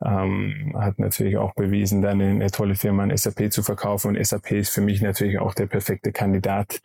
ähm, 0.04 0.74
hat 0.78 0.98
natürlich 0.98 1.36
auch 1.36 1.54
bewiesen, 1.54 2.02
dann 2.02 2.20
eine, 2.20 2.50
tolle 2.50 2.74
Firma 2.74 3.02
an 3.02 3.16
SAP 3.16 3.52
zu 3.52 3.62
verkaufen. 3.62 4.08
Und 4.16 4.26
SAP 4.26 4.52
ist 4.52 4.70
für 4.70 4.80
mich 4.80 5.00
natürlich 5.00 5.38
auch 5.38 5.54
der 5.54 5.66
perfekte 5.66 6.12
Kandidat, 6.12 6.80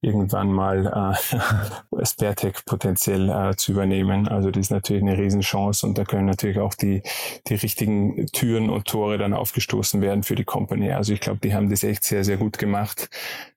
irgendwann 0.00 0.52
mal 0.52 1.14
äh, 1.94 2.04
Sparetech 2.04 2.64
potenziell 2.64 3.28
äh, 3.28 3.56
zu 3.56 3.72
übernehmen. 3.72 4.28
Also 4.28 4.50
das 4.50 4.66
ist 4.66 4.70
natürlich 4.70 5.02
eine 5.02 5.16
Riesenchance 5.16 5.86
und 5.86 5.98
da 5.98 6.04
können 6.04 6.26
natürlich 6.26 6.58
auch 6.58 6.74
die, 6.74 7.02
die 7.48 7.54
richtigen 7.54 8.26
Türen 8.26 8.70
und 8.70 8.86
Tore 8.86 9.18
dann 9.18 9.34
aufgestoßen 9.34 10.00
werden 10.00 10.22
für 10.22 10.34
die 10.34 10.44
Company. 10.44 10.92
Also 10.92 11.12
ich 11.12 11.20
glaube, 11.20 11.40
die 11.42 11.54
haben 11.54 11.70
das 11.70 11.84
echt 11.84 12.04
sehr, 12.04 12.24
sehr 12.24 12.36
gut 12.36 12.58
gemacht, 12.58 13.08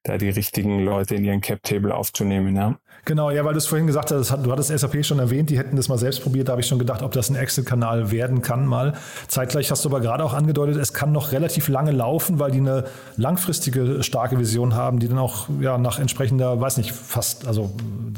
da 0.04 0.18
die 0.18 0.30
richtigen 0.30 0.80
Leute 0.80 1.16
in 1.16 1.24
ihren 1.24 1.42
Cap-Table 1.42 1.94
aufzunehmen. 1.94 2.56
Ja. 2.56 2.80
Genau, 3.06 3.32
ja, 3.32 3.44
weil 3.46 3.54
du 3.54 3.58
es 3.58 3.66
vorhin 3.66 3.88
gesagt 3.88 4.12
hast, 4.12 4.32
du 4.32 4.52
hattest 4.52 4.78
SAP 4.78 5.06
schon 5.06 5.20
erwähnt, 5.20 5.50
die 5.50 5.58
hätten 5.58 5.76
das 5.76 5.88
mal 5.90 5.98
selbst 5.98 6.22
probiert, 6.22 6.48
da 6.48 6.54
habe 6.54 6.62
ich 6.62 6.68
schon 6.68 6.80
gedacht, 6.80 7.02
ob 7.02 7.12
das 7.12 7.30
ein 7.30 7.36
Excel-Kanal 7.36 8.12
werden 8.12 8.42
kann 8.42 8.66
mal. 8.66 8.94
Zeitgleich 9.28 9.72
hast 9.72 9.86
du 9.86 9.90
aber 9.90 10.02
gerade 10.02 10.24
auch 10.24 10.34
angedeutet, 10.34 10.78
es 10.78 10.94
kann 10.94 11.12
noch 11.12 11.32
relativ 11.32 11.68
lange 11.68 11.92
laufen, 11.92 12.40
weil 12.40 12.52
die 12.52 12.60
eine 12.60 12.86
langfristige 13.18 14.04
starke 14.04 14.40
Vision 14.40 14.76
haben, 14.76 15.00
die 15.00 15.08
dann 15.08 15.18
auch 15.18 15.48
ja, 15.60 15.78
nach 15.78 16.00
entsprechender, 16.00 16.60
weiß 16.60 16.78
nicht, 16.78 16.92
fast, 16.92 17.48
also 17.48 17.72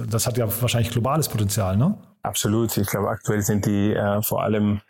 das 0.10 0.28
hat 0.28 0.38
ja 0.38 0.48
wahrscheinlich 0.62 0.92
globales 0.92 1.30
Potenzial, 1.30 1.78
ne? 1.78 1.96
Absolut. 2.24 2.78
Ich 2.78 2.88
glaube, 2.88 3.10
aktuell 3.10 3.42
sind 3.42 3.66
die 3.66 3.94
äh, 3.94 4.22
vor 4.22 4.44
allem 4.44 4.82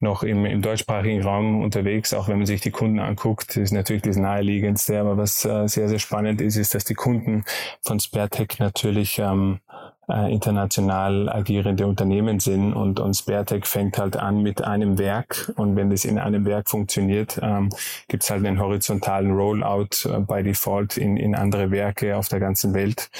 noch 0.00 0.22
im, 0.22 0.46
im 0.46 0.62
deutschsprachigen 0.62 1.22
Raum 1.22 1.62
unterwegs, 1.62 2.14
auch 2.14 2.28
wenn 2.28 2.38
man 2.38 2.46
sich 2.46 2.62
die 2.62 2.70
Kunden 2.70 2.98
anguckt, 2.98 3.56
ist 3.56 3.72
natürlich 3.72 4.02
das 4.02 4.16
naheliegendste. 4.16 4.98
Aber 4.98 5.16
was 5.18 5.44
äh, 5.44 5.68
sehr, 5.68 5.88
sehr 5.88 5.98
spannend 5.98 6.40
ist, 6.40 6.56
ist, 6.56 6.74
dass 6.74 6.84
die 6.84 6.94
Kunden 6.94 7.44
von 7.82 8.00
Sparetech 8.00 8.58
natürlich 8.58 9.18
ähm, 9.18 9.60
äh, 10.08 10.32
international 10.32 11.28
agierende 11.28 11.86
Unternehmen 11.86 12.40
sind 12.40 12.72
und, 12.72 12.98
und 12.98 13.14
Sparetech 13.14 13.66
fängt 13.66 13.98
halt 13.98 14.16
an 14.16 14.42
mit 14.42 14.62
einem 14.62 14.98
Werk 14.98 15.52
und 15.56 15.76
wenn 15.76 15.90
das 15.90 16.04
in 16.04 16.18
einem 16.18 16.46
Werk 16.46 16.70
funktioniert, 16.70 17.38
ähm, 17.42 17.68
gibt 18.08 18.22
es 18.22 18.30
halt 18.30 18.44
einen 18.44 18.58
horizontalen 18.58 19.32
Rollout 19.32 20.06
äh, 20.06 20.18
by 20.20 20.42
Default 20.42 20.96
in, 20.96 21.16
in 21.16 21.34
andere 21.34 21.70
Werke 21.70 22.16
auf 22.16 22.28
der 22.28 22.40
ganzen 22.40 22.74
Welt. 22.74 23.10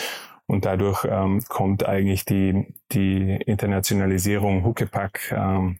Und 0.46 0.64
dadurch 0.64 1.06
ähm, 1.08 1.42
kommt 1.48 1.86
eigentlich 1.86 2.24
die, 2.24 2.66
die 2.90 3.36
Internationalisierung 3.46 4.64
Huckepack 4.64 5.32
ähm, 5.32 5.78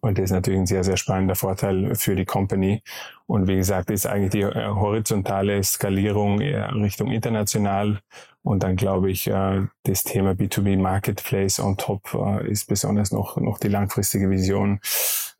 und 0.00 0.18
das 0.18 0.26
ist 0.26 0.30
natürlich 0.32 0.60
ein 0.60 0.66
sehr, 0.66 0.84
sehr 0.84 0.96
spannender 0.96 1.34
Vorteil 1.34 1.94
für 1.94 2.14
die 2.14 2.26
Company. 2.26 2.82
Und 3.26 3.48
wie 3.48 3.56
gesagt, 3.56 3.90
ist 3.90 4.06
eigentlich 4.06 4.30
die 4.30 4.42
äh, 4.42 4.68
horizontale 4.68 5.62
Skalierung 5.62 6.40
Richtung 6.40 7.10
international. 7.10 8.00
Und 8.42 8.62
dann 8.62 8.76
glaube 8.76 9.10
ich, 9.10 9.28
äh, 9.28 9.62
das 9.84 10.04
Thema 10.04 10.32
B2B 10.32 10.78
Marketplace 10.78 11.58
on 11.58 11.76
top 11.76 12.14
äh, 12.14 12.50
ist 12.50 12.66
besonders 12.66 13.12
noch, 13.12 13.38
noch 13.38 13.58
die 13.58 13.68
langfristige 13.68 14.30
Vision. 14.30 14.80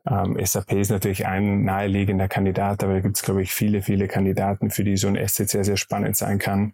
Ähm, 0.09 0.39
SAP 0.43 0.73
ist 0.73 0.91
natürlich 0.91 1.27
ein 1.27 1.65
naheliegender 1.65 2.29
Kandidat, 2.29 2.83
aber 2.83 2.95
da 2.95 3.01
gibt 3.01 3.17
es, 3.17 3.23
glaube 3.23 3.43
ich, 3.43 3.53
viele, 3.53 3.83
viele 3.83 4.09
Kandidaten, 4.09 4.71
für 4.71 4.85
die 4.85 4.97
so 4.97 5.09
ein 5.09 5.19
Asset 5.19 5.51
sehr, 5.51 5.65
sehr 5.65 5.77
spannend 5.77 6.17
sein 6.17 6.39
kann. 6.39 6.73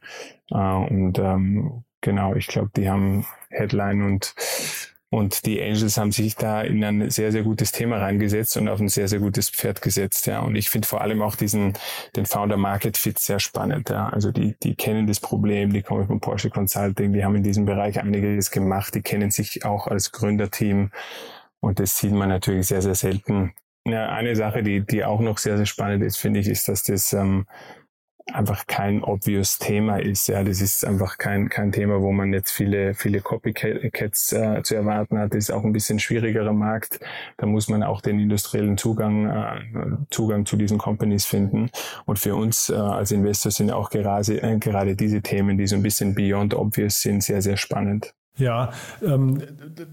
Und 0.50 1.18
ähm, 1.18 1.84
genau, 2.00 2.34
ich 2.34 2.46
glaube, 2.46 2.70
die 2.76 2.88
haben 2.88 3.26
Headline 3.48 4.02
und 4.02 4.34
und 5.14 5.46
die 5.46 5.62
Angels 5.62 5.96
haben 5.96 6.11
sich 6.11 6.35
da 6.35 6.62
in 6.62 6.83
ein 6.83 7.09
sehr, 7.09 7.31
sehr 7.31 7.44
gutes 7.44 7.70
Thema 7.70 7.98
reingesetzt 7.98 8.57
und 8.57 8.68
auf 8.68 8.81
ein 8.81 8.88
sehr, 8.88 9.07
sehr 9.07 9.20
gutes 9.20 9.48
Pferd 9.48 9.81
gesetzt. 9.81 10.27
Ja. 10.27 10.40
Und 10.40 10.57
ich 10.57 10.68
finde 10.70 10.88
vor 10.88 11.03
allem 11.03 11.22
auch 11.22 11.37
diesen, 11.37 11.74
den 12.16 12.27
Founder 12.27 12.57
Market 12.57 12.96
Fit 12.96 13.20
sehr 13.20 13.38
spannend. 13.38 13.90
Ja. 13.90 14.09
Also 14.09 14.33
die, 14.33 14.57
die 14.64 14.74
kennen 14.74 15.07
das 15.07 15.20
Problem, 15.20 15.72
die 15.72 15.83
kommen 15.83 16.09
von 16.09 16.18
Porsche 16.18 16.50
Consulting, 16.50 17.12
die 17.12 17.24
haben 17.24 17.37
in 17.37 17.44
diesem 17.44 17.64
Bereich 17.64 18.00
einiges 18.00 18.50
gemacht, 18.50 18.96
die 18.96 19.03
kennen 19.03 19.31
sich 19.31 19.64
auch 19.64 19.87
als 19.87 20.11
Gründerteam. 20.11 20.90
Und 21.61 21.79
das 21.79 21.96
sieht 21.96 22.12
man 22.12 22.29
natürlich 22.29 22.66
sehr, 22.66 22.83
sehr 22.83 22.96
selten. 22.96 23.53
Ja, 23.87 24.09
eine 24.09 24.35
Sache, 24.35 24.64
die, 24.64 24.81
die 24.81 25.05
auch 25.05 25.20
noch 25.20 25.38
sehr, 25.38 25.57
sehr 25.59 25.66
spannend 25.66 26.03
ist, 26.03 26.16
finde 26.16 26.40
ich, 26.40 26.48
ist, 26.48 26.66
dass 26.68 26.83
das 26.83 27.12
ähm, 27.12 27.46
einfach 28.32 28.66
kein 28.66 29.02
obvious 29.02 29.58
Thema 29.58 29.98
ist. 29.98 30.28
Ja, 30.28 30.42
das 30.42 30.60
ist 30.60 30.84
einfach 30.84 31.18
kein, 31.18 31.48
kein 31.48 31.72
Thema, 31.72 32.00
wo 32.00 32.10
man 32.12 32.32
jetzt 32.32 32.50
viele, 32.50 32.94
viele 32.94 33.20
Copycats 33.20 34.32
äh, 34.32 34.62
zu 34.62 34.74
erwarten 34.74 35.18
hat. 35.18 35.32
Das 35.32 35.44
ist 35.44 35.50
auch 35.50 35.64
ein 35.64 35.72
bisschen 35.72 35.98
schwierigerer 35.98 36.52
Markt. 36.52 37.00
Da 37.37 37.46
muss 37.46 37.68
man 37.68 37.82
auch 37.82 38.00
den 38.00 38.18
industriellen 38.18 38.78
Zugang, 38.78 39.26
äh, 39.26 40.06
Zugang 40.10 40.46
zu 40.46 40.56
diesen 40.56 40.78
Companies 40.78 41.26
finden. 41.26 41.70
Und 42.06 42.18
für 42.18 42.34
uns 42.34 42.70
äh, 42.70 42.74
als 42.74 43.12
Investor 43.12 43.52
sind 43.52 43.70
auch 43.70 43.90
gerade, 43.90 44.42
äh, 44.42 44.58
gerade 44.58 44.96
diese 44.96 45.20
Themen, 45.20 45.58
die 45.58 45.66
so 45.66 45.76
ein 45.76 45.82
bisschen 45.82 46.14
beyond 46.14 46.54
obvious 46.54 47.03
sind, 47.03 47.22
sehr, 47.22 47.42
sehr 47.42 47.57
spannend. 47.57 48.14
Ja, 48.37 48.72
ähm, 49.01 49.43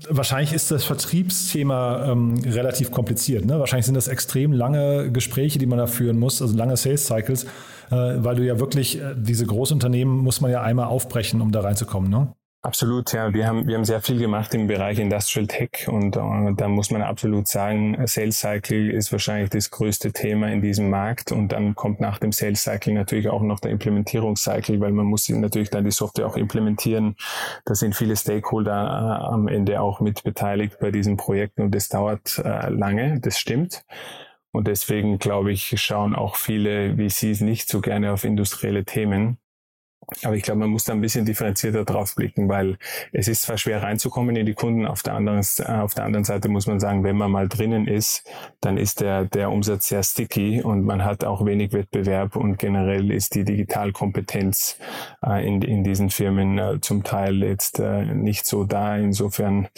wahrscheinlich 0.09 0.51
ist 0.53 0.71
das 0.71 0.83
Vertriebsthema 0.83 2.11
ähm, 2.11 2.39
relativ 2.43 2.89
kompliziert. 2.89 3.45
Ne? 3.45 3.59
Wahrscheinlich 3.59 3.85
sind 3.85 3.93
das 3.93 4.07
extrem 4.07 4.51
lange 4.51 5.11
Gespräche, 5.11 5.59
die 5.59 5.67
man 5.67 5.77
da 5.77 5.85
führen 5.85 6.17
muss, 6.17 6.41
also 6.41 6.57
lange 6.57 6.75
Sales 6.75 7.05
Cycles, 7.05 7.43
äh, 7.43 7.49
weil 7.91 8.35
du 8.35 8.43
ja 8.43 8.59
wirklich 8.59 8.99
äh, 8.99 9.13
diese 9.15 9.45
Großunternehmen 9.45 10.17
muss 10.17 10.41
man 10.41 10.49
ja 10.49 10.63
einmal 10.63 10.87
aufbrechen, 10.87 11.39
um 11.39 11.51
da 11.51 11.61
reinzukommen. 11.61 12.09
Ne? 12.09 12.33
Absolut, 12.63 13.11
ja. 13.13 13.33
Wir 13.33 13.47
haben, 13.47 13.65
wir 13.65 13.75
haben 13.75 13.85
sehr 13.85 14.01
viel 14.01 14.19
gemacht 14.19 14.53
im 14.53 14.67
Bereich 14.67 14.99
Industrial 14.99 15.47
Tech 15.47 15.87
und 15.87 16.15
uh, 16.15 16.51
da 16.55 16.67
muss 16.67 16.91
man 16.91 17.01
absolut 17.01 17.47
sagen, 17.47 17.97
Sales 18.05 18.39
Cycle 18.39 18.91
ist 18.91 19.11
wahrscheinlich 19.11 19.49
das 19.49 19.71
größte 19.71 20.13
Thema 20.13 20.51
in 20.51 20.61
diesem 20.61 20.91
Markt 20.91 21.31
und 21.31 21.47
dann 21.53 21.73
kommt 21.73 21.99
nach 21.99 22.19
dem 22.19 22.31
Sales 22.31 22.61
Cycle 22.61 22.93
natürlich 22.93 23.29
auch 23.29 23.41
noch 23.41 23.59
der 23.61 23.71
Implementierungscycle, 23.71 24.79
weil 24.79 24.91
man 24.91 25.07
muss 25.07 25.27
natürlich 25.29 25.71
dann 25.71 25.85
die 25.85 25.91
Software 25.91 26.27
auch 26.27 26.37
implementieren. 26.37 27.15
Da 27.65 27.73
sind 27.73 27.95
viele 27.95 28.15
Stakeholder 28.15 28.73
uh, 28.73 29.33
am 29.33 29.47
Ende 29.47 29.81
auch 29.81 29.99
mit 29.99 30.23
beteiligt 30.23 30.77
bei 30.79 30.91
diesen 30.91 31.17
Projekten 31.17 31.63
und 31.63 31.73
das 31.73 31.89
dauert 31.89 32.37
uh, 32.45 32.69
lange, 32.69 33.19
das 33.21 33.39
stimmt. 33.39 33.83
Und 34.51 34.67
deswegen, 34.67 35.17
glaube 35.17 35.51
ich, 35.51 35.81
schauen 35.81 36.13
auch 36.13 36.35
viele 36.35 36.95
VCs 36.95 37.41
nicht 37.41 37.69
so 37.69 37.81
gerne 37.81 38.13
auf 38.13 38.23
industrielle 38.23 38.85
Themen 38.85 39.39
aber 40.23 40.35
ich 40.35 40.43
glaube, 40.43 40.59
man 40.59 40.69
muss 40.69 40.83
da 40.83 40.93
ein 40.93 41.01
bisschen 41.01 41.25
differenzierter 41.25 41.85
drauf 41.85 42.15
blicken, 42.15 42.49
weil 42.49 42.77
es 43.11 43.27
ist 43.27 43.43
zwar 43.43 43.57
schwer 43.57 43.81
reinzukommen 43.81 44.35
in 44.35 44.45
die 44.45 44.53
Kunden, 44.53 44.85
auf 44.85 45.03
der 45.03 45.13
anderen, 45.13 45.41
äh, 45.59 45.63
auf 45.63 45.93
der 45.93 46.05
anderen 46.05 46.23
Seite 46.23 46.49
muss 46.49 46.67
man 46.67 46.79
sagen, 46.79 47.03
wenn 47.03 47.17
man 47.17 47.31
mal 47.31 47.47
drinnen 47.47 47.87
ist, 47.87 48.29
dann 48.59 48.77
ist 48.77 49.01
der, 49.01 49.25
der 49.25 49.51
Umsatz 49.51 49.87
sehr 49.87 50.03
sticky 50.03 50.61
und 50.61 50.83
man 50.83 51.03
hat 51.05 51.23
auch 51.23 51.45
wenig 51.45 51.71
Wettbewerb 51.71 52.35
und 52.35 52.57
generell 52.57 53.11
ist 53.11 53.35
die 53.35 53.43
Digitalkompetenz 53.43 54.79
äh, 55.25 55.47
in, 55.47 55.61
in 55.61 55.83
diesen 55.83 56.09
Firmen 56.09 56.57
äh, 56.57 56.81
zum 56.81 57.03
Teil 57.03 57.43
jetzt 57.43 57.79
äh, 57.79 58.03
nicht 58.03 58.45
so 58.45 58.63
da. 58.63 58.97
Insofern 58.97 59.69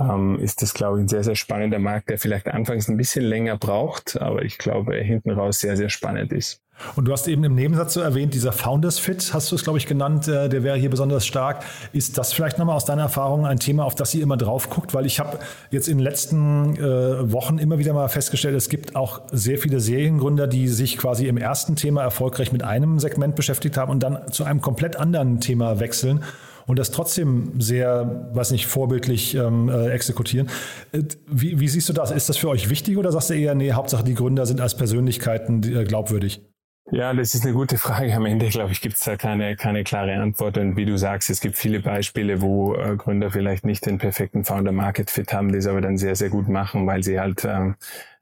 ähm, 0.00 0.38
ist 0.40 0.62
das, 0.62 0.74
glaube 0.74 0.98
ich, 0.98 1.04
ein 1.04 1.08
sehr, 1.08 1.24
sehr 1.24 1.36
spannender 1.36 1.78
Markt, 1.78 2.10
der 2.10 2.18
vielleicht 2.18 2.48
anfangs 2.48 2.88
ein 2.88 2.96
bisschen 2.96 3.24
länger 3.24 3.56
braucht, 3.56 4.20
aber 4.20 4.42
ich 4.42 4.58
glaube, 4.58 4.96
hinten 4.96 5.30
raus 5.30 5.60
sehr, 5.60 5.76
sehr 5.76 5.88
spannend 5.88 6.32
ist. 6.32 6.62
Und 6.96 7.06
du 7.06 7.12
hast 7.12 7.28
eben 7.28 7.44
im 7.44 7.54
Nebensatz 7.54 7.94
so 7.94 8.00
erwähnt, 8.00 8.34
dieser 8.34 8.52
Founders 8.52 8.98
Fit, 8.98 9.32
hast 9.32 9.50
du 9.50 9.56
es, 9.56 9.64
glaube 9.64 9.78
ich, 9.78 9.86
genannt, 9.86 10.28
äh, 10.28 10.48
der 10.48 10.62
wäre 10.62 10.76
hier 10.76 10.90
besonders 10.90 11.26
stark. 11.26 11.64
Ist 11.92 12.18
das 12.18 12.32
vielleicht 12.32 12.58
nochmal 12.58 12.76
aus 12.76 12.84
deiner 12.84 13.02
Erfahrung 13.02 13.46
ein 13.46 13.58
Thema, 13.58 13.84
auf 13.84 13.94
das 13.94 14.14
ihr 14.14 14.22
immer 14.22 14.36
drauf 14.36 14.70
guckt? 14.70 14.94
Weil 14.94 15.06
ich 15.06 15.20
habe 15.20 15.38
jetzt 15.70 15.88
in 15.88 15.98
den 15.98 16.04
letzten 16.04 16.76
äh, 16.76 17.32
Wochen 17.32 17.58
immer 17.58 17.78
wieder 17.78 17.92
mal 17.92 18.08
festgestellt, 18.08 18.54
es 18.54 18.68
gibt 18.68 18.96
auch 18.96 19.22
sehr 19.32 19.58
viele 19.58 19.80
Seriengründer, 19.80 20.46
die 20.46 20.68
sich 20.68 20.98
quasi 20.98 21.26
im 21.26 21.36
ersten 21.36 21.76
Thema 21.76 22.02
erfolgreich 22.02 22.52
mit 22.52 22.62
einem 22.62 22.98
Segment 22.98 23.34
beschäftigt 23.34 23.76
haben 23.76 23.90
und 23.90 24.02
dann 24.02 24.30
zu 24.30 24.44
einem 24.44 24.60
komplett 24.60 24.96
anderen 24.96 25.40
Thema 25.40 25.80
wechseln 25.80 26.22
und 26.68 26.78
das 26.78 26.90
trotzdem 26.90 27.60
sehr, 27.60 28.28
weiß 28.34 28.52
nicht, 28.52 28.66
vorbildlich 28.66 29.34
ähm, 29.34 29.68
äh, 29.68 29.88
exekutieren. 29.88 30.48
Äh, 30.92 31.02
wie, 31.26 31.58
wie, 31.58 31.66
siehst 31.66 31.88
du 31.88 31.92
das? 31.94 32.10
Ist 32.10 32.28
das 32.28 32.36
für 32.36 32.50
euch 32.50 32.68
wichtig 32.68 32.98
oder 32.98 33.10
sagst 33.10 33.30
du 33.30 33.34
eher, 33.34 33.54
nee, 33.54 33.72
Hauptsache 33.72 34.04
die 34.04 34.14
Gründer 34.14 34.44
sind 34.44 34.60
als 34.60 34.76
Persönlichkeiten 34.76 35.62
äh, 35.62 35.84
glaubwürdig? 35.84 36.42
Ja, 36.90 37.12
das 37.12 37.34
ist 37.34 37.44
eine 37.44 37.52
gute 37.52 37.76
Frage. 37.76 38.14
Am 38.14 38.24
Ende, 38.24 38.48
glaube 38.48 38.72
ich, 38.72 38.80
gibt 38.80 38.94
es 38.94 39.02
da 39.02 39.16
keine, 39.16 39.56
keine 39.56 39.84
klare 39.84 40.14
Antwort. 40.14 40.56
Und 40.56 40.76
wie 40.76 40.86
du 40.86 40.96
sagst, 40.96 41.28
es 41.28 41.40
gibt 41.40 41.56
viele 41.58 41.80
Beispiele, 41.80 42.40
wo 42.40 42.74
äh, 42.76 42.96
Gründer 42.96 43.30
vielleicht 43.30 43.66
nicht 43.66 43.84
den 43.84 43.98
perfekten 43.98 44.42
Founder-Market-Fit 44.44 45.32
haben, 45.34 45.52
die 45.52 45.58
es 45.58 45.66
aber 45.66 45.82
dann 45.82 45.98
sehr, 45.98 46.16
sehr 46.16 46.30
gut 46.30 46.48
machen, 46.48 46.86
weil 46.86 47.02
sie 47.02 47.20
halt 47.20 47.44
ähm, 47.44 47.76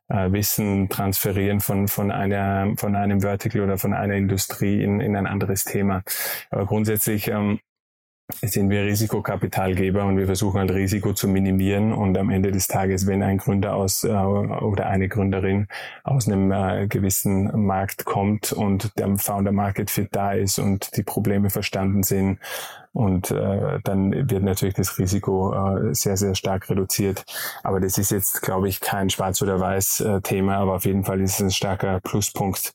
äh, 0.08 0.32
Wissen 0.32 0.88
transferieren 0.88 1.60
von, 1.60 1.86
von, 1.86 2.10
einer, 2.10 2.72
von 2.76 2.96
einem 2.96 3.20
Vertical 3.20 3.60
oder 3.60 3.78
von 3.78 3.94
einer 3.94 4.14
Industrie 4.14 4.82
in, 4.82 5.00
in 5.00 5.14
ein 5.14 5.28
anderes 5.28 5.64
Thema. 5.64 6.02
Aber 6.50 6.66
grundsätzlich 6.66 7.28
ähm, 7.28 7.60
sind 8.42 8.70
wir 8.70 8.82
Risikokapitalgeber 8.82 10.04
und 10.04 10.16
wir 10.18 10.26
versuchen 10.26 10.58
halt 10.58 10.72
Risiko 10.72 11.12
zu 11.12 11.28
minimieren 11.28 11.92
und 11.92 12.18
am 12.18 12.30
Ende 12.30 12.50
des 12.50 12.66
Tages, 12.66 13.06
wenn 13.06 13.22
ein 13.22 13.38
Gründer 13.38 13.74
aus 13.74 14.02
äh, 14.02 14.08
oder 14.10 14.86
eine 14.86 15.08
Gründerin 15.08 15.68
aus 16.02 16.26
einem 16.26 16.50
äh, 16.50 16.88
gewissen 16.88 17.66
Markt 17.66 18.04
kommt 18.04 18.52
und 18.52 18.98
der 18.98 19.16
Founder 19.16 19.52
Market 19.52 19.90
Fit 19.90 20.08
da 20.10 20.32
ist 20.32 20.58
und 20.58 20.96
die 20.96 21.04
Probleme 21.04 21.50
verstanden 21.50 22.02
sind 22.02 22.40
und 22.92 23.30
äh, 23.30 23.78
dann 23.84 24.12
wird 24.30 24.42
natürlich 24.42 24.74
das 24.74 24.98
Risiko 24.98 25.52
äh, 25.52 25.94
sehr, 25.94 26.16
sehr 26.16 26.34
stark 26.34 26.68
reduziert. 26.70 27.24
Aber 27.62 27.78
das 27.78 27.98
ist 27.98 28.10
jetzt, 28.10 28.42
glaube 28.42 28.68
ich, 28.68 28.80
kein 28.80 29.10
Schwarz- 29.10 29.42
oder 29.42 29.60
Weiß-Thema, 29.60 30.56
aber 30.56 30.76
auf 30.76 30.84
jeden 30.84 31.04
Fall 31.04 31.20
ist 31.20 31.34
es 31.34 31.40
ein 31.40 31.50
starker 31.50 32.00
Pluspunkt 32.00 32.74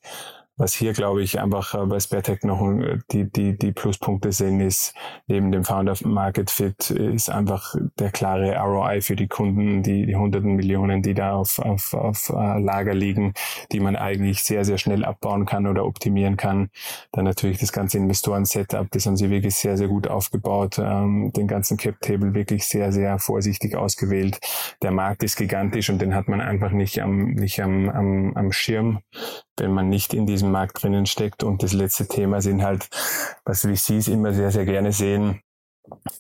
was 0.62 0.76
hier, 0.76 0.93
glaube 0.93 1.24
ich, 1.24 1.39
einfach 1.39 1.74
äh, 1.74 1.88
bei 1.88 1.99
Sparetech 1.99 2.43
noch 2.43 2.62
äh, 2.62 2.99
die, 3.12 3.32
die, 3.32 3.57
die 3.57 3.72
Pluspunkte 3.72 4.32
sind, 4.32 4.59
ist 4.59 4.93
neben 5.26 5.51
dem 5.51 5.64
Founder 5.64 5.95
Market 6.03 6.51
Fit 6.51 6.91
ist 6.91 7.32
einfach 7.32 7.74
der 7.97 8.12
klare 8.12 8.55
ROI 8.59 9.01
für 9.01 9.16
die 9.16 9.28
Kunden, 9.28 9.82
die, 9.82 10.05
die 10.05 10.16
hunderten 10.16 10.55
Millionen, 10.55 11.01
die 11.01 11.16
da 11.16 11.34
auf, 11.34 11.57
auf, 11.57 11.95
auf 11.95 12.30
äh, 12.30 12.59
Lager 12.59 12.93
liegen, 12.93 13.34
die 13.72 13.80
man 13.80 13.95
eigentlich 13.95 14.43
sehr, 14.43 14.64
sehr 14.64 14.78
schnell 14.78 15.03
abbauen 15.03 15.47
kann 15.47 15.66
oder 15.66 15.84
optimieren 15.84 16.38
kann. 16.38 16.70
Dann 17.12 17.26
natürlich 17.26 17.57
das 17.57 17.72
ganze 17.72 17.97
Investoren-Setup, 17.97 18.88
das 18.91 19.07
haben 19.07 19.18
sie 19.18 19.32
wirklich 19.32 19.55
sehr, 19.55 19.78
sehr 19.78 19.88
gut 19.88 20.07
aufgebaut, 20.07 20.78
ähm, 20.78 21.32
den 21.36 21.47
ganzen 21.47 21.78
Cap-Table 21.78 22.36
wirklich 22.36 22.68
sehr, 22.68 22.91
sehr 22.91 23.18
vorsichtig 23.18 23.76
ausgewählt. 23.76 24.39
Der 24.84 24.91
Markt 24.91 25.24
ist 25.24 25.38
gigantisch 25.38 25.89
und 25.89 25.99
den 26.03 26.14
hat 26.14 26.28
man 26.28 26.39
einfach 26.39 26.72
nicht 26.72 27.01
am, 27.01 27.32
nicht 27.32 27.59
am, 27.62 27.89
am, 27.89 28.34
am 28.36 28.51
Schirm 28.51 28.99
wenn 29.62 29.74
man 29.74 29.89
nicht 29.89 30.14
in 30.14 30.26
diesem 30.26 30.51
Markt 30.51 30.84
drinnen 30.84 31.05
steckt. 31.05 31.43
Und 31.43 31.64
das 31.64 31.74
letzte 31.74 32.07
Thema 32.07 32.41
sind 32.41 32.64
halt, 32.64 32.89
was 33.45 33.62
VCs 33.62 34.07
immer 34.07 34.34
sehr, 34.34 34.51
sehr 34.51 34.66
gerne 34.66 34.91
sehen, 34.91 35.41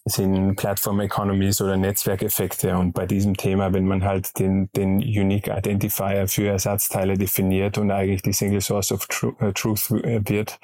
sind 0.05 0.55
Platform 0.55 0.99
Economies 0.99 1.61
oder 1.61 1.77
Netzwerkeffekte. 1.77 2.77
Und 2.77 2.93
bei 2.93 3.05
diesem 3.05 3.35
Thema, 3.37 3.73
wenn 3.73 3.85
man 3.85 4.03
halt 4.03 4.37
den, 4.39 4.69
den 4.75 4.97
Unique 4.97 5.47
Identifier 5.47 6.27
für 6.27 6.47
Ersatzteile 6.47 7.17
definiert 7.17 7.77
und 7.77 7.91
eigentlich 7.91 8.21
die 8.21 8.33
Single 8.33 8.61
Source 8.61 8.91
of 8.91 9.07
äh, 9.39 9.53
Truth 9.53 9.91
wird 9.91 10.59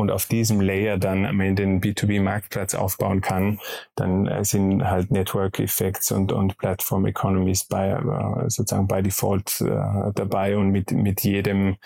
und 0.00 0.10
auf 0.10 0.26
diesem 0.26 0.60
Layer 0.60 0.98
dann 0.98 1.26
am 1.26 1.40
Ende 1.40 1.62
einen 1.62 1.80
B2B-Marktplatz 1.80 2.74
aufbauen 2.74 3.20
kann, 3.20 3.60
dann 3.94 4.26
äh, 4.26 4.44
sind 4.44 4.84
halt 4.84 5.10
Network 5.10 5.60
Effects 5.60 6.12
und, 6.12 6.32
und 6.32 6.58
Platform 6.58 7.06
Economies 7.06 7.64
bei, 7.64 7.90
äh, 7.90 8.50
sozusagen 8.50 8.88
by 8.88 9.02
Default 9.02 9.64
dabei 10.14 10.56
und 10.56 10.70
mit, 10.70 10.92
mit 10.92 11.22
jedem 11.22 11.76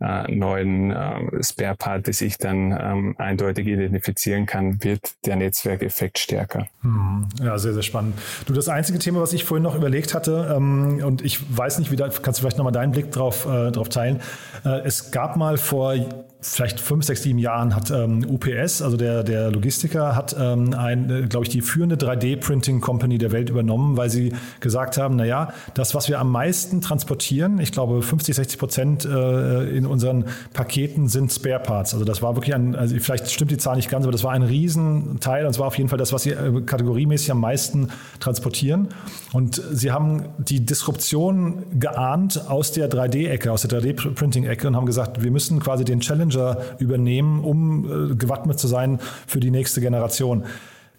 äh, 0.00 0.34
neuen 0.34 0.90
äh, 0.90 1.42
Spare 1.42 1.76
Part, 1.76 2.08
das 2.08 2.20
ich 2.20 2.38
dann 2.38 2.72
ähm, 2.72 3.14
eindeutig 3.18 3.66
identifizieren 3.66 4.46
kann, 4.46 4.82
wird 4.82 5.12
der 5.26 5.36
Netzwerkeffekt 5.36 6.18
stärker. 6.18 6.66
Hm, 6.80 7.28
ja, 7.38 7.58
sehr, 7.58 7.74
sehr 7.74 7.82
spannend. 7.82 8.14
Du, 8.46 8.54
das 8.54 8.68
einzige 8.68 8.98
Thema, 8.98 9.20
was 9.20 9.32
ich 9.32 9.44
vorhin 9.44 9.62
noch 9.62 9.74
überlegt 9.74 10.14
hatte, 10.14 10.54
ähm, 10.56 11.02
und 11.04 11.22
ich 11.22 11.56
weiß 11.56 11.78
nicht, 11.80 11.90
wie 11.90 11.96
da, 11.96 12.08
kannst 12.08 12.38
du 12.38 12.42
vielleicht 12.42 12.56
nochmal 12.56 12.72
deinen 12.72 12.92
Blick 12.92 13.12
drauf, 13.12 13.46
äh, 13.46 13.70
drauf 13.70 13.90
teilen. 13.90 14.20
Äh, 14.64 14.80
es 14.84 15.10
gab 15.10 15.36
mal 15.36 15.58
vor 15.58 15.94
vielleicht 16.42 16.80
fünf, 16.80 17.04
sechs, 17.04 17.22
sieben 17.22 17.38
Jahren 17.38 17.74
hat 17.76 17.90
ähm, 17.90 18.24
UPS, 18.26 18.80
also 18.80 18.96
der, 18.96 19.22
der 19.22 19.50
Logistiker, 19.50 20.16
hat 20.16 20.34
ähm, 20.38 20.74
ein, 20.74 21.10
äh, 21.10 21.26
glaube 21.26 21.44
ich, 21.44 21.50
die 21.50 21.60
führende 21.60 21.96
3D-Printing-Company 21.96 23.18
der 23.18 23.32
Welt 23.32 23.50
übernommen, 23.50 23.96
weil 23.96 24.08
sie 24.08 24.32
gesagt 24.60 24.96
haben, 24.96 25.16
naja, 25.16 25.52
das, 25.74 25.94
was 25.94 26.08
wir 26.08 26.18
am 26.18 26.32
meisten 26.32 26.80
transportieren, 26.80 27.60
ich 27.60 27.72
glaube 27.72 28.00
50, 28.00 28.34
60 28.34 28.58
Prozent 28.58 29.04
äh, 29.04 29.68
in 29.76 29.84
unseren 29.84 30.24
Paketen 30.54 31.08
sind 31.08 31.30
Spare 31.30 31.60
Parts. 31.60 31.92
Also 31.92 32.06
das 32.06 32.22
war 32.22 32.36
wirklich 32.36 32.54
ein, 32.54 32.74
also 32.74 32.96
vielleicht 32.98 33.30
stimmt 33.30 33.50
die 33.50 33.58
Zahl 33.58 33.76
nicht 33.76 33.90
ganz, 33.90 34.04
aber 34.04 34.12
das 34.12 34.24
war 34.24 34.32
ein 34.32 34.42
Riesenteil 34.42 35.44
und 35.44 35.50
es 35.50 35.58
war 35.58 35.66
auf 35.66 35.76
jeden 35.76 35.90
Fall 35.90 35.98
das, 35.98 36.12
was 36.12 36.22
sie 36.22 36.30
äh, 36.30 36.62
kategoriemäßig 36.62 37.30
am 37.32 37.40
meisten 37.40 37.88
transportieren. 38.18 38.88
Und 39.32 39.62
sie 39.72 39.92
haben 39.92 40.24
die 40.38 40.64
Disruption 40.64 41.64
geahnt 41.78 42.48
aus 42.48 42.72
der 42.72 42.90
3D-Ecke, 42.90 43.52
aus 43.52 43.62
der 43.62 43.78
3D-Printing-Ecke 43.78 44.66
und 44.66 44.76
haben 44.76 44.86
gesagt, 44.86 45.22
wir 45.22 45.30
müssen 45.30 45.60
quasi 45.60 45.84
den 45.84 46.00
Challenger 46.30 46.58
übernehmen, 46.78 47.44
um 47.44 48.10
äh, 48.12 48.14
gewappnet 48.14 48.58
zu 48.58 48.66
sein 48.66 48.98
für 49.26 49.40
die 49.40 49.50
nächste 49.50 49.80
Generation. 49.80 50.44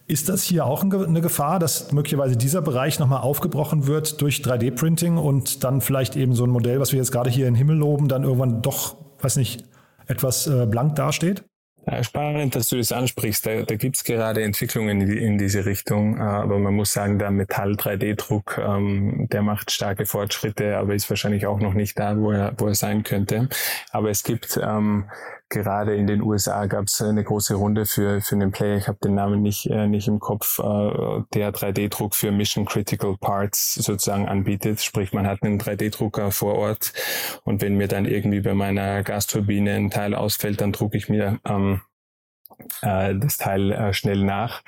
Ist 0.08 0.28
das 0.28 0.44
hier 0.44 0.66
auch 0.66 0.84
eine 0.84 1.22
Gefahr, 1.22 1.58
dass 1.60 1.92
möglicherweise 1.94 2.36
dieser 2.36 2.62
Bereich 2.62 3.00
nochmal 3.00 3.22
aufgebrochen 3.22 3.88
wird 3.88 4.22
durch 4.22 4.42
3D-Printing 4.42 5.18
und 5.18 5.64
dann 5.64 5.80
vielleicht 5.80 6.18
eben 6.18 6.36
so 6.36 6.44
ein 6.44 6.50
Modell, 6.50 6.80
was 6.80 6.92
wir 6.92 7.00
jetzt 7.00 7.12
gerade 7.12 7.30
hier 7.30 7.48
in 7.48 7.54
den 7.54 7.58
Himmel 7.58 7.78
loben, 7.78 8.10
dann 8.10 8.24
irgendwann 8.24 8.62
doch, 8.62 8.98
weiß 9.22 9.38
nicht, 9.38 9.64
etwas 10.08 10.48
äh, 10.48 10.66
blank 10.66 10.96
dasteht? 10.96 11.46
Spannend, 12.02 12.56
dass 12.56 12.70
du 12.70 12.78
das 12.78 12.92
ansprichst. 12.92 13.46
Da, 13.46 13.64
da 13.64 13.76
gibt 13.76 13.98
es 13.98 14.04
gerade 14.04 14.44
Entwicklungen 14.44 15.02
in, 15.02 15.18
in, 15.18 15.38
diese 15.40 15.66
Richtung, 15.66 16.18
äh, 16.18 16.22
aber 16.22 16.60
man 16.60 16.76
muss 16.76 16.94
sagen, 16.94 17.18
der 17.18 17.32
Metall-3D-Druck, 17.32 18.60
ähm, 18.60 19.28
der 19.32 19.42
macht 19.42 19.72
starke 19.72 20.06
Fortschritte, 20.06 20.78
aber 20.78 20.94
ist 20.94 21.10
wahrscheinlich 21.10 21.48
auch 21.48 21.60
noch 21.60 21.74
nicht 21.74 21.98
da, 21.98 22.18
wo 22.18 22.32
er, 22.32 22.54
wo 22.58 22.68
er 22.68 22.76
sein 22.76 23.04
könnte. 23.04 23.50
Aber 23.92 24.12
es 24.12 24.24
gibt 24.24 24.60
ähm, 24.62 25.06
gerade 25.52 25.95
in 25.95 26.08
den 26.08 26.24
USA 26.24 26.66
gab 26.66 26.86
es 26.86 27.02
eine 27.02 27.24
große 27.24 27.54
Runde 27.54 27.86
für, 27.86 28.22
für 28.22 28.36
einen 28.36 28.52
Player, 28.52 28.78
ich 28.78 28.88
habe 28.88 28.97
den 29.04 29.14
Namen 29.14 29.41
nicht, 29.41 29.68
äh, 29.68 29.88
nicht 29.88 30.08
im 30.08 30.20
Kopf, 30.20 30.58
äh, 30.60 31.22
der 31.34 31.54
3D-Druck 31.54 32.16
für 32.16 32.32
Mission 32.32 32.66
Critical 32.66 33.18
Parts 33.20 33.76
sozusagen 33.76 34.28
anbietet. 34.28 34.82
Sprich, 34.82 35.14
man 35.14 35.28
hat 35.28 35.43
einen 35.43 35.60
3D-Drucker 35.60 36.32
vor 36.32 36.56
Ort 36.56 36.93
und 37.43 37.62
wenn 37.62 37.76
mir 37.76 37.88
dann 37.88 38.06
irgendwie 38.06 38.41
bei 38.41 38.54
meiner 38.54 39.04
Gasturbine 39.04 39.76
ein 39.76 39.91
Teil 39.91 40.16
ausfällt, 40.16 40.62
dann 40.62 40.72
drucke 40.72 40.97
ich 40.97 41.10
mir 41.10 41.39
ähm, 41.45 41.82
äh, 42.82 43.14
das 43.16 43.38
Teil 43.38 43.72
äh, 43.72 43.93
schnell 43.93 44.24
nach. 44.24 44.64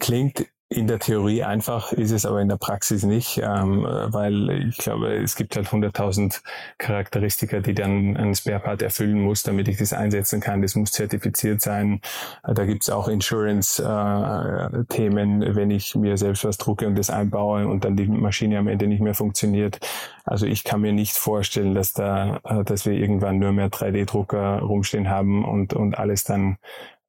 Klingt 0.00 0.46
in 0.74 0.88
der 0.88 0.98
Theorie 0.98 1.44
einfach, 1.44 1.92
ist 1.92 2.10
es 2.10 2.26
aber 2.26 2.40
in 2.40 2.48
der 2.48 2.56
Praxis 2.56 3.04
nicht, 3.04 3.38
ähm, 3.38 3.84
weil 3.84 4.50
ich 4.68 4.78
glaube, 4.78 5.14
es 5.14 5.36
gibt 5.36 5.54
halt 5.56 5.68
100.000 5.68 6.42
Charakteristika, 6.78 7.60
die 7.60 7.74
dann 7.74 8.16
ein 8.16 8.34
Spare-Part 8.34 8.82
erfüllen 8.82 9.20
muss, 9.20 9.44
damit 9.44 9.68
ich 9.68 9.76
das 9.76 9.92
einsetzen 9.92 10.40
kann. 10.40 10.62
Das 10.62 10.74
muss 10.74 10.90
zertifiziert 10.90 11.60
sein. 11.60 12.00
Da 12.42 12.64
gibt 12.64 12.82
es 12.82 12.90
auch 12.90 13.06
Insurance-Themen, 13.08 15.42
äh, 15.42 15.54
wenn 15.54 15.70
ich 15.70 15.94
mir 15.94 16.16
selbst 16.16 16.44
was 16.44 16.58
drucke 16.58 16.86
und 16.86 16.98
das 16.98 17.10
einbaue 17.10 17.68
und 17.68 17.84
dann 17.84 17.96
die 17.96 18.06
Maschine 18.06 18.58
am 18.58 18.66
Ende 18.68 18.88
nicht 18.88 19.00
mehr 19.00 19.14
funktioniert. 19.14 19.78
Also 20.24 20.46
ich 20.46 20.64
kann 20.64 20.80
mir 20.80 20.92
nicht 20.92 21.16
vorstellen, 21.16 21.74
dass 21.74 21.92
da, 21.92 22.40
äh, 22.44 22.64
dass 22.64 22.86
wir 22.86 22.94
irgendwann 22.94 23.38
nur 23.38 23.52
mehr 23.52 23.70
3D-Drucker 23.70 24.60
rumstehen 24.60 25.08
haben 25.08 25.44
und, 25.44 25.74
und 25.74 25.98
alles 25.98 26.24
dann 26.24 26.56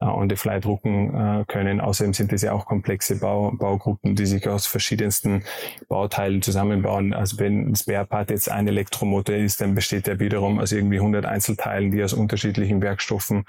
äh, 0.01 0.05
on 0.05 0.29
the 0.29 0.35
fly 0.35 0.59
drucken 0.59 1.13
äh, 1.15 1.45
können. 1.47 1.79
Außerdem 1.79 2.13
sind 2.13 2.33
es 2.33 2.41
ja 2.41 2.51
auch 2.51 2.65
komplexe 2.65 3.19
Bau, 3.19 3.51
Baugruppen, 3.51 4.15
die 4.15 4.25
sich 4.25 4.47
aus 4.47 4.67
verschiedensten 4.67 5.43
Bauteilen 5.87 6.41
zusammenbauen. 6.41 7.13
Also 7.13 7.39
wenn 7.39 7.69
ein 7.69 7.75
Spare 7.75 8.05
Part 8.05 8.29
jetzt 8.29 8.49
ein 8.49 8.67
Elektromotor 8.67 9.35
ist, 9.35 9.61
dann 9.61 9.75
besteht 9.75 10.07
der 10.07 10.19
wiederum 10.19 10.59
aus 10.59 10.71
irgendwie 10.71 10.97
100 10.97 11.25
Einzelteilen, 11.25 11.91
die 11.91 12.03
aus 12.03 12.13
unterschiedlichen 12.13 12.81
Werkstoffen 12.81 13.45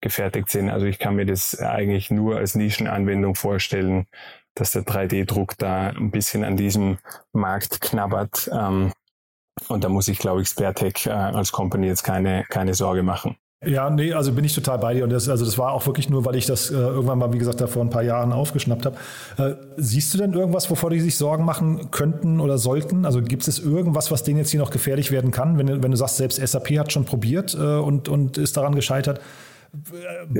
gefertigt 0.00 0.50
sind. 0.50 0.70
Also 0.70 0.86
ich 0.86 0.98
kann 0.98 1.16
mir 1.16 1.26
das 1.26 1.58
eigentlich 1.58 2.10
nur 2.10 2.36
als 2.36 2.54
Nischenanwendung 2.54 3.34
vorstellen, 3.34 4.06
dass 4.54 4.72
der 4.72 4.82
3D-Druck 4.82 5.56
da 5.58 5.88
ein 5.88 6.10
bisschen 6.10 6.44
an 6.44 6.56
diesem 6.56 6.98
Markt 7.32 7.80
knabbert. 7.80 8.50
Ähm, 8.52 8.92
und 9.68 9.84
da 9.84 9.88
muss 9.88 10.08
ich, 10.08 10.18
glaube 10.18 10.42
ich, 10.42 10.48
SpareTech 10.48 11.06
äh, 11.06 11.10
als 11.10 11.52
Company 11.52 11.86
jetzt 11.86 12.02
keine, 12.02 12.44
keine 12.48 12.74
Sorge 12.74 13.02
machen. 13.02 13.36
Ja, 13.62 13.90
nee, 13.90 14.14
also 14.14 14.32
bin 14.32 14.42
ich 14.44 14.54
total 14.54 14.78
bei 14.78 14.94
dir. 14.94 15.04
Und 15.04 15.10
das, 15.10 15.28
also 15.28 15.44
das 15.44 15.58
war 15.58 15.72
auch 15.72 15.84
wirklich 15.84 16.08
nur, 16.08 16.24
weil 16.24 16.34
ich 16.34 16.46
das 16.46 16.70
äh, 16.70 16.74
irgendwann 16.74 17.18
mal, 17.18 17.30
wie 17.34 17.38
gesagt, 17.38 17.60
da 17.60 17.66
vor 17.66 17.82
ein 17.82 17.90
paar 17.90 18.02
Jahren 18.02 18.32
aufgeschnappt 18.32 18.86
habe. 18.86 18.96
Äh, 19.36 19.54
siehst 19.76 20.14
du 20.14 20.18
denn 20.18 20.32
irgendwas, 20.32 20.70
wovor 20.70 20.88
die 20.88 21.00
sich 21.00 21.18
Sorgen 21.18 21.44
machen 21.44 21.90
könnten 21.90 22.40
oder 22.40 22.56
sollten? 22.56 23.04
Also 23.04 23.20
gibt 23.20 23.46
es 23.46 23.58
irgendwas, 23.58 24.10
was 24.10 24.22
denen 24.22 24.38
jetzt 24.38 24.50
hier 24.50 24.60
noch 24.60 24.70
gefährlich 24.70 25.10
werden 25.10 25.30
kann? 25.30 25.58
Wenn, 25.58 25.82
wenn 25.82 25.90
du 25.90 25.96
sagst, 25.98 26.16
selbst 26.16 26.36
SAP 26.40 26.78
hat 26.78 26.90
schon 26.90 27.04
probiert 27.04 27.54
äh, 27.54 27.58
und, 27.58 28.08
und 28.08 28.38
ist 28.38 28.56
daran 28.56 28.74
gescheitert. 28.74 29.20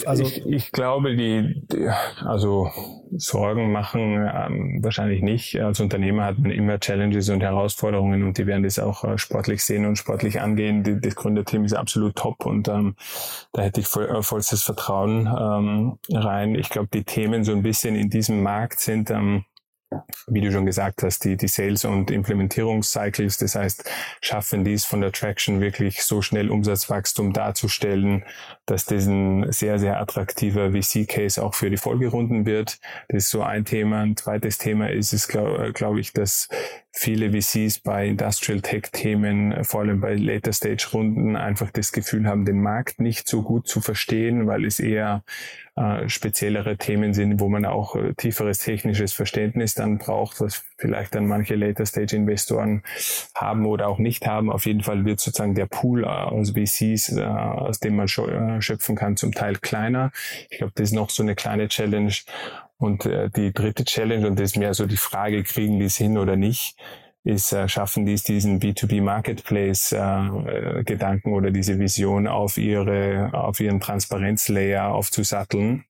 Also 0.06 0.24
ich, 0.24 0.44
ich 0.46 0.72
glaube, 0.72 1.16
die, 1.16 1.62
die, 1.70 1.88
also 2.24 2.70
Sorgen 3.16 3.72
machen 3.72 4.14
ähm, 4.14 4.78
wahrscheinlich 4.82 5.22
nicht. 5.22 5.60
Als 5.60 5.80
Unternehmer 5.80 6.24
hat 6.24 6.38
man 6.38 6.50
immer 6.50 6.78
Challenges 6.78 7.28
und 7.28 7.40
Herausforderungen 7.40 8.22
und 8.22 8.38
die 8.38 8.46
werden 8.46 8.62
das 8.62 8.78
auch 8.78 9.04
äh, 9.04 9.18
sportlich 9.18 9.62
sehen 9.62 9.86
und 9.86 9.96
sportlich 9.96 10.40
angehen. 10.40 10.82
Die, 10.82 11.00
das 11.00 11.14
Gründerteam 11.14 11.64
ist 11.64 11.74
absolut 11.74 12.16
top 12.16 12.44
und 12.44 12.68
ähm, 12.68 12.96
da 13.52 13.62
hätte 13.62 13.80
ich 13.80 13.86
voll, 13.86 14.08
äh, 14.08 14.22
vollstes 14.22 14.62
Vertrauen 14.62 15.26
ähm, 15.26 15.98
rein. 16.10 16.54
Ich 16.54 16.70
glaube, 16.70 16.88
die 16.92 17.04
Themen 17.04 17.44
so 17.44 17.52
ein 17.52 17.62
bisschen 17.62 17.96
in 17.96 18.10
diesem 18.10 18.42
Markt 18.42 18.80
sind 18.80 19.10
ähm, 19.10 19.44
wie 20.28 20.40
du 20.40 20.52
schon 20.52 20.66
gesagt 20.66 21.02
hast, 21.02 21.24
die, 21.24 21.36
die 21.36 21.48
Sales- 21.48 21.84
und 21.84 22.10
Implementierungscycles. 22.10 23.38
Das 23.38 23.54
heißt, 23.54 23.90
schaffen 24.20 24.64
dies 24.64 24.84
von 24.84 25.00
der 25.00 25.12
Traction 25.12 25.60
wirklich 25.60 26.02
so 26.04 26.22
schnell 26.22 26.50
Umsatzwachstum 26.50 27.32
darzustellen, 27.32 28.24
dass 28.66 28.84
das 28.84 29.06
ein 29.06 29.50
sehr, 29.52 29.78
sehr 29.78 30.00
attraktiver 30.00 30.70
VC-Case 30.72 31.42
auch 31.42 31.54
für 31.54 31.70
die 31.70 31.76
Folgerunden 31.76 32.46
wird. 32.46 32.78
Das 33.08 33.24
ist 33.24 33.30
so 33.30 33.42
ein 33.42 33.64
Thema. 33.64 34.02
Ein 34.02 34.16
zweites 34.16 34.58
Thema 34.58 34.90
ist 34.90 35.12
es, 35.12 35.26
glaube 35.26 35.72
glaub 35.72 35.96
ich, 35.96 36.12
dass 36.12 36.48
viele 36.92 37.30
VCs 37.30 37.78
bei 37.80 38.06
Industrial 38.06 38.60
Tech-Themen, 38.60 39.64
vor 39.64 39.80
allem 39.80 40.00
bei 40.00 40.14
Later 40.14 40.52
Stage 40.52 40.88
Runden, 40.92 41.36
einfach 41.36 41.70
das 41.70 41.92
Gefühl 41.92 42.26
haben, 42.26 42.44
den 42.44 42.60
Markt 42.60 43.00
nicht 43.00 43.28
so 43.28 43.42
gut 43.42 43.68
zu 43.68 43.80
verstehen, 43.80 44.46
weil 44.46 44.64
es 44.64 44.80
eher 44.80 45.22
äh, 45.76 46.08
speziellere 46.08 46.76
Themen 46.76 47.14
sind, 47.14 47.40
wo 47.40 47.48
man 47.48 47.64
auch 47.64 47.94
äh, 47.94 48.12
tieferes 48.14 48.58
technisches 48.58 49.12
Verständnis 49.12 49.74
dann 49.74 49.98
braucht, 49.98 50.40
was 50.40 50.64
vielleicht 50.78 51.14
dann 51.14 51.26
manche 51.26 51.54
Later 51.54 51.86
Stage 51.86 52.16
Investoren 52.16 52.82
haben 53.34 53.66
oder 53.66 53.88
auch 53.88 53.98
nicht 53.98 54.26
haben. 54.26 54.50
Auf 54.50 54.66
jeden 54.66 54.82
Fall 54.82 55.04
wird 55.04 55.20
sozusagen 55.20 55.54
der 55.54 55.66
Pool 55.66 56.04
äh, 56.04 56.08
aus 56.08 56.50
VCs, 56.50 57.16
äh, 57.16 57.22
aus 57.22 57.78
dem 57.78 57.96
man 57.96 58.06
äh, 58.06 58.60
schöpfen 58.60 58.96
kann, 58.96 59.16
zum 59.16 59.32
Teil 59.32 59.56
kleiner. 59.56 60.10
Ich 60.50 60.58
glaube, 60.58 60.72
das 60.74 60.90
ist 60.90 60.94
noch 60.94 61.10
so 61.10 61.22
eine 61.22 61.36
kleine 61.36 61.68
Challenge. 61.68 62.12
Und 62.80 63.04
äh, 63.04 63.28
die 63.28 63.52
dritte 63.52 63.84
Challenge, 63.84 64.26
und 64.26 64.40
das 64.40 64.52
ist 64.52 64.56
mehr 64.56 64.72
so 64.72 64.86
die 64.86 64.96
Frage, 64.96 65.42
kriegen 65.44 65.78
die 65.78 65.84
es 65.84 65.96
hin 65.96 66.16
oder 66.16 66.36
nicht, 66.36 66.76
ist, 67.24 67.52
äh, 67.52 67.68
schaffen 67.68 68.06
die 68.06 68.14
es, 68.14 68.22
diesen 68.22 68.58
B2B 68.58 69.02
Marketplace 69.02 69.92
äh, 69.92 70.82
Gedanken 70.84 71.34
oder 71.34 71.50
diese 71.50 71.78
Vision 71.78 72.26
auf 72.26 72.56
ihre, 72.56 73.30
auf 73.34 73.60
ihren 73.60 73.80
Transparenzlayer 73.80 74.88
aufzusatteln 74.88 75.84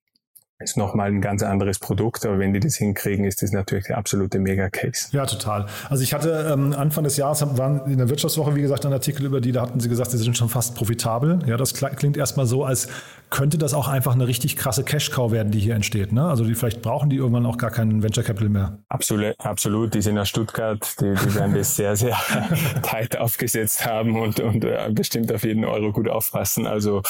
ist 0.63 0.77
nochmal 0.77 1.09
ein 1.09 1.21
ganz 1.21 1.43
anderes 1.43 1.79
Produkt, 1.79 2.25
aber 2.25 2.39
wenn 2.39 2.53
die 2.53 2.59
das 2.59 2.75
hinkriegen, 2.75 3.25
ist 3.25 3.41
das 3.41 3.51
natürlich 3.51 3.85
der 3.85 3.97
absolute 3.97 4.39
Mega-Case. 4.39 5.07
Ja, 5.11 5.25
total. 5.25 5.65
Also 5.89 6.03
ich 6.03 6.13
hatte 6.13 6.51
ähm, 6.53 6.73
Anfang 6.73 7.03
des 7.03 7.17
Jahres, 7.17 7.41
waren 7.57 7.91
in 7.91 7.97
der 7.97 8.09
Wirtschaftswoche, 8.09 8.55
wie 8.55 8.61
gesagt, 8.61 8.85
ein 8.85 8.93
Artikel 8.93 9.25
über 9.25 9.41
die, 9.41 9.51
da 9.51 9.63
hatten 9.63 9.79
sie 9.79 9.89
gesagt, 9.89 10.11
sie 10.11 10.17
sind 10.17 10.37
schon 10.37 10.49
fast 10.49 10.75
profitabel. 10.75 11.39
Ja, 11.45 11.57
das 11.57 11.73
klingt 11.73 12.17
erstmal 12.17 12.45
so, 12.45 12.63
als 12.63 12.87
könnte 13.31 13.57
das 13.57 13.73
auch 13.73 13.87
einfach 13.87 14.13
eine 14.13 14.27
richtig 14.27 14.57
krasse 14.57 14.83
Cash-Cow 14.83 15.31
werden, 15.31 15.51
die 15.51 15.59
hier 15.59 15.73
entsteht. 15.73 16.11
Ne? 16.11 16.23
Also 16.23 16.43
die, 16.43 16.53
vielleicht 16.53 16.81
brauchen 16.81 17.09
die 17.09 17.15
irgendwann 17.15 17.45
auch 17.45 17.57
gar 17.57 17.71
keinen 17.71 18.03
Venture 18.03 18.25
Capital 18.25 18.49
mehr. 18.49 18.77
Absolut, 18.89 19.33
absolut. 19.39 19.93
Die 19.93 20.01
sind 20.01 20.17
aus 20.17 20.27
Stuttgart, 20.27 20.95
die, 20.99 21.13
die 21.13 21.35
werden 21.35 21.55
das 21.55 21.75
sehr, 21.75 21.95
sehr 21.95 22.17
tight 22.83 23.17
aufgesetzt 23.17 23.85
haben 23.85 24.19
und, 24.19 24.41
und 24.41 24.65
äh, 24.65 24.89
bestimmt 24.91 25.31
auf 25.31 25.45
jeden 25.45 25.63
Euro 25.63 25.93
gut 25.93 26.09
aufpassen. 26.09 26.67
Also 26.67 27.01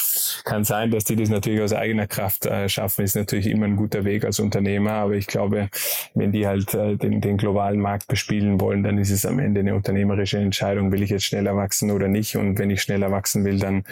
kann 0.44 0.64
sein, 0.64 0.92
dass 0.92 1.04
die 1.04 1.16
das 1.16 1.28
natürlich 1.28 1.60
aus 1.60 1.72
eigener 1.72 2.06
Kraft 2.06 2.46
äh, 2.46 2.68
schaffen, 2.68 3.04
ist 3.04 3.16
natürlich 3.16 3.48
immer 3.48 3.66
ein 3.66 3.76
guter 3.76 4.04
Weg 4.04 4.24
als 4.24 4.38
Unternehmer. 4.38 4.92
Aber 4.92 5.14
ich 5.14 5.26
glaube, 5.26 5.70
wenn 6.14 6.30
die 6.30 6.46
halt 6.46 6.72
äh, 6.74 6.96
den, 6.96 7.20
den 7.20 7.36
globalen 7.36 7.80
Markt 7.80 8.06
bespielen 8.06 8.60
wollen, 8.60 8.84
dann 8.84 8.96
ist 8.96 9.10
es 9.10 9.26
am 9.26 9.40
Ende 9.40 9.60
eine 9.60 9.74
unternehmerische 9.74 10.38
Entscheidung, 10.38 10.92
will 10.92 11.02
ich 11.02 11.10
jetzt 11.10 11.24
schneller 11.24 11.56
wachsen 11.56 11.90
oder 11.90 12.06
nicht. 12.06 12.36
Und 12.36 12.60
wenn 12.60 12.70
ich 12.70 12.80
schneller 12.80 13.10
wachsen 13.10 13.44
will, 13.44 13.58
dann 13.58 13.82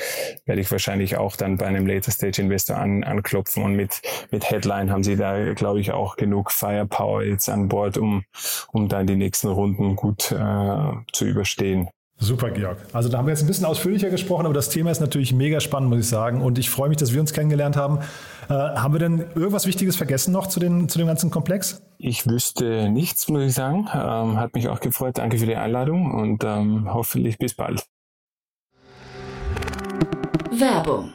werde 0.47 0.61
ich 0.61 0.71
wahrscheinlich 0.71 1.17
auch 1.17 1.35
dann 1.35 1.57
bei 1.57 1.67
einem 1.67 1.89
Latest 1.89 2.20
Stage 2.21 2.43
Investor 2.43 2.77
an, 2.77 3.03
anklopfen 3.03 3.65
und 3.65 3.75
mit, 3.75 4.03
mit 4.31 4.51
Headline 4.51 4.91
haben 4.91 5.03
sie 5.03 5.17
da, 5.17 5.55
glaube 5.55 5.81
ich, 5.81 5.93
auch 5.93 6.17
genug 6.17 6.53
Firepower 6.53 7.23
jetzt 7.23 7.49
an 7.49 7.69
Bord, 7.69 7.97
um, 7.97 8.25
um 8.73 8.89
dann 8.89 9.07
die 9.07 9.17
nächsten 9.17 9.49
Runden 9.49 9.97
gut 9.97 10.31
äh, 10.33 10.93
zu 11.13 11.25
überstehen. 11.25 11.89
Super, 12.23 12.51
Georg. 12.51 12.77
Also 12.93 13.09
da 13.09 13.17
haben 13.17 13.27
wir 13.27 13.33
jetzt 13.33 13.43
ein 13.43 13.47
bisschen 13.47 13.65
ausführlicher 13.65 14.11
gesprochen, 14.11 14.45
aber 14.45 14.53
das 14.53 14.69
Thema 14.69 14.91
ist 14.91 15.01
natürlich 15.01 15.33
mega 15.33 15.59
spannend, 15.59 15.89
muss 15.89 16.01
ich 16.01 16.09
sagen. 16.09 16.43
Und 16.43 16.59
ich 16.59 16.69
freue 16.69 16.91
mich, 16.91 16.99
dass 16.99 17.15
wir 17.15 17.21
uns 17.21 17.33
kennengelernt 17.33 17.77
haben. 17.77 18.01
Äh, 18.51 18.53
haben 18.53 18.93
wir 18.93 18.99
denn 18.99 19.21
irgendwas 19.35 19.67
Wichtiges 19.67 19.97
vergessen 19.97 20.33
noch 20.33 20.47
zu, 20.47 20.61
den, 20.61 20.91
zu 20.91 20.99
dem 20.99 21.07
ganzen 21.07 21.31
Komplex? 21.31 21.81
Ich 21.97 22.27
wüsste 22.27 22.91
nichts, 22.91 23.29
muss 23.29 23.43
ich 23.43 23.55
sagen. 23.55 23.89
Ähm, 23.95 24.39
hat 24.39 24.55
mich 24.55 24.69
auch 24.69 24.81
gefreut. 24.81 25.17
Danke 25.17 25.39
für 25.39 25.47
die 25.47 25.57
Einladung 25.57 26.13
und 26.13 26.45
ähm, 26.45 26.93
hoffentlich 26.93 27.39
bis 27.39 27.55
bald. 27.55 27.87
Werbung 30.51 31.15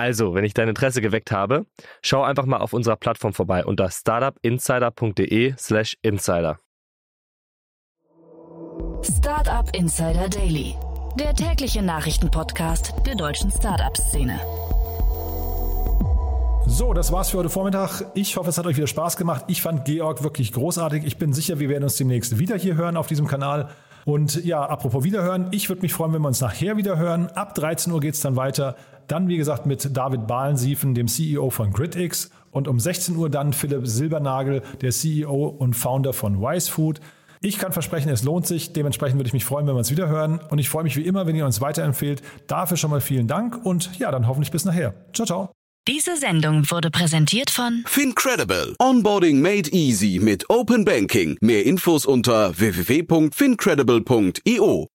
Also, 0.00 0.34
wenn 0.34 0.44
ich 0.44 0.54
dein 0.54 0.66
Interesse 0.66 1.02
geweckt 1.02 1.30
habe, 1.30 1.66
schau 2.00 2.22
einfach 2.22 2.46
mal 2.46 2.56
auf 2.56 2.72
unserer 2.72 2.96
Plattform 2.96 3.34
vorbei 3.34 3.66
unter 3.66 3.90
startupinsider.de/slash 3.90 5.98
insider. 6.00 6.58
Startup 9.02 9.68
Insider 9.76 10.30
Daily, 10.30 10.74
der 11.18 11.34
tägliche 11.34 11.82
Nachrichtenpodcast 11.82 12.94
der 13.04 13.14
deutschen 13.14 13.50
Startup-Szene. 13.50 14.40
So, 16.66 16.94
das 16.94 17.12
war's 17.12 17.28
für 17.28 17.36
heute 17.36 17.50
Vormittag. 17.50 18.06
Ich 18.14 18.38
hoffe, 18.38 18.48
es 18.48 18.56
hat 18.56 18.64
euch 18.64 18.78
wieder 18.78 18.86
Spaß 18.86 19.18
gemacht. 19.18 19.44
Ich 19.48 19.60
fand 19.60 19.84
Georg 19.84 20.22
wirklich 20.22 20.52
großartig. 20.52 21.04
Ich 21.04 21.18
bin 21.18 21.34
sicher, 21.34 21.58
wir 21.58 21.68
werden 21.68 21.84
uns 21.84 21.96
demnächst 21.96 22.38
wieder 22.38 22.56
hier 22.56 22.76
hören 22.76 22.96
auf 22.96 23.06
diesem 23.06 23.26
Kanal. 23.26 23.68
Und 24.06 24.42
ja, 24.44 24.64
apropos 24.64 25.04
Wiederhören, 25.04 25.48
ich 25.50 25.68
würde 25.68 25.82
mich 25.82 25.92
freuen, 25.92 26.14
wenn 26.14 26.22
wir 26.22 26.28
uns 26.28 26.40
nachher 26.40 26.78
wieder 26.78 26.96
hören. 26.96 27.26
Ab 27.28 27.54
13 27.54 27.92
Uhr 27.92 28.00
geht 28.00 28.14
es 28.14 28.20
dann 28.20 28.36
weiter. 28.36 28.76
Dann, 29.10 29.28
wie 29.28 29.36
gesagt, 29.36 29.66
mit 29.66 29.96
David 29.96 30.28
Bahlensiefen, 30.28 30.94
dem 30.94 31.08
CEO 31.08 31.50
von 31.50 31.72
GridX. 31.72 32.30
Und 32.52 32.68
um 32.68 32.78
16 32.78 33.16
Uhr 33.16 33.28
dann 33.28 33.52
Philipp 33.52 33.84
Silbernagel, 33.86 34.62
der 34.80 34.92
CEO 34.92 35.46
und 35.46 35.74
Founder 35.74 36.12
von 36.12 36.40
Wisefood. 36.40 37.00
Ich 37.40 37.58
kann 37.58 37.72
versprechen, 37.72 38.08
es 38.10 38.22
lohnt 38.22 38.46
sich. 38.46 38.72
Dementsprechend 38.72 39.18
würde 39.18 39.26
ich 39.26 39.32
mich 39.32 39.44
freuen, 39.44 39.66
wenn 39.66 39.74
wir 39.74 39.78
uns 39.78 39.90
wieder 39.90 40.06
hören. 40.08 40.38
Und 40.50 40.58
ich 40.58 40.68
freue 40.68 40.84
mich 40.84 40.96
wie 40.96 41.02
immer, 41.02 41.26
wenn 41.26 41.34
ihr 41.34 41.44
uns 41.44 41.60
weiterempfehlt. 41.60 42.22
Dafür 42.46 42.76
schon 42.76 42.90
mal 42.90 43.00
vielen 43.00 43.26
Dank 43.26 43.58
und 43.64 43.98
ja, 43.98 44.12
dann 44.12 44.28
hoffentlich 44.28 44.52
bis 44.52 44.64
nachher. 44.64 44.94
Ciao, 45.12 45.26
ciao. 45.26 45.50
Diese 45.88 46.16
Sendung 46.16 46.70
wurde 46.70 46.90
präsentiert 46.90 47.50
von 47.50 47.82
Fincredible. 47.86 48.76
Onboarding 48.78 49.40
made 49.40 49.68
easy 49.70 50.20
mit 50.22 50.48
Open 50.50 50.84
Banking. 50.84 51.36
Mehr 51.40 51.66
Infos 51.66 52.06
unter 52.06 52.56
www.fincredible.io. 52.56 54.86